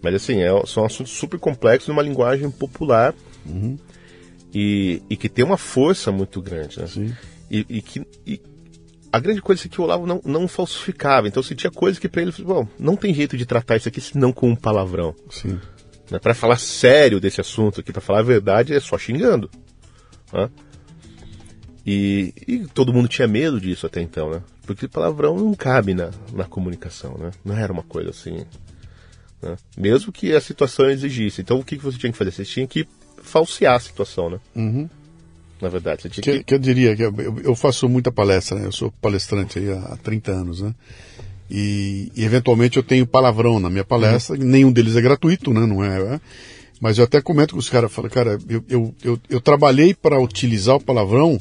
[0.02, 3.14] Mas assim, é- são assuntos super complexos numa linguagem popular
[4.54, 6.88] e, e que tem uma força muito grande, né?
[6.88, 7.14] Sim.
[7.50, 8.02] E, e que.
[8.26, 8.42] e
[9.12, 11.28] a grande coisa é que o Olavo não, não falsificava.
[11.28, 14.00] Então, se tinha coisa que pra ele, bom, não tem jeito de tratar isso aqui
[14.00, 15.14] senão com um palavrão.
[15.30, 15.60] Sim.
[16.10, 16.20] Né?
[16.20, 19.50] Para falar sério desse assunto aqui, para falar a verdade, é só xingando.
[20.32, 20.50] né?
[21.86, 24.42] E, e todo mundo tinha medo disso até então, né?
[24.66, 27.32] Porque palavrão não cabe na, na comunicação, né?
[27.44, 28.46] Não era uma coisa assim.
[29.42, 29.56] né?
[29.76, 31.42] Mesmo que a situação exigisse.
[31.42, 32.32] Então o que, que você tinha que fazer?
[32.32, 32.88] Você tinha que
[33.24, 34.40] falsear a situação, né?
[34.56, 34.88] Uhum.
[35.62, 36.44] Na verdade, Que, que.
[36.44, 37.14] que eu diria que eu,
[37.44, 38.66] eu faço muita palestra, né?
[38.66, 40.74] Eu sou palestrante aí há, há 30 anos, né?
[41.50, 45.66] E, e, eventualmente eu tenho palavrão na minha palestra, nenhum deles é gratuito, né?
[45.66, 46.20] Não é, é?
[46.80, 50.20] Mas eu até comento com os caras, falo, cara, eu, eu, eu, eu trabalhei para
[50.20, 51.40] utilizar o palavrão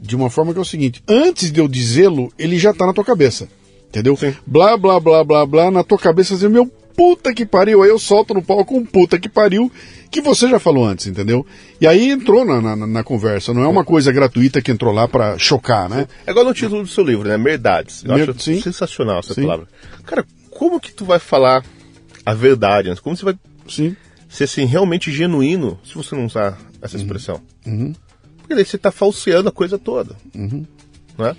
[0.00, 2.92] de uma forma que é o seguinte, antes de eu dizê-lo, ele já tá na
[2.92, 3.48] tua cabeça.
[3.88, 4.16] Entendeu?
[4.16, 4.34] Sim.
[4.46, 7.98] Blá, blá, blá, blá, blá, na tua cabeça, assim, meu puta que pariu, aí eu
[7.98, 9.70] solto no palco um puta que pariu,
[10.10, 11.44] que você já falou antes, entendeu?
[11.80, 15.06] E aí entrou na, na, na conversa, não é uma coisa gratuita que entrou lá
[15.06, 16.08] pra chocar, né?
[16.26, 17.36] É igual no título do seu livro, né?
[17.36, 18.02] Merdades.
[18.04, 18.60] Eu Mer- acho sim.
[18.62, 19.42] sensacional essa Sim.
[19.42, 19.68] palavra.
[20.04, 21.62] Cara, como que tu vai falar
[22.24, 22.94] a verdade?
[23.02, 23.94] Como você vai Sim.
[24.28, 27.40] ser assim, realmente genuíno se você não usar essa expressão?
[27.66, 27.92] Uhum.
[28.38, 30.16] Porque daí você está falseando a coisa toda.
[30.34, 31.36] Né?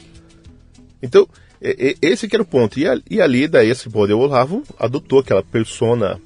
[1.01, 1.27] Então,
[1.61, 2.79] esse que era o ponto.
[2.79, 6.19] E, a- e ali, daí, esse poder, o Olavo adotou aquela persona.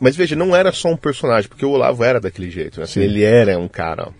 [0.00, 2.78] Mas veja, não era só um personagem, porque o Olavo era daquele jeito.
[2.78, 2.84] Né?
[2.84, 3.06] Assim, Sim.
[3.06, 4.10] ele era um cara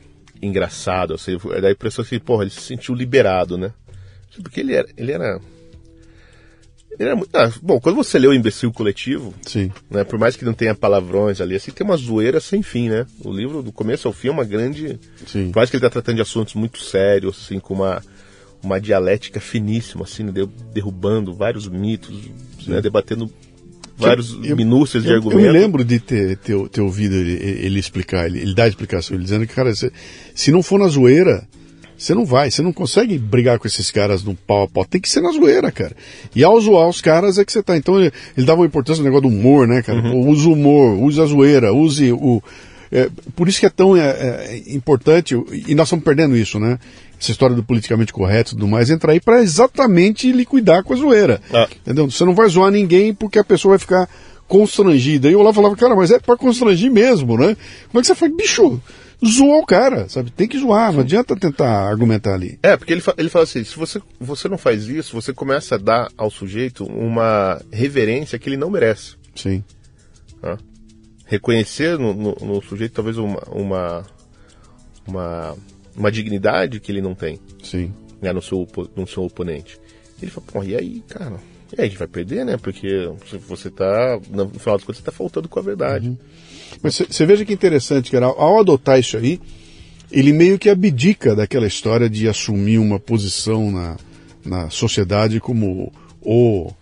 [0.42, 1.14] engraçado.
[1.14, 3.72] Assim, dá a impressão que, porra, ele se sentiu liberado, né?
[4.42, 4.88] Porque ele era.
[4.96, 5.40] Ele era.
[6.98, 7.30] Ele era muito.
[7.36, 9.70] ah, bom, quando você lê o Imbecil Coletivo, Sim.
[9.90, 10.02] né?
[10.04, 13.06] Por mais que não tenha palavrões ali, assim, tem uma zoeira sem fim, né?
[13.24, 14.98] O livro, do começo ao fim, é uma grande.
[15.26, 15.50] Sim.
[15.52, 18.02] Por mais que ele tá tratando de assuntos muito sérios, assim, com uma,
[18.62, 22.14] uma dialética finíssima, assim, né, de- derrubando vários mitos,
[22.66, 22.80] né?
[22.80, 23.30] Debatendo
[23.96, 27.78] vários Eu- minúcias de eu, eu me lembro de ter, ter, ter ouvido ele, ele
[27.80, 29.90] explicar, ele, ele dar a explicação, ele dizendo que, cara, se,
[30.34, 31.46] se não for na zoeira,
[32.00, 34.84] Você não vai, você não consegue brigar com esses caras no pau a pau.
[34.84, 35.96] Tem que ser na zoeira, cara.
[36.32, 37.76] E ao zoar os caras é que você tá.
[37.76, 40.00] Então ele, ele dava uma importância no negócio do humor, né, cara?
[40.00, 42.40] Pô, use o humor, use a zoeira, use o.
[42.90, 45.34] é, por isso que é tão é, é, importante,
[45.66, 46.78] e nós estamos perdendo isso, né?
[47.20, 50.96] Essa história do politicamente correto e tudo mais, entra aí para exatamente liquidar com a
[50.96, 51.40] zoeira.
[51.52, 51.68] Ah.
[51.84, 52.08] Entendeu?
[52.08, 54.08] Você não vai zoar ninguém porque a pessoa vai ficar
[54.46, 55.28] constrangida.
[55.28, 57.56] E eu lá falava, cara, mas é para constrangir mesmo, né?
[57.88, 58.32] Como é que você faz?
[58.34, 58.80] Bicho,
[59.26, 60.30] zoa o cara, sabe?
[60.30, 62.58] Tem que zoar, não adianta tentar argumentar ali.
[62.62, 65.74] É, porque ele, fa- ele fala assim, se você, você não faz isso, você começa
[65.74, 69.16] a dar ao sujeito uma reverência que ele não merece.
[69.34, 69.62] Sim,
[70.42, 70.56] né?
[71.28, 74.06] Reconhecer no, no- no sujeito talvez uma, uma,
[75.06, 75.56] uma,
[75.96, 77.92] uma dignidade que ele não tem sim.
[78.20, 79.78] né, no, seu, no seu oponente.
[80.20, 81.36] Ele fala, pô, e aí, cara?
[81.70, 82.56] E aí, a gente vai perder, né?
[82.56, 83.10] Porque
[83.46, 86.16] você- tá, no final das contas, você tá faltando com a verdade.
[86.82, 89.38] Mas você veja que interessante, cara, ao adotar isso aí,
[90.10, 93.96] ele meio que abdica daquela história de assumir uma posição na,
[94.44, 95.92] na sociedade como
[96.22, 96.72] o,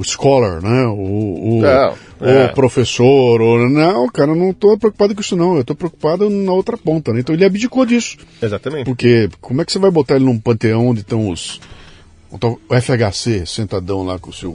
[0.00, 0.86] o scholar, né?
[0.86, 2.48] O, o, Não, o é.
[2.48, 6.76] professor, ou, não, cara, não estou preocupado com isso não, eu estou preocupado na outra
[6.76, 7.20] ponta, né?
[7.20, 8.16] Então ele abdicou disso.
[8.40, 8.86] Exatamente.
[8.86, 11.60] Porque como é que você vai botar ele num panteão onde estão os.
[12.32, 14.54] O FHC sentadão lá com o seu.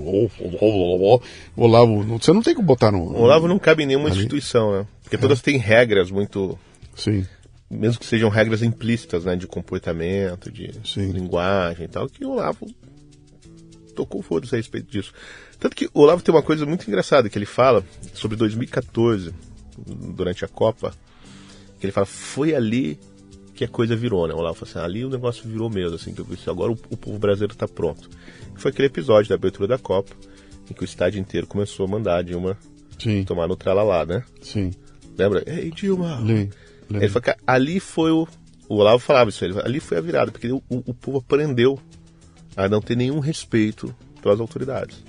[1.58, 2.04] Olavo.
[2.18, 3.00] Você não tem que botar no.
[3.00, 4.86] O Olavo não cabe em nenhuma instituição, né?
[5.04, 6.58] Porque todas têm regras muito.
[6.96, 7.26] Sim,
[7.70, 9.36] Mesmo que sejam regras implícitas, né?
[9.36, 11.12] De comportamento, de Sim.
[11.12, 12.66] linguagem e tal, que o Olavo
[13.96, 15.14] tocou foda-se a respeito disso.
[15.60, 19.34] Tanto que o Olavo tem uma coisa muito engraçada que ele fala sobre 2014,
[19.78, 20.94] durante a Copa,
[21.80, 23.00] que ele fala, foi ali
[23.54, 24.34] que a coisa virou, né?
[24.34, 26.78] O Olavo fala assim, ali o negócio virou mesmo, assim, que eu disse, agora o,
[26.90, 28.10] o povo brasileiro está pronto.
[28.56, 30.14] Foi aquele episódio da abertura da Copa,
[30.70, 32.58] em que o estádio inteiro começou a mandar a Dilma
[33.00, 34.24] sim, tomar no tralalá, né?
[34.42, 34.72] sim.
[35.18, 35.44] Lembra?
[35.46, 36.20] Ei, Dilma!
[36.20, 36.50] Lê,
[36.90, 37.00] lê.
[37.00, 38.28] Ele falou que ali foi o.
[38.68, 41.80] O Olavo falava isso, ele ali foi a virada, porque o, o povo aprendeu
[42.56, 45.04] a não ter nenhum respeito pelas autoridades.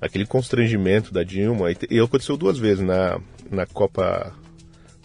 [0.00, 3.20] Aquele constrangimento da Dilma, e, e aconteceu duas vezes na,
[3.50, 4.34] na Copa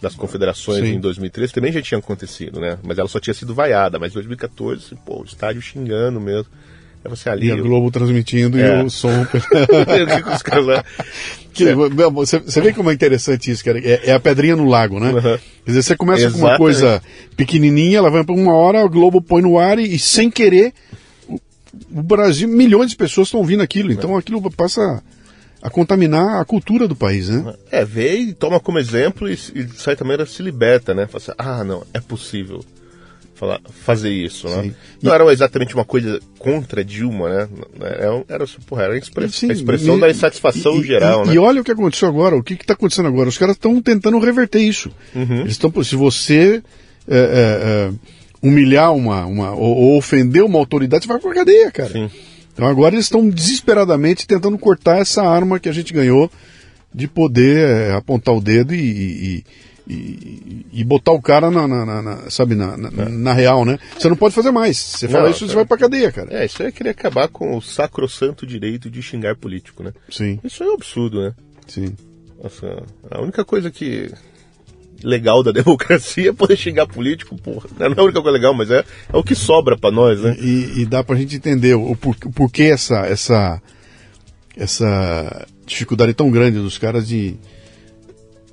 [0.00, 0.94] das Confederações Sim.
[0.94, 2.78] em 2013, também já tinha acontecido, né?
[2.82, 6.50] Mas ela só tinha sido vaiada, mas em 2014, pô, o estádio xingando mesmo.
[7.08, 7.48] Aí você ali.
[7.48, 8.80] E a Globo transmitindo É.
[8.80, 9.26] e o som.
[11.52, 13.78] que meu, Você, você vê como é interessante isso, cara.
[13.80, 15.12] É, é a pedrinha no lago, né?
[15.12, 15.20] Uhum.
[15.20, 16.58] Quer dizer, você começa com uma Exatamente.
[16.58, 17.02] coisa
[17.36, 20.72] pequenininha, ela vai para uma hora, a Globo põe no ar e, e sem querer,
[21.28, 21.38] o,
[21.90, 23.90] o Brasil, milhões de pessoas estão ouvindo aquilo.
[23.90, 24.80] Então aquilo passa
[25.62, 27.54] a, a contaminar a cultura do país, né?
[27.70, 31.06] É, vê e toma como exemplo e, e de certa maneira se liberta, né?
[31.06, 32.64] Fala assim, ah, não, é possível
[33.38, 34.62] falar, fazer isso, né?
[34.64, 34.74] Sim.
[35.02, 37.48] Não era exatamente uma coisa contra Dilma, né?
[37.80, 41.28] Era, era, porra, era a, expre- Sim, a expressão e- da insatisfação e- geral, e,
[41.28, 41.34] né?
[41.34, 43.28] E olha o que aconteceu agora, o que está acontecendo agora?
[43.28, 44.90] Os caras estão tentando reverter isso.
[45.14, 45.40] Uhum.
[45.40, 46.62] Eles estão, se você
[47.06, 47.90] é, é, é,
[48.42, 51.90] humilhar uma, uma ou, ou ofender uma autoridade, você vai pra cadeia, cara.
[51.90, 52.10] Sim.
[52.52, 56.30] Então agora eles estão desesperadamente tentando cortar essa arma que a gente ganhou
[56.92, 59.44] de poder é, apontar o dedo e,
[59.90, 63.78] e, botar o cara na, na- na- sabe, na, na, na real, né?
[63.98, 64.76] Você não pode fazer mais.
[64.76, 65.56] Você fala Não, isso, você é.
[65.56, 66.28] vai pra cadeia, cara.
[66.30, 69.92] É, isso aí é querer acabar com o sacrossanto direito de xingar político, né?
[70.10, 71.32] Sim, Isso é um absurdo, né?
[71.66, 71.94] sim.
[72.42, 74.12] Nossa, a única coisa que
[75.02, 77.68] legal da democracia é poder xingar político, porra.
[77.78, 80.36] Não é a única coisa legal, mas é, é o que sobra pra nós, né?
[80.38, 83.60] E, e dá pra gente entender o, por, porquê essa, essa,
[84.56, 87.36] essa dificuldade tão grande dos caras de,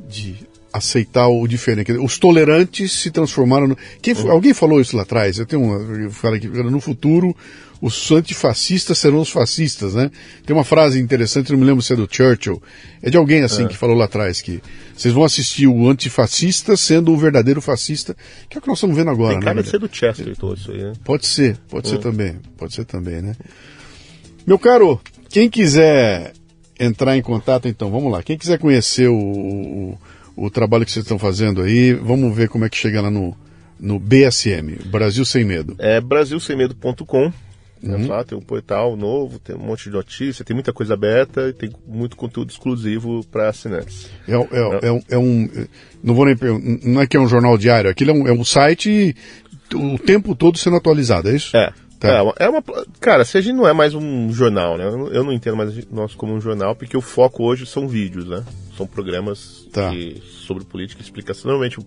[0.07, 0.35] de
[0.77, 1.91] aceitar o diferente.
[1.93, 3.67] Os tolerantes se transformaram.
[3.67, 4.31] No, quem, Uhum.
[4.31, 5.37] Alguém falou isso lá atrás.
[5.37, 5.77] Eu tenho uma.
[5.77, 7.35] Eu aqui, no futuro,
[7.81, 10.09] os antifascistas serão os fascistas, né?
[10.45, 12.61] Tem uma frase interessante, não me lembro se é do Churchill.
[13.01, 14.61] É de alguém assim que falou lá atrás que
[14.95, 18.15] vocês vão assistir o antifascista sendo o verdadeiro fascista,
[18.49, 19.45] que é o que nós estamos vendo agora, Tem né?
[19.45, 20.93] cara ser do Chesterton isso aí, né?
[21.03, 23.35] Pode ser, pode ser também, pode ser também, né?
[24.47, 26.33] Meu caro, quem quiser
[26.79, 28.21] entrar em contato, então, vamos lá.
[28.21, 29.97] Quem quiser conhecer o, o,
[30.35, 33.35] o trabalho que vocês estão fazendo aí, vamos ver como é que chega lá no,
[33.79, 35.75] no BSM, Brasil Sem Medo.
[35.79, 37.31] É brasilsemmedo.com.
[37.83, 37.97] Uhum.
[37.99, 41.49] né, lá tem um portal novo, tem um monte de notícia, tem muita coisa aberta
[41.49, 44.09] e tem muito conteúdo exclusivo para assinantes.
[44.27, 45.49] É, é, é, um- é um.
[46.03, 46.35] Não vou nem.
[46.83, 49.15] Não é que é um jornal diário, aquilo é um, é um site
[49.73, 51.55] o tempo todo sendo atualizado, é isso?
[51.55, 51.71] É.
[52.05, 52.13] Tá.
[52.17, 52.63] É, uma, é uma-
[52.99, 54.85] Cara, se a gente não é mais um jornal, né?
[55.11, 58.43] Eu não- entendo mais nós como um jornal, porque o foco hoje são vídeos, né?
[58.77, 59.89] São programas Tá.
[59.91, 61.49] que- sobre política e explicação.
[61.49, 61.85] Normalmente um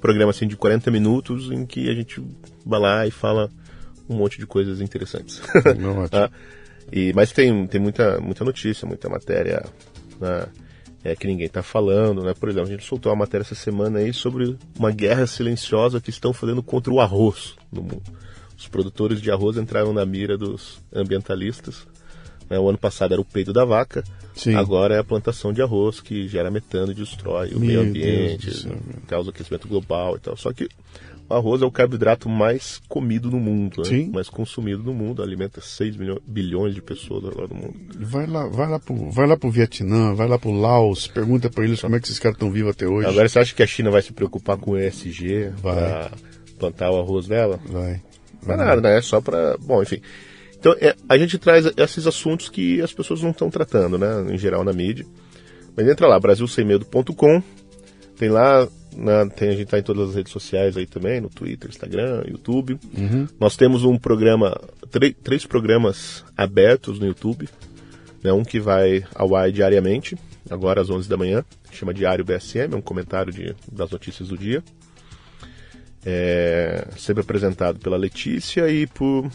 [0.00, 2.22] programa assim de 40 minutos em que a gente
[2.64, 3.50] vai lá e fala
[4.08, 5.40] um monte de coisas interessantes.
[5.78, 6.08] Não, ótimo.
[6.12, 6.30] Ah,
[6.92, 9.64] e, mas tem, tem muita, muita notícia, muita matéria.
[10.20, 10.46] né?
[11.02, 12.34] é, que ninguém está falando, né?
[12.38, 16.10] Por exemplo, a gente soltou uma matéria essa semana aí sobre uma guerra silenciosa que
[16.10, 18.02] estão fazendo contra o arroz no mundo.
[18.60, 21.86] Os produtores de arroz entraram na mira dos ambientalistas.
[22.48, 22.58] Né?
[22.58, 24.04] O ano passado era o peido da vaca,
[24.34, 24.54] Sim.
[24.54, 28.54] agora é a plantação de arroz que gera metano e destrói o Meu meio ambiente,
[28.54, 28.76] céu,
[29.08, 30.36] causa aquecimento global e tal.
[30.36, 30.68] Só que
[31.28, 34.10] o arroz é o carboidrato mais comido no mundo, né?
[34.12, 37.74] Mais consumido no mundo, alimenta 6 milho- bilhões de pessoas ao redor do mundo.
[38.00, 41.64] Vai lá, vai lá pro, vai lá pro Vietnã, vai lá pro Laos, pergunta pra
[41.64, 43.06] eles como é que esses caras estão vivos até hoje.
[43.08, 45.74] Agora você acha que a China vai se preocupar com o ESG Vai.
[45.76, 46.10] para
[46.58, 47.60] plantar o arroz dela?
[47.66, 48.02] Vai.
[48.46, 48.98] Não é nada, né?
[48.98, 49.56] É só para.
[49.58, 50.00] Bom, enfim.
[50.58, 54.26] Então, é, a gente traz esses assuntos que as pessoas não estão tratando, né?
[54.32, 55.06] Em geral na mídia.
[55.76, 57.42] Mas entra lá, brasilsemmedo.com.
[58.18, 61.30] Tem lá, na- tem, a gente tá em todas as redes sociais aí também, no
[61.30, 62.78] Twitter, Instagram, YouTube.
[63.38, 64.60] Nós temos um programa,
[65.22, 67.48] três programas abertos no YouTube.
[68.22, 68.30] Né?
[68.32, 70.18] Um que vai ao ar diariamente,
[70.50, 71.42] agora às 11 da manhã,
[71.72, 74.62] chama Diário BSM, é um comentário de, das notícias do dia.
[76.04, 79.30] É, sempre apresentado pela Letícia e por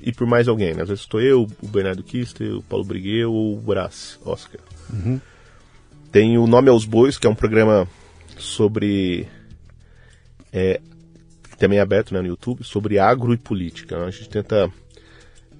[0.00, 0.82] e por mais alguém, né?
[0.82, 4.60] Às vezes estou eu, o Bernardo Kister, o Paulo Briguet ou o Brás Oscar.
[6.10, 7.88] Tem o Nome aos Bois, que é um programa
[8.36, 9.28] sobre.
[10.52, 10.80] É,
[11.56, 13.96] também é aberto né, no YouTube, sobre agro e política.
[13.96, 14.06] né?
[14.06, 14.68] A gente tenta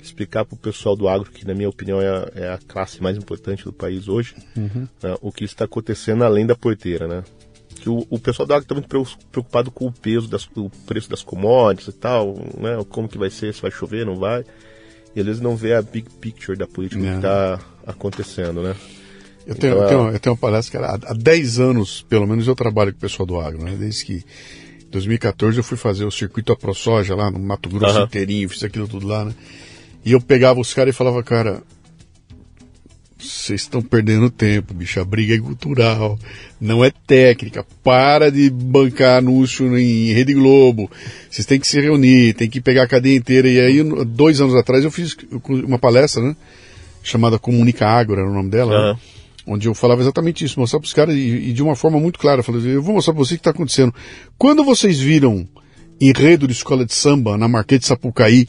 [0.02, 3.00] explicar para o pessoal do agro, que na minha opinião é a, é a classe
[3.00, 4.34] mais importante do país hoje,
[5.00, 7.22] né, o que está acontecendo além da porteira, né?
[7.82, 8.88] Que o, o pessoal do agro está muito
[9.32, 12.78] preocupado com o peso, das, o preço das commodities e tal, né?
[12.88, 14.44] Como que vai ser, se vai chover, não vai.
[15.16, 17.10] E às vezes não vê a big picture da política Não.
[17.10, 18.74] que está acontecendo, né?
[19.44, 22.06] Eu tenho, Então, eu, tenho, é- eu tenho uma palestra, cara, há há 10 anos,
[22.08, 23.74] pelo menos, eu trabalho com o pessoal do agro, né?
[23.76, 24.12] Desde que
[24.84, 28.04] em 2014 eu fui fazer o circuito AproSoja lá no Mato Grosso Aham.
[28.04, 29.34] inteirinho, fiz aquilo tudo lá, né?
[30.04, 31.62] E eu pegava os caras e falava, cara,
[33.22, 36.18] vocês estão perdendo tempo, bicho, a briga é cultural,
[36.60, 40.90] não é técnica, para de bancar anúncio em Rede Globo,
[41.30, 43.48] vocês têm que se reunir, tem que pegar a cadeia inteira.
[43.48, 46.36] E aí, dois anos atrás, eu fiz uma palestra, né?
[47.02, 48.90] Chamada Comunica Agro, era o nome dela, né?
[48.90, 48.98] Aham.
[49.46, 52.18] onde eu falava exatamente isso, mostrar para os caras e, e de uma forma muito
[52.18, 52.40] clara.
[52.40, 53.92] Eu falei, eu vou mostrar para vocês o que está acontecendo.
[54.38, 55.48] Quando vocês viram
[56.00, 58.46] enredo de escola de samba na Marquês de Sapucaí,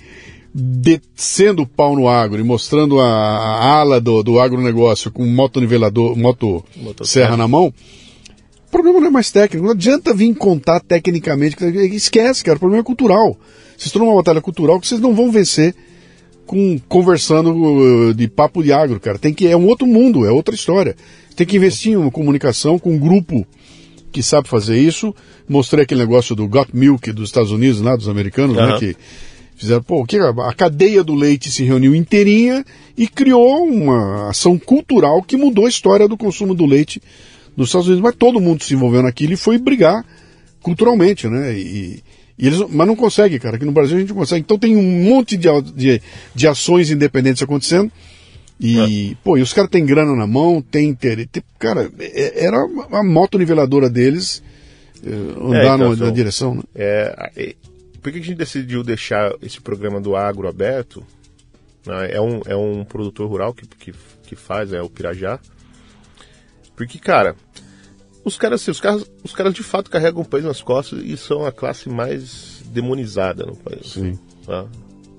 [0.53, 5.59] descendo o pau no agro e mostrando a, a ala do, do agronegócio com moto
[5.59, 7.05] Motosserra.
[7.05, 7.73] serra na mão,
[8.67, 9.65] o problema não é mais técnico.
[9.65, 11.55] Não adianta vir contar tecnicamente.
[11.95, 12.57] Esquece, cara.
[12.57, 13.38] O problema é cultural.
[13.71, 15.75] Vocês estão numa batalha cultural que vocês não vão vencer
[16.45, 19.17] com conversando uh, de papo de agro, cara.
[19.17, 20.95] Tem que é um outro mundo, é outra história.
[21.35, 23.45] Tem que investir em uma comunicação com um grupo
[24.11, 25.15] que sabe fazer isso.
[25.47, 28.80] Mostrei aquele negócio do Got Milk dos Estados Unidos, lá dos americanos, né, Aham.
[28.80, 28.95] que
[29.64, 32.64] fizeram, pô, o que a cadeia do leite se reuniu inteirinha
[32.98, 37.02] e criou uma ação cultural que mudou a história do consumo do leite
[37.57, 38.03] nos Estados Unidos.
[38.03, 40.06] Mas todo mundo se envolveu naquilo e foi brigar
[40.61, 41.53] culturalmente, né?
[41.57, 42.03] E,
[42.38, 43.56] e eles, mas não consegue, cara.
[43.57, 44.41] Aqui no Brasil a gente não consegue.
[44.41, 46.02] Então tem um monte de, de,
[46.34, 47.91] de ações independentes acontecendo.
[48.60, 51.27] E, pô, e os caras têm grana na mão, tem interesse.
[51.27, 52.57] tem- Cara, é- era
[52.91, 54.41] a moto niveladora deles
[55.06, 56.61] eh, andar então, numa, são- na direção, né?
[56.76, 57.56] É, é,
[58.03, 61.05] por que a gente decidiu deixar esse programa do agro aberto?
[61.85, 62.11] né?
[62.11, 63.93] É, um, é um produtor rural que, que,
[64.27, 65.39] que faz, é o Pirajá.
[66.75, 67.34] Porque, cara,
[68.25, 71.15] os caras, assim, os caras, os caras de fato carregam o país nas costas e
[71.15, 73.93] são a classe mais demonizada no país.
[73.93, 74.19] Sim.
[74.45, 74.65] Tá?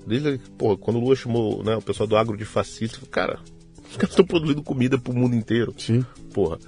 [0.05, 3.39] Desde, pô, quando o Lula chamou né, o pessoal do agro de fascista, cara,
[3.89, 6.05] os caras estão produzindo comida pro mundo inteiro Sim.
[6.31, 6.59] porra.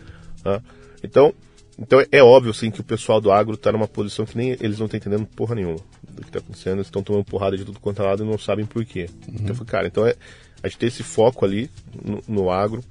[0.41, 0.63] tá?
[1.03, 1.31] Então,
[1.77, 4.79] então é óbvio assim que o pessoal do agro tá numa posição que nem eles
[4.79, 5.79] não estão entendendo porra nenhuma
[6.21, 8.37] do que tá acontecendo, eles estão tomando porrada de tudo quanto é lado e não
[8.37, 9.09] sabem por quê.
[9.27, 10.15] Então, eu falei, cara, então é,
[10.61, 11.69] a gente tem esse foco ali
[12.03, 12.83] no, no agro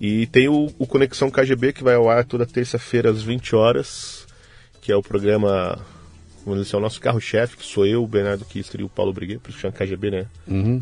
[0.00, 4.26] e tem o, o Conexão KGB que vai ao ar toda terça-feira às 20 horas,
[4.80, 5.78] que é o programa
[6.44, 8.88] vamos dizer assim, é o nosso carro-chefe, que sou eu, o Bernardo Kister e o
[8.88, 10.26] Paulo Briguet, por isso chama KGB, né?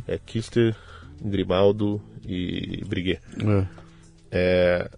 [0.06, 0.76] É Kister,
[1.20, 3.20] Grimaldo e Briguet
[4.30, 4.88] É.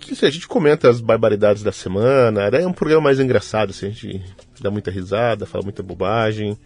[0.00, 3.70] que assim, a gente comenta as barbaridades da semana, daí é um programa mais engraçado,
[3.70, 4.22] assim, a gente
[4.64, 6.58] dá muita risada, fala muita bobagem,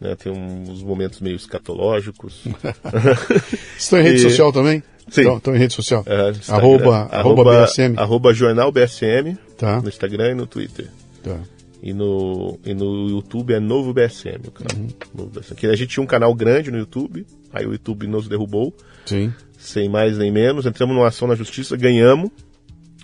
[0.00, 2.44] né, tem uns momentos meio escatológicos.
[2.82, 4.82] Vocês estão em rede E- social também?
[5.10, 5.22] Sim.
[5.22, 6.02] Estão, estão em rede social.
[6.06, 7.94] É, Instagram, arroba, arroba, BSM.
[7.98, 9.80] arroba jornal BSM Tá.
[9.82, 10.88] no Instagram e no Twitter.
[11.22, 11.38] Tá.
[11.82, 14.76] E no, e no YouTube é Novo BSM, o canal.
[14.80, 14.88] Uhum.
[15.12, 15.56] Novo BSM.
[15.56, 18.72] Que a gente tinha um canal grande no YouTube, aí o YouTube nos derrubou,
[19.04, 19.32] Sim.
[19.58, 20.64] sem mais nem menos.
[20.64, 22.30] Entramos numa ação na justiça, ganhamos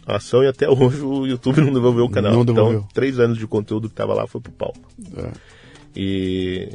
[0.08, 2.32] a ação e até hoje o YouTube não devolveu o canal.
[2.32, 2.78] Não devolveu.
[2.78, 4.74] Então, três anos de conteúdo que estava lá foi pro pau.
[5.16, 5.30] É.
[5.94, 6.68] E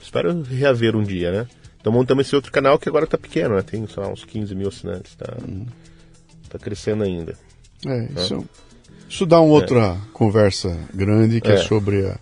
[0.00, 1.46] espero reaver um dia, né?
[1.80, 3.62] Então montamos esse outro canal que agora tá pequeno, né?
[3.62, 5.14] Tem, sei lá, uns 15 mil assinantes.
[5.16, 5.36] Tá,
[6.48, 7.34] Tá crescendo ainda.
[7.86, 8.44] É, isso,
[9.08, 11.58] isso dá uma outra conversa grande que é, É.
[11.58, 12.18] sobre a,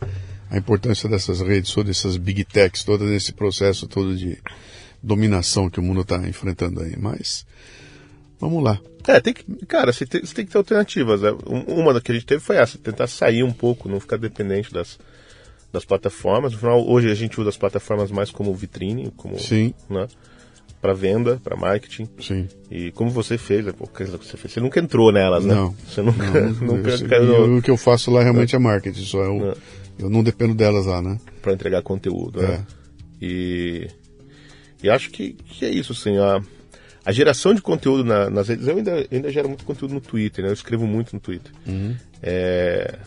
[0.51, 4.37] a importância dessas redes, sobre essas big techs, todo esse processo todo de
[5.03, 6.97] dominação que o mundo está enfrentando aí.
[6.99, 7.47] Mas
[8.41, 8.79] vamos lá.
[9.09, 11.23] É, tem que, cara, você tem, você tem que ter alternativas.
[11.23, 11.31] né?
[11.47, 14.73] Um- Uma que a gente teve foi essa, tentar sair um pouco, não ficar dependente
[14.73, 14.99] das,
[15.73, 16.53] das plataformas.
[16.53, 20.09] No final, hoje a gente usa as plataformas mais como vitrine, como, Sim, né,
[20.81, 22.09] para venda, para marketing.
[22.21, 22.49] sim.
[22.71, 25.55] E como você fez, né, pô, coisa que você fez, você nunca entrou nelas, né?
[25.55, 25.71] Não.
[25.89, 26.25] Você nunca,
[26.61, 29.55] nunca Eu- eu- o que eu faço lá realmente é marketing, só eu, É.
[30.01, 31.19] eu não dependo delas lá, né?
[31.41, 32.49] para entregar conteúdo, É.
[32.49, 32.67] né?
[33.23, 33.89] E,
[34.83, 36.41] e acho que, que é isso, assim, a,
[37.07, 40.45] a geração de conteúdo na- nas redes, eu ainda, ainda gero muito conteúdo no Twitter,
[40.45, 40.51] né?
[40.51, 41.51] Eu escrevo muito no Twitter.
[41.67, 41.95] Uhum.
[42.23, 42.99] É,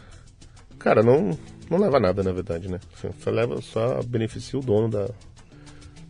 [0.80, 1.38] cara, não,
[1.70, 2.80] não leva a nada, na verdade, né?
[2.98, 5.10] Assim, Só leva, só beneficia o dono da,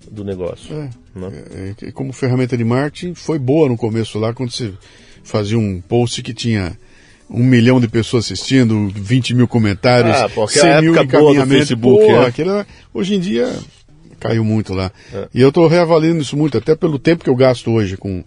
[0.09, 0.73] do negócio.
[0.73, 0.89] É.
[1.19, 1.43] Né?
[1.81, 4.71] É, é, como ferramenta de marketing, foi boa no começo lá, quando você
[5.23, 6.77] fazia um post que tinha
[7.29, 11.31] um milhão de pessoas assistindo, 20 mil comentários, Ah, porque 100 a mil época boa
[11.33, 11.67] do encaminhamentos.
[11.69, 12.25] Facebook, Pô, né?
[12.27, 13.53] aquilo era- hoje em dia
[14.19, 14.91] caiu muito lá.
[15.13, 15.27] É.
[15.33, 18.23] E eu estou reavaliando isso muito, até pelo tempo que eu gasto hoje com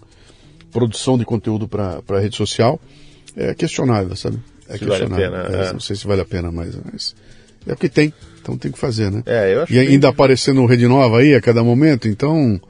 [0.73, 2.81] produção de conteúdo para rede social.
[3.37, 4.39] É questionável, sabe?
[4.69, 5.43] É Se vale a questionável.
[5.49, 5.73] pena, É, é.
[5.73, 7.15] Não sei se vale a pena, mas, mas
[7.67, 8.13] é porque tem.
[8.41, 9.23] Então tem que fazer, né?
[9.25, 12.61] É, eu acho E ainda aparecendo rede nova aí a cada momento, então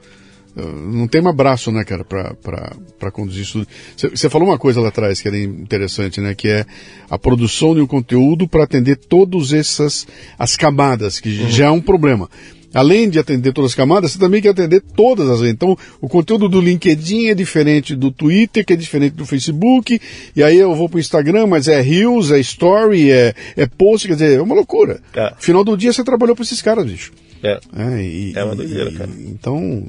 [0.55, 3.65] uh, não tem mais braço, né, cara, pra conduzir isso.
[3.97, 6.63] Você falou uma coisa lá atrás que era interessante, né, que é
[7.09, 10.05] a produção de um conteúdo para atender todas essas
[10.37, 11.49] as camadas, que Uhum.
[11.49, 12.29] já é um problema.
[12.73, 15.41] Além de atender todas as camadas, você também quer atender todas as.
[15.47, 19.99] Então, o conteúdo do LinkedIn é diferente do Twitter, que é diferente do Facebook,
[20.35, 24.15] e aí eu vou pro Instagram, mas é Reels, é Story, é, é Post, quer
[24.15, 24.99] dizer, é uma loucura.
[25.13, 25.33] É.
[25.37, 27.11] Final do dia você trabalhou para esses caras, bicho.
[27.43, 27.59] É.
[27.77, 29.09] É, e- É uma doideira, cara.
[29.19, 29.85] Então,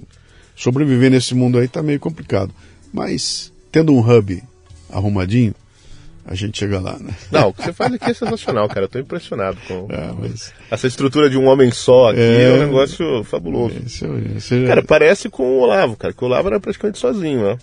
[0.54, 2.52] sobreviver nesse mundo aí tá meio complicado.
[2.92, 4.42] Mas, tendo um hub
[4.90, 5.54] arrumadinho,
[6.26, 7.10] a gente chega lá, né?
[7.30, 8.86] Não, o que você faz aqui é sensacional, cara.
[8.86, 10.52] Eu tô impressionado com É, mas.
[10.70, 12.20] essa estrutura de um homem só aqui.
[12.20, 12.52] É, É.
[12.52, 13.74] um negócio fabuloso.
[13.76, 17.42] É- esse é- Cara, parece com o Olavo, cara, que o Olavo era praticamente sozinho,
[17.42, 17.58] né?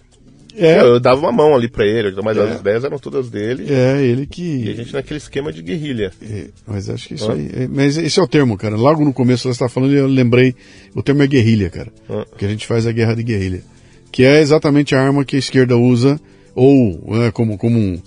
[0.58, 2.42] é, Eu, eu dava uma mão ali pra ele, mas É.
[2.42, 3.66] as ideias eram todas dele.
[3.74, 4.76] é ele E a que.
[4.76, 6.12] gente naquele esquema de guerrilha.
[6.22, 7.50] é, mas acho que isso aí.
[7.54, 8.76] é- mas esse é o termo, cara.
[8.76, 10.54] Logo no começo você estava falando e eu lembrei.
[10.94, 11.90] O termo é guerrilha, cara.
[12.10, 13.64] O que a gente faz é guerra de guerrilha.
[14.12, 16.20] Que é exatamente a arma que a esquerda usa,
[16.54, 17.98] ou né, como, como um.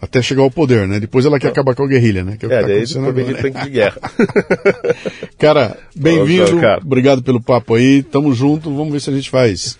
[0.00, 1.00] Até chegar ao poder, né?
[1.00, 2.36] Depois ela quer acabar com a guerrilha, né?
[2.38, 3.42] Que é o É, tá daí depois agora, né?
[3.42, 4.00] tanque de guerra.
[5.38, 6.60] Cara, bem-vindo.
[6.84, 8.02] Obrigado pelo papo aí.
[8.02, 8.74] Tamo junto.
[8.74, 9.78] Vamos ver se a gente faz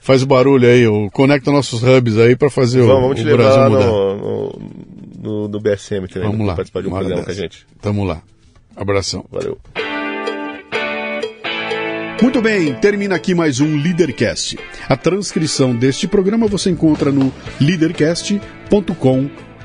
[0.00, 3.24] faz o barulho aí, ou conecta nossos hubs aí pra fazer o, vamos, vamos te
[3.24, 3.86] o levar Brasil lá mudar.
[3.86, 4.58] no,
[5.20, 6.54] no, no, BSM também, Vamos pra lá.
[6.54, 7.24] participar de um programa dessa.
[7.26, 7.66] com a gente.
[7.82, 8.22] Tamo lá.
[8.74, 9.26] Abração.
[9.30, 9.58] Valeu.
[12.22, 14.58] Muito bem, termina aqui mais um Leadercast.
[14.88, 17.30] A transcrição deste programa você encontra no
[17.60, 19.47] leadercast.com.br.